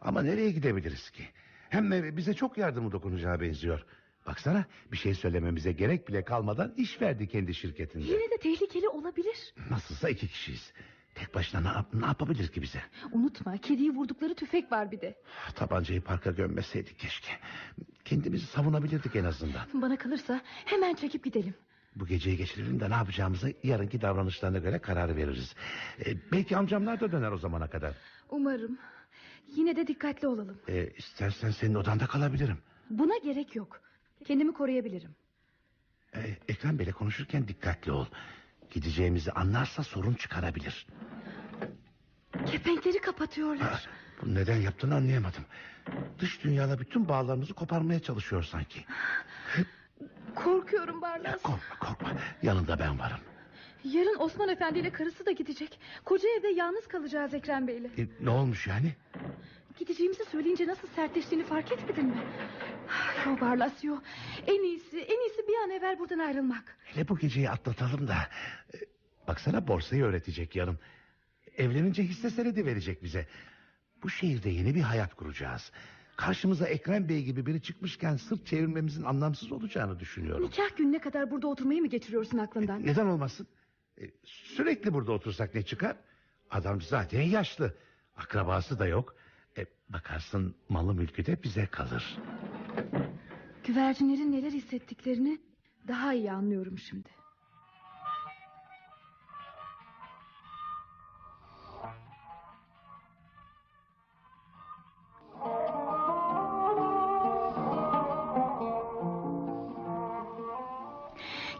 [0.00, 1.28] Ama nereye gidebiliriz ki?
[1.68, 3.86] Hem de bize çok yardımı dokunacağı benziyor.
[4.26, 8.04] Baksana bir şey söylememize gerek bile kalmadan iş verdi kendi şirketinde.
[8.04, 9.54] Yine de tehlikeli olabilir.
[9.70, 10.72] Nasılsa iki kişiyiz.
[11.14, 12.82] Tek başına ne, yap- ne yapabilir ki bize?
[13.12, 15.18] Unutma kediyi vurdukları tüfek var bir de.
[15.54, 17.30] Tabancayı parka gömmeseydik keşke.
[18.04, 19.62] Kendimizi savunabilirdik en azından.
[19.74, 21.54] Bana kalırsa hemen çekip gidelim.
[21.96, 25.54] Bu geceyi geçirelim de ne yapacağımızı yarınki davranışlarına göre karar veririz.
[26.06, 27.94] Ee, belki amcamlar da döner o zamana kadar.
[28.30, 28.78] Umarım.
[29.56, 30.58] Yine de dikkatli olalım.
[30.68, 32.58] Ee, istersen senin odanda kalabilirim.
[32.90, 33.80] Buna gerek yok.
[34.24, 35.10] Kendimi koruyabilirim.
[36.16, 38.06] Ee, Ekrem Bey'le konuşurken dikkatli ol.
[38.70, 40.86] Gideceğimizi anlarsa sorun çıkarabilir.
[42.46, 43.88] Kepenkleri Ha, kapatıyorlar.
[44.22, 45.44] bunu neden yaptığını anlayamadım.
[46.18, 48.84] Dış dünyayla bütün bağlarımızı koparmaya çalışıyor sanki.
[50.34, 51.42] Korkuyorum Barlas.
[51.42, 52.12] Korkma korkma
[52.42, 53.18] yanında ben varım.
[53.84, 55.80] Yarın Osman Efendi ile karısı da gidecek.
[56.04, 57.90] Koca evde yalnız kalacağız Ekrem Bey'le.
[57.98, 58.92] Ee, ne olmuş yani?
[59.78, 62.22] Gideceğimizi söyleyince nasıl sertleştiğini fark etmedin mi?
[63.26, 63.96] Yo Barlas yo.
[64.46, 66.76] En iyisi, en iyisi bir an evvel buradan ayrılmak.
[66.84, 68.16] Hele bu geceyi atlatalım da.
[68.74, 68.78] Ee,
[69.28, 70.78] Baksana borsayı öğretecek yarın.
[71.56, 73.26] Evlenince hisse senedi verecek bize.
[74.02, 75.72] Bu şehirde yeni bir hayat kuracağız.
[76.16, 80.44] Karşımıza Ekrem Bey gibi biri çıkmışken sırt çevirmemizin anlamsız olacağını düşünüyorum.
[80.46, 82.86] Nikah gününe kadar burada oturmayı mı geçiriyorsun aklından?
[82.86, 83.46] Neden olmasın?
[84.00, 85.96] Ee, Sürekli burada otursak ne çıkar?
[86.50, 87.74] Adam zaten yaşlı.
[88.16, 89.16] Akrabası da yok.
[89.58, 92.18] E, bakarsın malı mülkü de bize kalır.
[93.64, 95.38] Güvercinlerin neler hissettiklerini
[95.88, 97.08] daha iyi anlıyorum şimdi.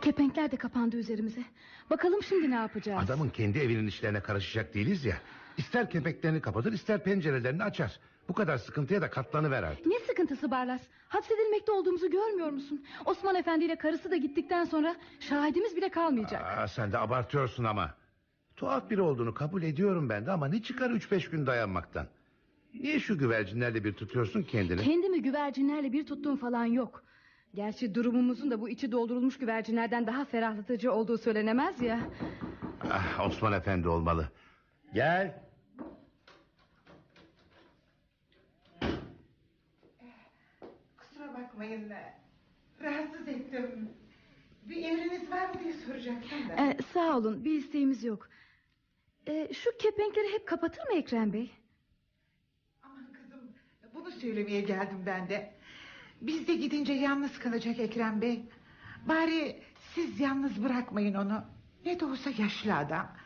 [0.03, 1.45] Kepenkler de kapandı üzerimize.
[1.91, 3.05] Bakalım şimdi ne yapacağız?
[3.05, 5.17] Adamın kendi evinin işlerine karışacak değiliz ya.
[5.57, 7.99] İster kepeklerini kapatır ister pencerelerini açar.
[8.29, 9.87] Bu kadar sıkıntıya da katlanıver artık.
[9.87, 10.81] Ne sıkıntısı Barlas?
[11.09, 12.85] Hapsedilmekte olduğumuzu görmüyor musun?
[13.05, 16.43] Osman Efendi ile karısı da gittikten sonra şahidimiz bile kalmayacak.
[16.43, 17.95] Aa, sen de abartıyorsun ama.
[18.57, 22.07] Tuhaf biri olduğunu kabul ediyorum ben de ama ne çıkar üç beş gün dayanmaktan?
[22.75, 24.83] Niye şu güvercinlerle bir tutuyorsun kendini?
[24.83, 27.03] Kendimi güvercinlerle bir tuttuğum falan yok.
[27.55, 32.01] Gerçi durumumuzun da bu içi doldurulmuş güvercinlerden daha ferahlatıcı olduğu söylenemez ya.
[32.91, 34.29] Ah, Osman Efendi olmalı.
[34.95, 35.35] Gel.
[40.99, 41.93] Kusura bakmayın.
[42.83, 43.91] Rahatsız ettim.
[44.63, 46.55] Bir emriniz var mı diye soracaktım da.
[46.57, 48.29] Ee, sağ olun bir isteğimiz yok.
[49.27, 51.51] Ee, şu kepenkleri hep kapatır mı Ekrem Bey?
[52.83, 53.41] Aman kızım
[53.95, 55.55] bunu söylemeye geldim ben de.
[56.21, 58.43] Biz de gidince yalnız kalacak Ekrem Bey.
[59.09, 59.63] Bari
[59.95, 61.45] siz yalnız bırakmayın onu.
[61.85, 63.22] Ne de olsa yaşlı adam.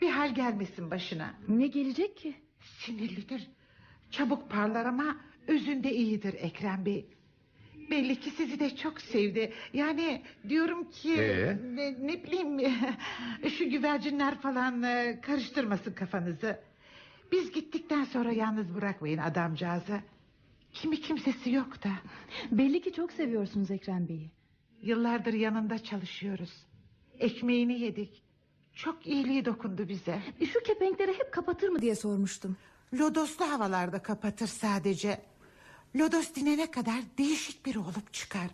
[0.00, 1.34] Bir hal gelmesin başına.
[1.48, 2.34] Ne gelecek ki?
[2.60, 3.50] Sinirlidir.
[4.10, 5.16] Çabuk parlar ama
[5.46, 7.06] özünde iyidir Ekrem Bey.
[7.90, 9.52] Belli ki sizi de çok sevdi.
[9.72, 11.58] Yani diyorum ki Ee?
[11.74, 12.72] ne, ne bileyim
[13.58, 16.60] şu güvercinler falan e, karıştırmasın kafanızı.
[17.32, 20.00] Biz gittikten sonra yalnız bırakmayın adamcağızı.
[20.72, 21.90] Kimi kimsesi yok da.
[22.50, 24.30] Belli ki çok seviyorsunuz Ekrem Bey'i.
[24.82, 26.66] Yıllardır yanında çalışıyoruz.
[27.18, 28.22] Ekmeğini yedik.
[28.84, 30.22] Çok iyiliği dokundu bize.
[30.40, 32.56] E, Şu kepenkleri hep kapatır mı diye sormuştum.
[32.94, 35.22] Lodoslu havalarda kapatır sadece.
[35.96, 38.46] Lodos dinene kadar değişik biri olup çıkar.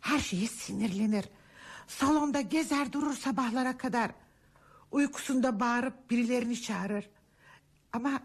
[0.00, 1.24] Her şeye sinirlenir.
[1.86, 4.10] Salonda gezer durur sabahlara kadar.
[4.90, 7.10] Uykusunda bağırıp birilerini çağırır.
[7.92, 8.20] Ama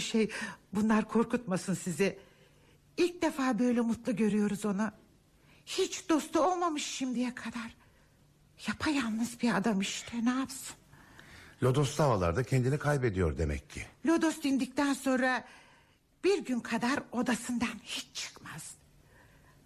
[0.00, 0.30] şey
[0.72, 2.18] bunlar korkutmasın sizi.
[2.96, 4.90] İlk defa böyle mutlu görüyoruz onu.
[5.66, 7.76] Hiç dostu olmamış şimdiye kadar.
[8.68, 10.76] Yapayalnız bir adam işte ne yapsın?
[11.62, 13.86] Lodoslu havalarda kendini kaybediyor demek ki.
[14.06, 15.44] Lodos dindikten sonra
[16.24, 18.74] bir gün kadar odasından hiç çıkmaz.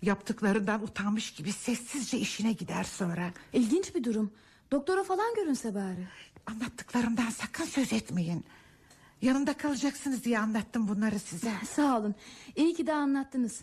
[0.03, 3.31] Yaptıklarından utanmış gibi sessizce işine gider sonra.
[3.53, 4.33] İlginç bir durum.
[4.71, 6.09] Doktora falan görünse bari.
[6.47, 8.45] Anlattıklarımdan sakın söz etmeyin.
[9.23, 11.53] Yanımda kalacaksınız diye anlattım bunları size.
[11.75, 12.15] Sağ olun.
[12.57, 13.63] İyi ki de anlattınız.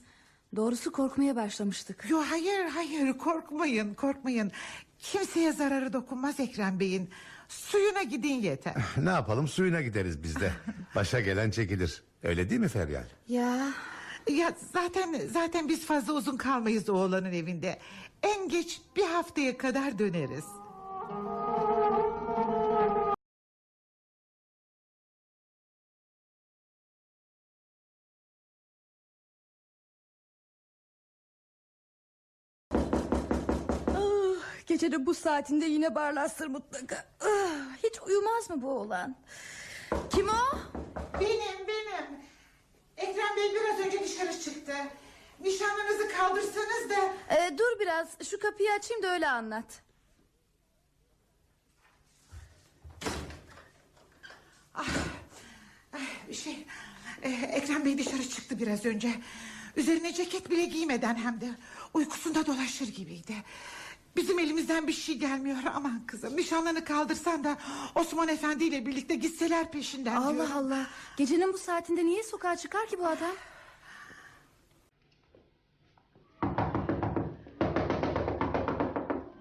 [0.55, 2.05] Doğrusu korkmaya başlamıştık.
[2.09, 4.51] Yo hayır hayır korkmayın korkmayın.
[4.99, 7.09] Kimseye zararı dokunmaz Ekrem Bey'in.
[7.47, 8.73] Suyuna gidin yeter.
[8.97, 10.51] Ne yapalım suyuna gideriz biz de.
[10.95, 12.03] Başa gelen çekilir.
[12.23, 13.03] Öyle değil mi Feryal?
[13.27, 13.69] Ya
[14.29, 17.79] Ya zaten zaten biz fazla uzun kalmayız oğlanın evinde.
[18.23, 20.45] En geç bir haftaya kadar döneriz.
[34.87, 37.05] Gecenin bu saatinde yine barlastır mutlaka.
[37.21, 39.15] Ah, hiç uyumaz mı bu oğlan?
[40.09, 40.57] Kim o?
[41.19, 42.05] Benim benim.
[42.97, 44.73] Ekrem Bey biraz önce dışarı çıktı.
[45.39, 47.13] nişanlınızı kaldırsanız da...
[47.35, 49.81] Ee, dur biraz şu kapıyı açayım da öyle anlat.
[56.33, 56.65] Şey,
[57.21, 59.11] e, Ekrem Bey dışarı çıktı biraz önce.
[59.75, 61.49] Üzerine ceket bile giymeden hem de
[61.93, 63.35] uykusunda dolaşır gibiydi.
[64.17, 65.57] Bizim elimizden bir şey gelmiyor.
[65.75, 67.57] Aman kızım nişanlını kaldırsan da
[67.95, 70.51] Osman Efendi ile birlikte gitseler peşinden diyorum.
[70.51, 70.87] Allah Allah.
[71.17, 73.31] Gecenin bu saatinde niye sokağa çıkar ki bu adam?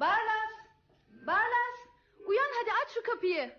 [0.01, 0.53] Barlas!
[1.27, 1.77] Barlas!
[2.27, 3.53] Uyan hadi aç şu kapıyı.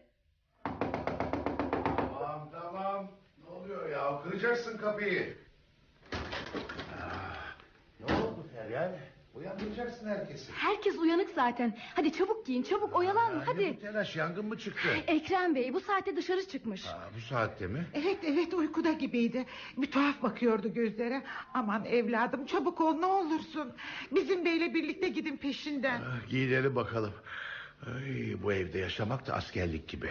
[2.13, 3.11] Tamam tamam.
[3.43, 4.21] Ne oluyor ya?
[4.23, 5.37] Kıracaksın kapıyı.
[7.01, 7.55] Ah,
[7.99, 8.91] Ne oldu Feryal?
[9.37, 10.51] Uyandıracaksın herkesi.
[10.53, 11.77] Herkes uyanık zaten.
[11.95, 13.75] Hadi çabuk giyin çabuk oyalanma Ne hadi.
[13.77, 14.87] bu telaş yangın mı çıktı?
[15.07, 16.85] Ekrem Bey bu saatte dışarı çıkmış.
[16.87, 17.85] Aa, bu saatte mi?
[17.93, 19.45] Evet evet uykuda gibiydi.
[19.77, 21.23] Bir tuhaf bakıyordu gözlere.
[21.53, 23.73] Aman evladım çabuk ol ne olursun.
[24.15, 26.01] Bizim beyle birlikte gidin peşinden.
[26.01, 27.13] Ah, Giyinelim bakalım.
[27.85, 30.09] Ay, bu evde yaşamak da askerlik gibi.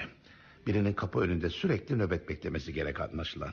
[0.66, 3.52] Birinin kapı önünde sürekli nöbet beklemesi gerek anlaşılan.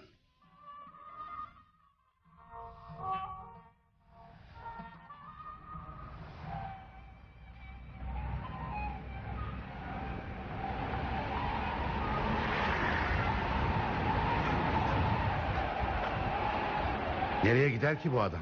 [17.43, 18.39] Nereye gider ki bu adam?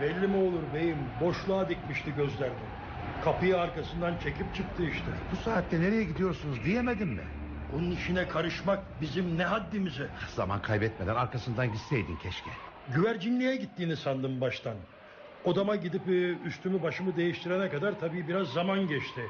[0.00, 0.98] Belli mi olur beyim?
[1.20, 2.54] Boşluğa dikmişti gözlerini.
[3.24, 5.06] Kapıyı arkasından çekip çıktı işte.
[5.32, 7.22] Bu saatte nereye gidiyorsunuz diyemedim mi?
[7.76, 10.08] Onun işine karışmak bizim ne haddimize.
[10.34, 12.50] Zaman kaybetmeden arkasından gitseydin keşke.
[12.94, 14.74] Güvercinliğe gittiğini sandım baştan.
[15.44, 16.12] Odama gidip e,
[16.46, 19.20] üstümü başımı değiştirene kadar tabii biraz zaman geçti.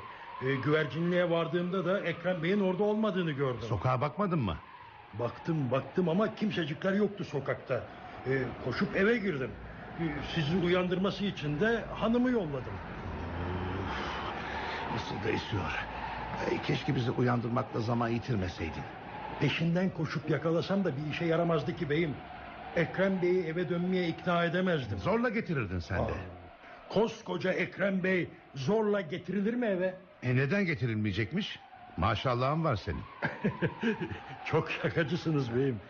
[0.42, 3.60] E, Güvercinliğe vardığımda da Ekrem Bey'in orada olmadığını gördüm.
[3.68, 4.56] Sokağa bakmadın mı?
[5.18, 7.82] Baktım baktım ama kimsecikler yoktu sokakta.
[8.26, 8.32] E,
[8.64, 9.50] koşup eve girdim.
[10.00, 12.72] E, sizi uyandırması için de hanımı yolladım.
[14.92, 15.64] Nasıl da esiyor.
[16.50, 18.82] Ay, keşke bizi uyandırmakla zaman yitirmeseydin.
[19.40, 22.14] Peşinden koşup yakalasam da bir işe yaramazdı ki beyim.
[22.76, 24.98] Ekrem Bey'i eve dönmeye ikna edemezdim.
[24.98, 26.02] Zorla getirirdin sen de.
[26.02, 26.14] Aa,
[26.88, 29.94] Koskoca Ekrem Bey zorla getirilir mi eve?
[30.22, 31.58] E neden getirilmeyecekmiş?
[31.96, 33.02] Maşallahın var senin.
[34.44, 35.80] Çok şakacısınız beyim.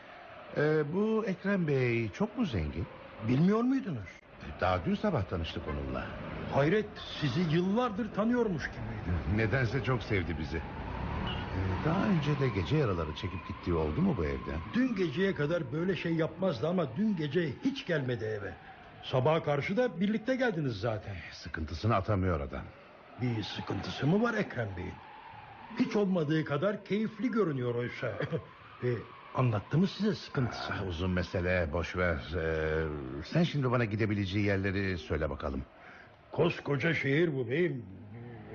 [0.56, 2.86] E, bu Ekrem Bey çok mu zengin?
[3.28, 4.08] Bilmiyor muydunuz?
[4.42, 6.06] E, Daha dün sabah tanıştık onunla.
[6.54, 6.86] Hayret
[7.20, 9.36] sizi yıllardır tanıyormuş gibiydi.
[9.36, 10.56] Nedense çok sevdi bizi.
[10.56, 10.60] E,
[11.84, 14.58] Daha önce de gece yaraları çekip gittiği oldu mu bu evden?
[14.74, 18.52] Dün geceye kadar böyle şey yapmazdı ama dün gece hiç gelmedi eve.
[19.02, 21.14] Sabaha karşı da birlikte geldiniz zaten.
[21.32, 22.62] Sıkıntısını atamıyor adam.
[23.22, 24.92] Bir sıkıntısı mı var Ekrem Bey'in?
[25.78, 28.06] Hiç olmadığı kadar keyifli görünüyor oysa.
[28.84, 28.88] e,
[29.34, 30.76] anlattı mı size sıkıntısını?
[30.82, 32.34] Ah, uzun mesele boş ver.
[32.36, 32.86] E,
[33.24, 35.62] sen şimdi bana gidebileceği yerleri söyle bakalım.
[36.32, 37.82] Koskoca şehir bu beyim.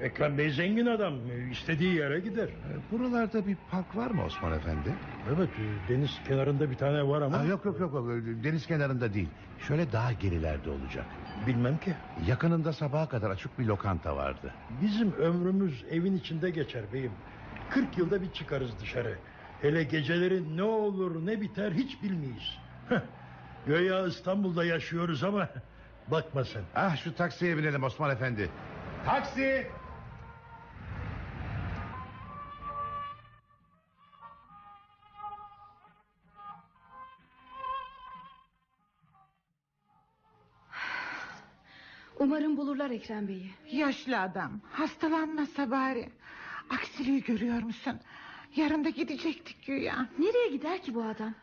[0.01, 1.13] Ekrem Bey zengin adam.
[1.51, 2.47] İstediği yere gider.
[2.47, 4.93] E, Buralarda bir park var mı Osman Efendi?
[5.35, 7.37] Evet e, deniz kenarında bir tane var ama.
[7.37, 8.05] Aa, yok yok yok yok,
[8.43, 9.29] deniz kenarında değil.
[9.67, 11.05] Şöyle daha gerilerde olacak.
[11.47, 11.93] Bilmem ki.
[12.27, 14.53] Yakınında sabaha kadar açık bir lokanta vardı.
[14.81, 17.11] Bizim ömrümüz evin içinde geçer beyim.
[17.69, 19.17] 40 yılda bir çıkarız dışarı.
[19.61, 22.57] Hele geceleri ne olur ne biter hiç bilmeyiz.
[22.89, 23.01] Heh,
[23.67, 25.49] Göya İstanbul'da yaşıyoruz ama
[26.07, 26.63] bakma sen.
[26.75, 28.49] Ah şu taksiye binelim Osman Efendi.
[29.05, 29.67] Taksi!
[42.19, 43.51] Umarım bulurlar Ekrem Bey'i.
[43.71, 46.09] Yaşlı adam hastalanmasa bari.
[46.69, 47.99] Aksiliği görüyor musun?
[48.55, 50.09] Yarın da gidecektik güya.
[50.19, 51.35] Nereye gider ki bu adam?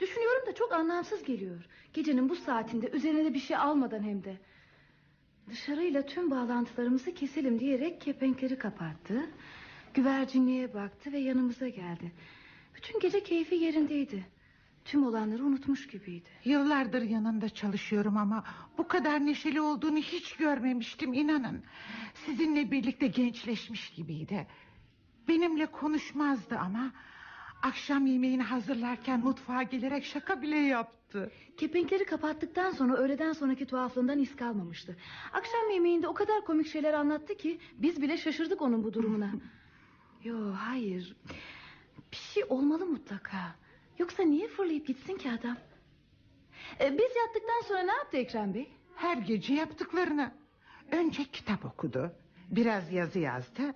[0.00, 1.66] Düşünüyorum da çok anlamsız geliyor.
[1.92, 4.36] Gecenin bu saatinde üzerine de bir şey almadan hem de.
[5.50, 9.30] Dışarıyla tüm bağlantılarımızı keselim diyerek kepenkleri kapattı.
[9.94, 12.12] Güvercinliğe baktı ve yanımıza geldi.
[12.74, 14.26] Bütün gece keyfi yerindeydi.
[14.84, 16.28] Tüm olanları unutmuş gibiydi.
[16.44, 18.44] Yıllardır yanında çalışıyorum ama
[18.78, 21.62] bu kadar neşeli olduğunu hiç görmemiştim inanın.
[22.14, 24.46] Sizinle birlikte gençleşmiş gibiydi.
[25.28, 26.92] Benimle konuşmazdı ama
[27.62, 31.32] akşam yemeğini hazırlarken mutfağa gelerek şaka bile yaptı.
[31.56, 34.96] Kepenkleri kapattıktan sonra öğleden sonraki tuhaflığından iz kalmamıştı.
[35.32, 39.32] Akşam yemeğinde o kadar komik şeyler anlattı ki biz bile şaşırdık onun bu durumuna.
[40.24, 41.16] Yo hayır.
[42.12, 43.54] Bir şey olmalı mutlaka.
[43.98, 45.56] Yoksa niye fırlayıp gitsin ki adam?
[46.80, 48.72] Ee, biz yattıktan sonra ne yaptı Ekrem Bey?
[48.96, 50.32] Her gece yaptıklarını.
[50.92, 52.12] Önce kitap okudu.
[52.50, 53.74] Biraz yazı yazdı.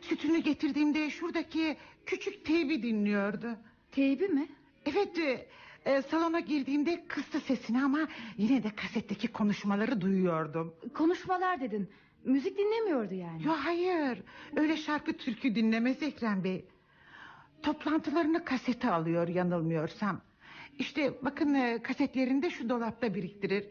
[0.00, 3.56] Sütünü getirdiğimde şuradaki küçük teybi dinliyordu.
[3.92, 4.48] Teybi mi?
[4.86, 5.46] Evet e,
[5.84, 7.98] Ee, salona girdiğimde kıstı sesini ama
[8.36, 10.74] yine de kasetteki konuşmaları duyuyordum.
[10.94, 11.90] Konuşmalar dedin.
[12.24, 13.44] Müzik dinlemiyordu yani.
[13.44, 14.22] Yo hayır
[14.56, 16.64] öyle şarkı türkü dinlemez Ekrem Bey.
[17.62, 20.20] Toplantılarını kasete alıyor yanılmıyorsam.
[20.78, 23.64] İşte bakın e, kasetlerini de şu dolapta biriktirir.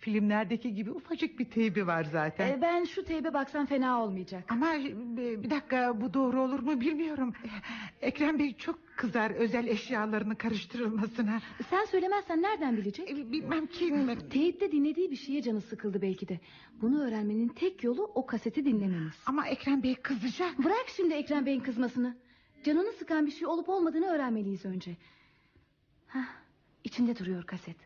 [0.00, 2.48] Filmlerdeki gibi ufacık bir teybi var zaten.
[2.48, 4.44] Ee, ben şu teybe baksam fena olmayacak.
[4.48, 4.84] Ama e,
[5.42, 7.32] bir dakika bu doğru olur mu bilmiyorum.
[8.00, 11.40] Ekrem Bey çok kızar özel eşyalarını karıştırılmasına.
[11.70, 13.10] Sen söylemezsen nereden bilecek?
[13.10, 14.06] E, Bilmem ki.
[14.30, 16.40] Teyipte dinlediği bir şeye canı sıkıldı belki de.
[16.82, 19.14] Bunu öğrenmenin tek yolu o kaseti dinlememiz.
[19.26, 20.58] Ama Ekrem Bey kızacak.
[20.58, 22.16] Bırak şimdi Ekrem Bey'in kızmasını.
[22.64, 24.96] Canını sıkan bir şey olup olmadığını öğrenmeliyiz önce.
[26.06, 26.26] Hah,
[26.84, 27.76] içinde duruyor kaset.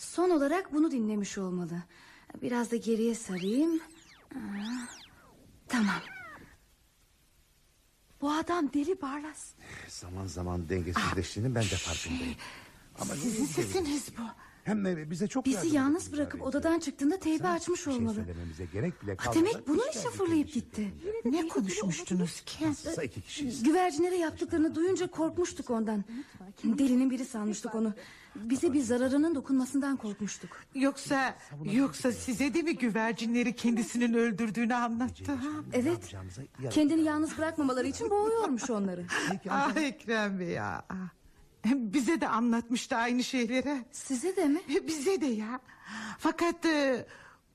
[0.00, 1.82] Son olarak bunu dinlemiş olmalı.
[2.42, 3.80] Biraz da geriye sarayım.
[4.34, 4.38] Aa,
[5.68, 6.00] tamam.
[8.20, 9.50] Bu adam deli Barlas.
[9.88, 12.34] Zaman zaman dengesizleştiğinin ben de farkındayım.
[12.98, 14.22] Ama Sizin sesiniz bu.
[14.64, 18.14] Hem de bize çok Bizi yalnız bırakıp odadan çıktığında teybi açmış Bir şey olmalı.
[18.14, 19.42] söylememize gerek bile Ha, kalmadan...
[19.52, 20.16] demek bunun bitirmiş.
[20.16, 20.94] fırlayıp gitti.
[21.24, 22.68] Ne konuşmuştunuz ki?
[22.68, 23.62] Nasılsa iki kişiyiz.
[23.62, 26.04] Güvercinlere yaptıklarını duyunca korkmuştuk ondan.
[26.64, 27.94] Delinin biri sanmıştık onu.
[28.36, 30.50] Bize bir zararının dokunmasından korkmuştuk.
[30.74, 35.32] Yoksa yoksa size de mi güvercinleri kendisinin öldürdüğünü anlattı?
[35.32, 35.48] Ha?
[35.72, 36.14] Evet.
[36.70, 39.04] Kendini yalnız bırakmamaları için boğuyormuş onları.
[39.50, 40.84] Ah Ekrem Bey ya.
[41.66, 43.84] Bize de anlatmıştı aynı şeyleri.
[43.92, 44.60] Size de mi?
[44.86, 45.60] Bize de ya.
[46.18, 47.06] Fakat e,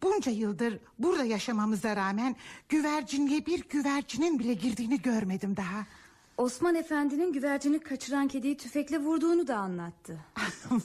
[0.03, 2.35] bunca yıldır burada yaşamamıza rağmen
[2.69, 5.85] güvercinliğe bir güvercinin bile girdiğini görmedim daha.
[6.37, 10.19] Osman Efendi'nin güvercini kaçıran kediyi tüfekle vurduğunu da anlattı.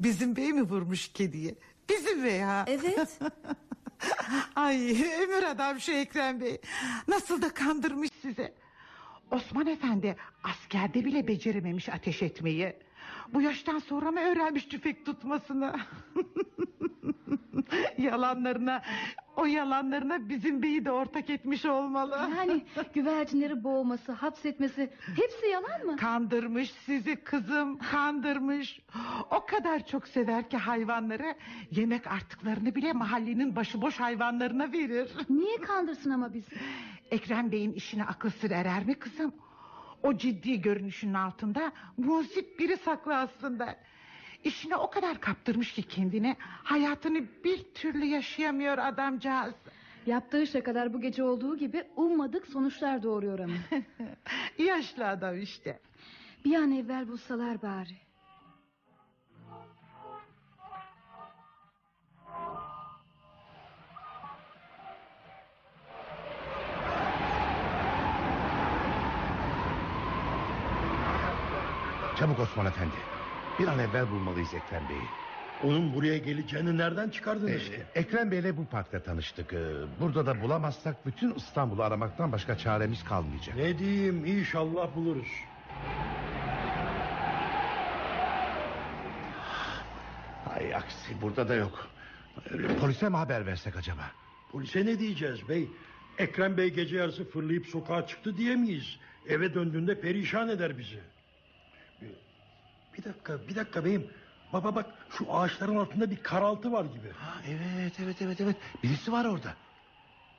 [0.00, 1.54] Bizim bey mi vurmuş kediyi?
[1.90, 2.64] Bizim bey ha.
[2.68, 3.18] Evet.
[4.56, 6.60] Ay ömür adam şu Ekrem Bey.
[7.08, 8.54] Nasıl da kandırmış sizi.
[9.30, 12.76] Osman Efendi askerde bile becerememiş ateş etmeyi.
[13.34, 15.76] Bu yaştan sonra mı öğrenmiş tüfek tutmasını?
[18.02, 18.82] yalanlarına,
[19.36, 22.30] o yalanlarına bizim beyi de ortak etmiş olmalı.
[22.36, 22.64] Yani
[22.94, 25.96] güvercinleri boğması, hapsetmesi hepsi yalan mı?
[25.96, 28.80] Kandırmış sizi kızım kandırmış
[29.30, 31.34] O kadar çok sever ki hayvanları
[31.70, 36.56] Yemek artıklarını bile mahallenin başıboş hayvanlarına verir Niye kandırsın ama bizi?
[37.10, 39.32] Ekrem Bey'in işine akıl sır erer mi kızım
[40.02, 43.76] O ciddi görünüşünün altında Muzip biri saklı aslında
[44.48, 49.54] İşine o kadar kaptırmış ki kendine Hayatını bir türlü yaşayamıyor adamcağız
[50.06, 53.54] Yaptığı şakalar bu gece olduğu gibi ummadık sonuçlar doğuruyor ama.
[54.58, 55.78] Yaşlı adam işte
[56.44, 57.96] Bir an evvel bulsalar bari.
[72.18, 73.17] Çabuk Osman Efendi.
[73.58, 75.02] Bir an evvel bulmalıyız Ekrem Bey'i.
[75.64, 77.82] Onun buraya geleceğini nereden çıkardınız ki?
[77.94, 79.52] Ee, Ekrem Bey'le bu parkta tanıştık.
[79.52, 79.58] Ee,
[80.00, 83.56] Burada da bulamazsak bütün İstanbul'u aramaktan başka çaremiz kalmayacak.
[83.56, 85.28] Ne diyeyim inşallah buluruz.
[90.54, 91.88] Ay aksi burada da yok.
[92.50, 94.02] Ee, Polise mi haber versek acaba?
[94.52, 95.68] Polise ne diyeceğiz bey?
[96.18, 98.96] Ekrem Bey gece yarısı fırlayıp sokağa çıktı diyemeyiz.
[99.28, 100.98] Eve döndüğünde perişan eder bizi.
[102.98, 104.06] Bir, dakika, bir dakika beyim.
[104.52, 107.10] Baba bak şu ağaçların altında bir karaltı var gibi.
[107.18, 108.56] Ha, evet evet evet evet.
[108.82, 109.48] Birisi var orada.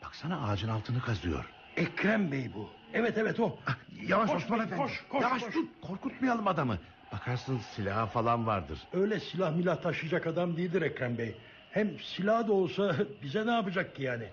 [0.04, 1.46] Baksana ağacın altını kazıyor.
[1.78, 2.70] Ekrem Bey bu.
[2.94, 3.60] Evet evet o.
[3.68, 3.76] Ah,
[4.08, 4.82] Yavaş Koş Osman bey, Efendi.
[4.82, 5.56] koş, koş, Yavaş koş.
[5.56, 5.64] dur.
[5.82, 6.78] Korkutmayalım adamı.
[7.14, 8.80] Bakarsın silahı falan vardır.
[8.94, 11.36] Öyle silah milah taşıyacak adam değildir Ekrem Bey.
[11.72, 14.30] Hem silah da olsa bize ne yapacak ki yani?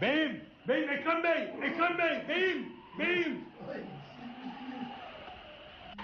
[0.00, 3.44] Beyim, beyim Ekrem Bey, Ekrem Bey, beyim, beyim.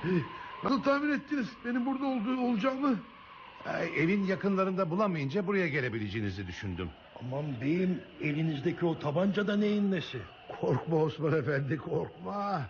[0.64, 2.97] Nasıl tahmin ettiniz benim burada olduğu olacağımı?
[3.66, 6.90] Ay, evin yakınlarında bulamayınca buraya gelebileceğinizi düşündüm.
[7.20, 10.18] Aman beyim elinizdeki o tabanca da neyin nesi?
[10.60, 12.62] Korkma Osman Efendi korkma.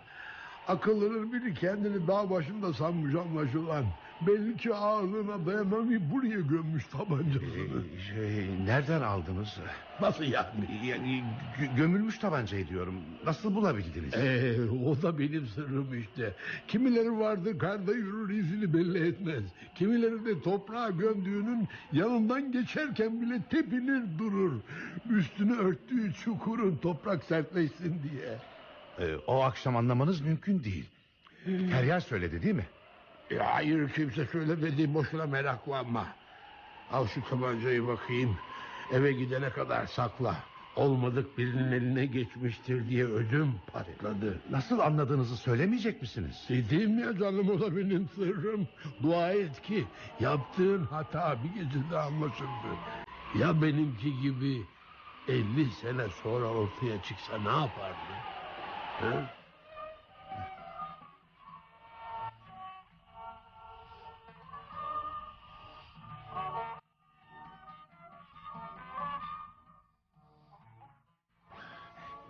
[0.69, 3.85] Akıllının biri kendini dağ başında sanmış anlaşılan.
[4.27, 7.82] Belli ki ağzına dayanamayıp buraya gömmüş tabancasını.
[7.97, 9.57] Ee, şey, nereden aldınız?
[10.01, 10.47] Nasıl yani?
[10.86, 11.24] Yani
[11.59, 12.95] gö- gömülmüş tabancayı diyorum.
[13.27, 14.15] Nasıl bulabildiniz?
[14.15, 16.35] Ee, o da benim sırrım işte.
[16.69, 19.43] Kimileri vardı karda yürür izini belli etmez.
[19.74, 24.53] Kimileri de toprağa gömdüğünün yanından geçerken bile tepinir durur.
[25.11, 28.39] Üstünü örttüğü çukurun toprak sertleşsin diye.
[29.01, 30.85] Ee, o akşam anlamanız mümkün değil.
[31.45, 32.66] Feryal söyledi değil mi?
[33.30, 36.06] Ya hayır kimse söylemedi boşuna meraklanma.
[36.92, 38.36] Al şu tabancayı bakayım.
[38.92, 40.36] Eve gidene kadar sakla.
[40.76, 44.38] olmadık birinin eline geçmiştir diye ödüm patladı.
[44.50, 46.44] Nasıl anladığınızı söylemeyecek misiniz?
[46.48, 48.68] Dedim ya canım o da benim sırrım.
[49.02, 49.84] Dua et ki
[50.20, 52.70] yaptığın hata bir gecede anlaşıldı.
[53.38, 54.62] Ya benimki gibi
[55.28, 58.18] 50 sene sonra ortaya çıksa ne yapardın?
[59.00, 59.38] Ha?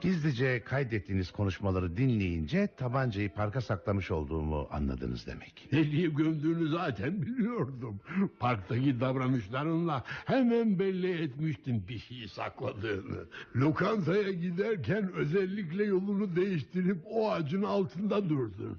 [0.01, 5.69] Gizlice kaydettiğiniz konuşmaları dinleyince tabancayı parka saklamış olduğumu anladınız demek.
[5.73, 8.01] Nereye gömdüğünü zaten biliyordum.
[8.39, 13.27] Parktaki davranışlarınla hemen belli etmiştin bir şeyi sakladığını.
[13.57, 18.79] Lokantaya giderken özellikle yolunu değiştirip o ağacın altında durdun.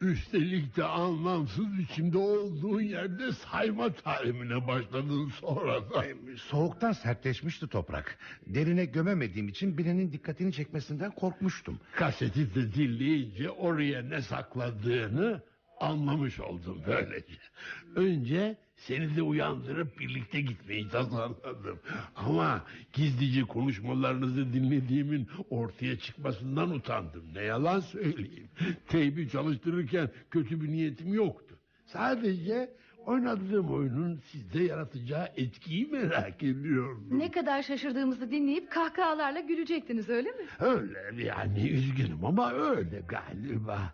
[0.00, 6.04] Üstelik de anlamsız biçimde olduğun yerde sayma talimine başladın sonra da.
[6.36, 8.18] Soğuktan sertleşmişti toprak.
[8.46, 11.80] Derine gömemediğim için birinin dikkatini çekmesinden korkmuştum.
[11.94, 15.42] Kaseti de dinleyince oraya ne sakladığını
[15.80, 17.38] anlamış oldum böylece.
[17.96, 21.78] Önce seni de uyandırıp birlikte gitmeyi tasarladım.
[22.16, 27.24] Ama gizlice konuşmalarınızı dinlediğimin ortaya çıkmasından utandım.
[27.34, 28.48] Ne yalan söyleyeyim.
[28.88, 31.58] Teybi çalıştırırken kötü bir niyetim yoktu.
[31.86, 32.70] Sadece
[33.06, 37.06] oynadığım oyunun sizde yaratacağı etkiyi merak ediyordum.
[37.10, 40.44] Ne kadar şaşırdığımızı dinleyip kahkahalarla gülecektiniz öyle mi?
[40.60, 43.92] Öyle yani üzgünüm ama öyle galiba.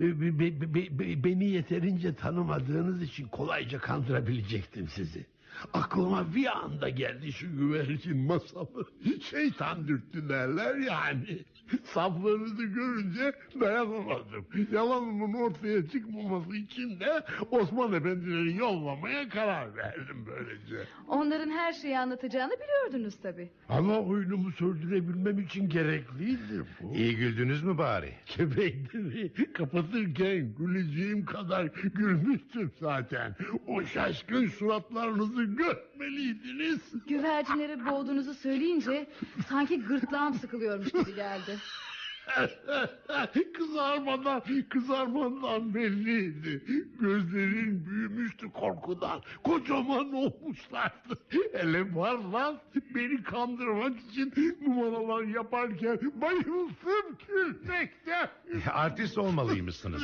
[0.00, 5.26] Be- be- be- be- beni yeterince tanımadığınız için kolayca kandırabilecektim sizi.
[5.72, 8.86] Aklıma bir anda geldi şu güvercin masalı.
[9.30, 11.44] Şeytan dürttü derler yani.
[11.84, 14.46] Saflarınızı görünce dayanamadım.
[14.72, 20.88] Yalanımın ortaya çıkmaması için de Osman Efendileri yollamaya karar verdim böylece.
[21.08, 23.50] Onların her şeyi anlatacağını biliyordunuz tabii.
[23.68, 26.94] Ama oyunumu sürdürebilmem için gerekliydi bu.
[26.94, 28.12] İyi güldünüz mü bari?
[28.26, 31.64] Kepenkleri kapatırken güleceğim kadar
[31.94, 33.36] gülmüştüm zaten.
[33.66, 35.44] O şaşkın suratlarınızı
[35.98, 36.80] görmeliydiniz.
[37.06, 39.06] Güvercinleri boğduğunuzu söyleyince
[39.48, 41.58] sanki gırtlağım sıkılıyormuş gibi geldi.
[43.54, 46.64] kızarmadan, kızarmadan belliydi.
[47.00, 49.20] Gözlerin büyümüştü korkudan.
[49.44, 51.18] Kocaman olmuşlardı.
[51.52, 52.56] Hele varlar
[52.94, 54.32] beni kandırmak için
[54.66, 58.28] numaralar yaparken bayıldım gülmekten.
[58.72, 60.02] Artist olmalıymışsınız.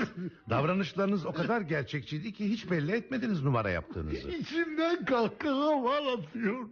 [0.50, 4.30] Davranışlarınız o kadar gerçekçiydi ki hiç belli etmediniz numara yaptığınızı.
[4.30, 6.70] İçimden kahkahalar atıyordu.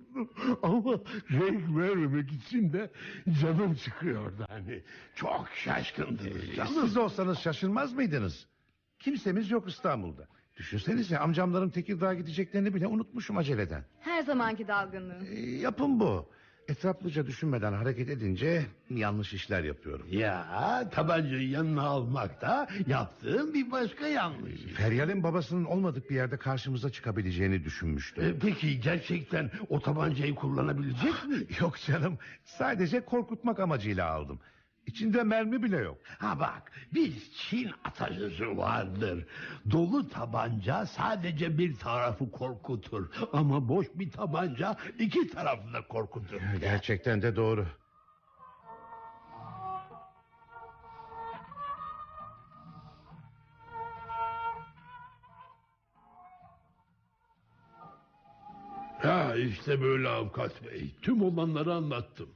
[0.62, 1.01] Ama
[1.31, 2.91] renk vermemek için de
[3.43, 4.83] canım çıkıyordu hani.
[5.15, 6.73] Çok şaşkındınız canım.
[6.86, 8.47] Siz olsanız şaşırmaz mıydınız?
[8.98, 10.27] Kimsemiz yok İstanbul'da.
[10.56, 13.85] Düşünsenize amcamların Tekirdağ'a gideceklerini bile unutmuşum aceleden.
[14.01, 15.27] Her zamanki dalgınlığım.
[15.32, 16.28] E, yapın bu.
[16.69, 20.06] Etraflıca düşünmeden hareket edince yanlış işler yapıyorum.
[20.10, 24.60] Ya tabancayı yanına almakta yaptığım bir başka yanlış.
[24.77, 28.24] Feryal'in babasının olmadık bir yerde karşımıza çıkabileceğini düşünmüştüm.
[28.24, 31.36] E, Peki gerçekten o tabancayı kullanabilecek mi?
[31.60, 34.40] Yok canım sadece korkutmak amacıyla aldım.
[34.89, 35.98] İçinde mermi bile yok.
[36.19, 39.27] Ha bak bir Çin atasözü vardır.
[39.70, 43.09] Dolu tabanca sadece bir tarafı korkutur.
[43.32, 46.40] Ama boş bir tabanca iki tarafı da korkutur.
[46.60, 47.66] Gerçekten de doğru.
[59.05, 60.94] Ya işte böyle avukat bey.
[61.02, 62.28] Tüm olanları anlattım.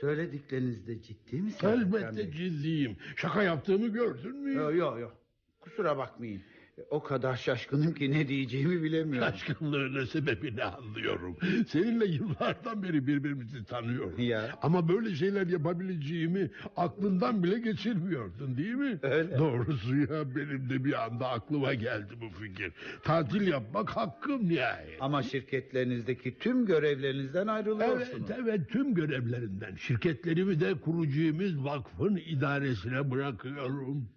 [0.00, 1.64] Söylediklerinizde ciddi misiniz?
[1.74, 2.96] Elbette ciddiyim.
[3.16, 4.54] Şaka yaptığımı gördün mü?
[4.54, 5.16] Yok yok yok.
[5.60, 6.42] Kusura bakmayın.
[6.90, 9.28] O kadar şaşkınım ki ne diyeceğimi bilemiyorum.
[9.32, 11.36] Şaşkınlığının sebebini anlıyorum.
[11.68, 14.18] Seninle yıllardan beri birbirimizi tanıyoruz.
[14.18, 14.58] Ya.
[14.62, 18.98] Ama böyle şeyler yapabileceğimi aklından bile geçirmiyordun değil mi?
[19.02, 19.38] Öyle.
[19.38, 22.72] Doğrusu ya benim de bir anda aklıma geldi bu fikir.
[23.02, 24.96] Tatil yapmak hakkım nihayet.
[25.02, 28.30] Ama şirketlerinizdeki tüm görevlerinizden Evet, ayrılıyorsunuz.
[28.42, 29.76] evet tüm görevlerimden.
[29.76, 34.08] Şirketlerimi de kurucuyumuz vakfın idaresine bırakıyorum.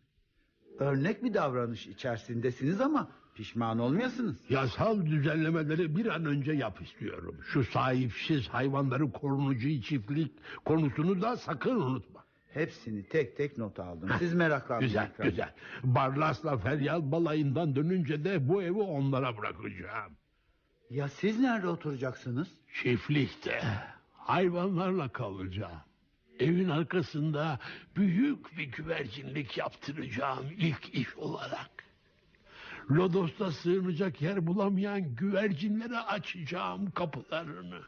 [0.80, 4.36] Örnek bir davranış içerisindesiniz ama pişman olmayasınız.
[4.50, 7.36] Yasal düzenlemeleri bir an önce yap istiyorum.
[7.44, 10.32] Şu sahipsiz hayvanları korunucu çiftlik
[10.66, 12.24] konusunu da sakın unutma.
[12.54, 14.10] Hepsini tek tek not aldım.
[14.20, 14.88] Siz meraklanmayın.
[14.90, 15.32] Güzel efendim.
[15.32, 15.54] güzel.
[15.84, 20.14] Barlas'la Feryal balayından dönünce de bu evi onlara bırakacağım.
[20.90, 22.48] Ya siz nerede oturacaksınız?
[22.74, 23.62] Çiftlikte
[24.14, 25.82] hayvanlarla kalacağım.
[26.40, 27.60] Evin arkasında
[27.96, 31.72] büyük bir güvercinlik yaptıracağım ilk iş olarak.
[32.92, 37.82] Lodos'ta sığınacak yer bulamayan güvercinlere açacağım kapılarını.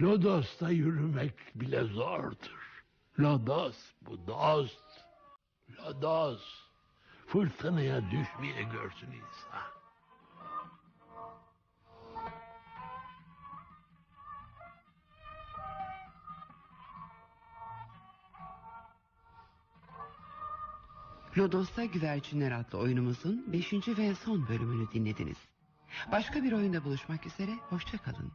[0.00, 2.84] Lodos'ta yürümek bile zordur.
[3.20, 5.04] Lodos bu dost.
[5.78, 6.42] Lodos.
[7.26, 9.71] Fırtınaya düşmeye görsün insan.
[21.38, 23.72] Lodos'ta Güvercinler adlı oyunumuzun 5.
[23.72, 25.36] ve son bölümünü dinlediniz.
[26.12, 28.32] Başka bir oyunda buluşmak üzere, hoşçakalın.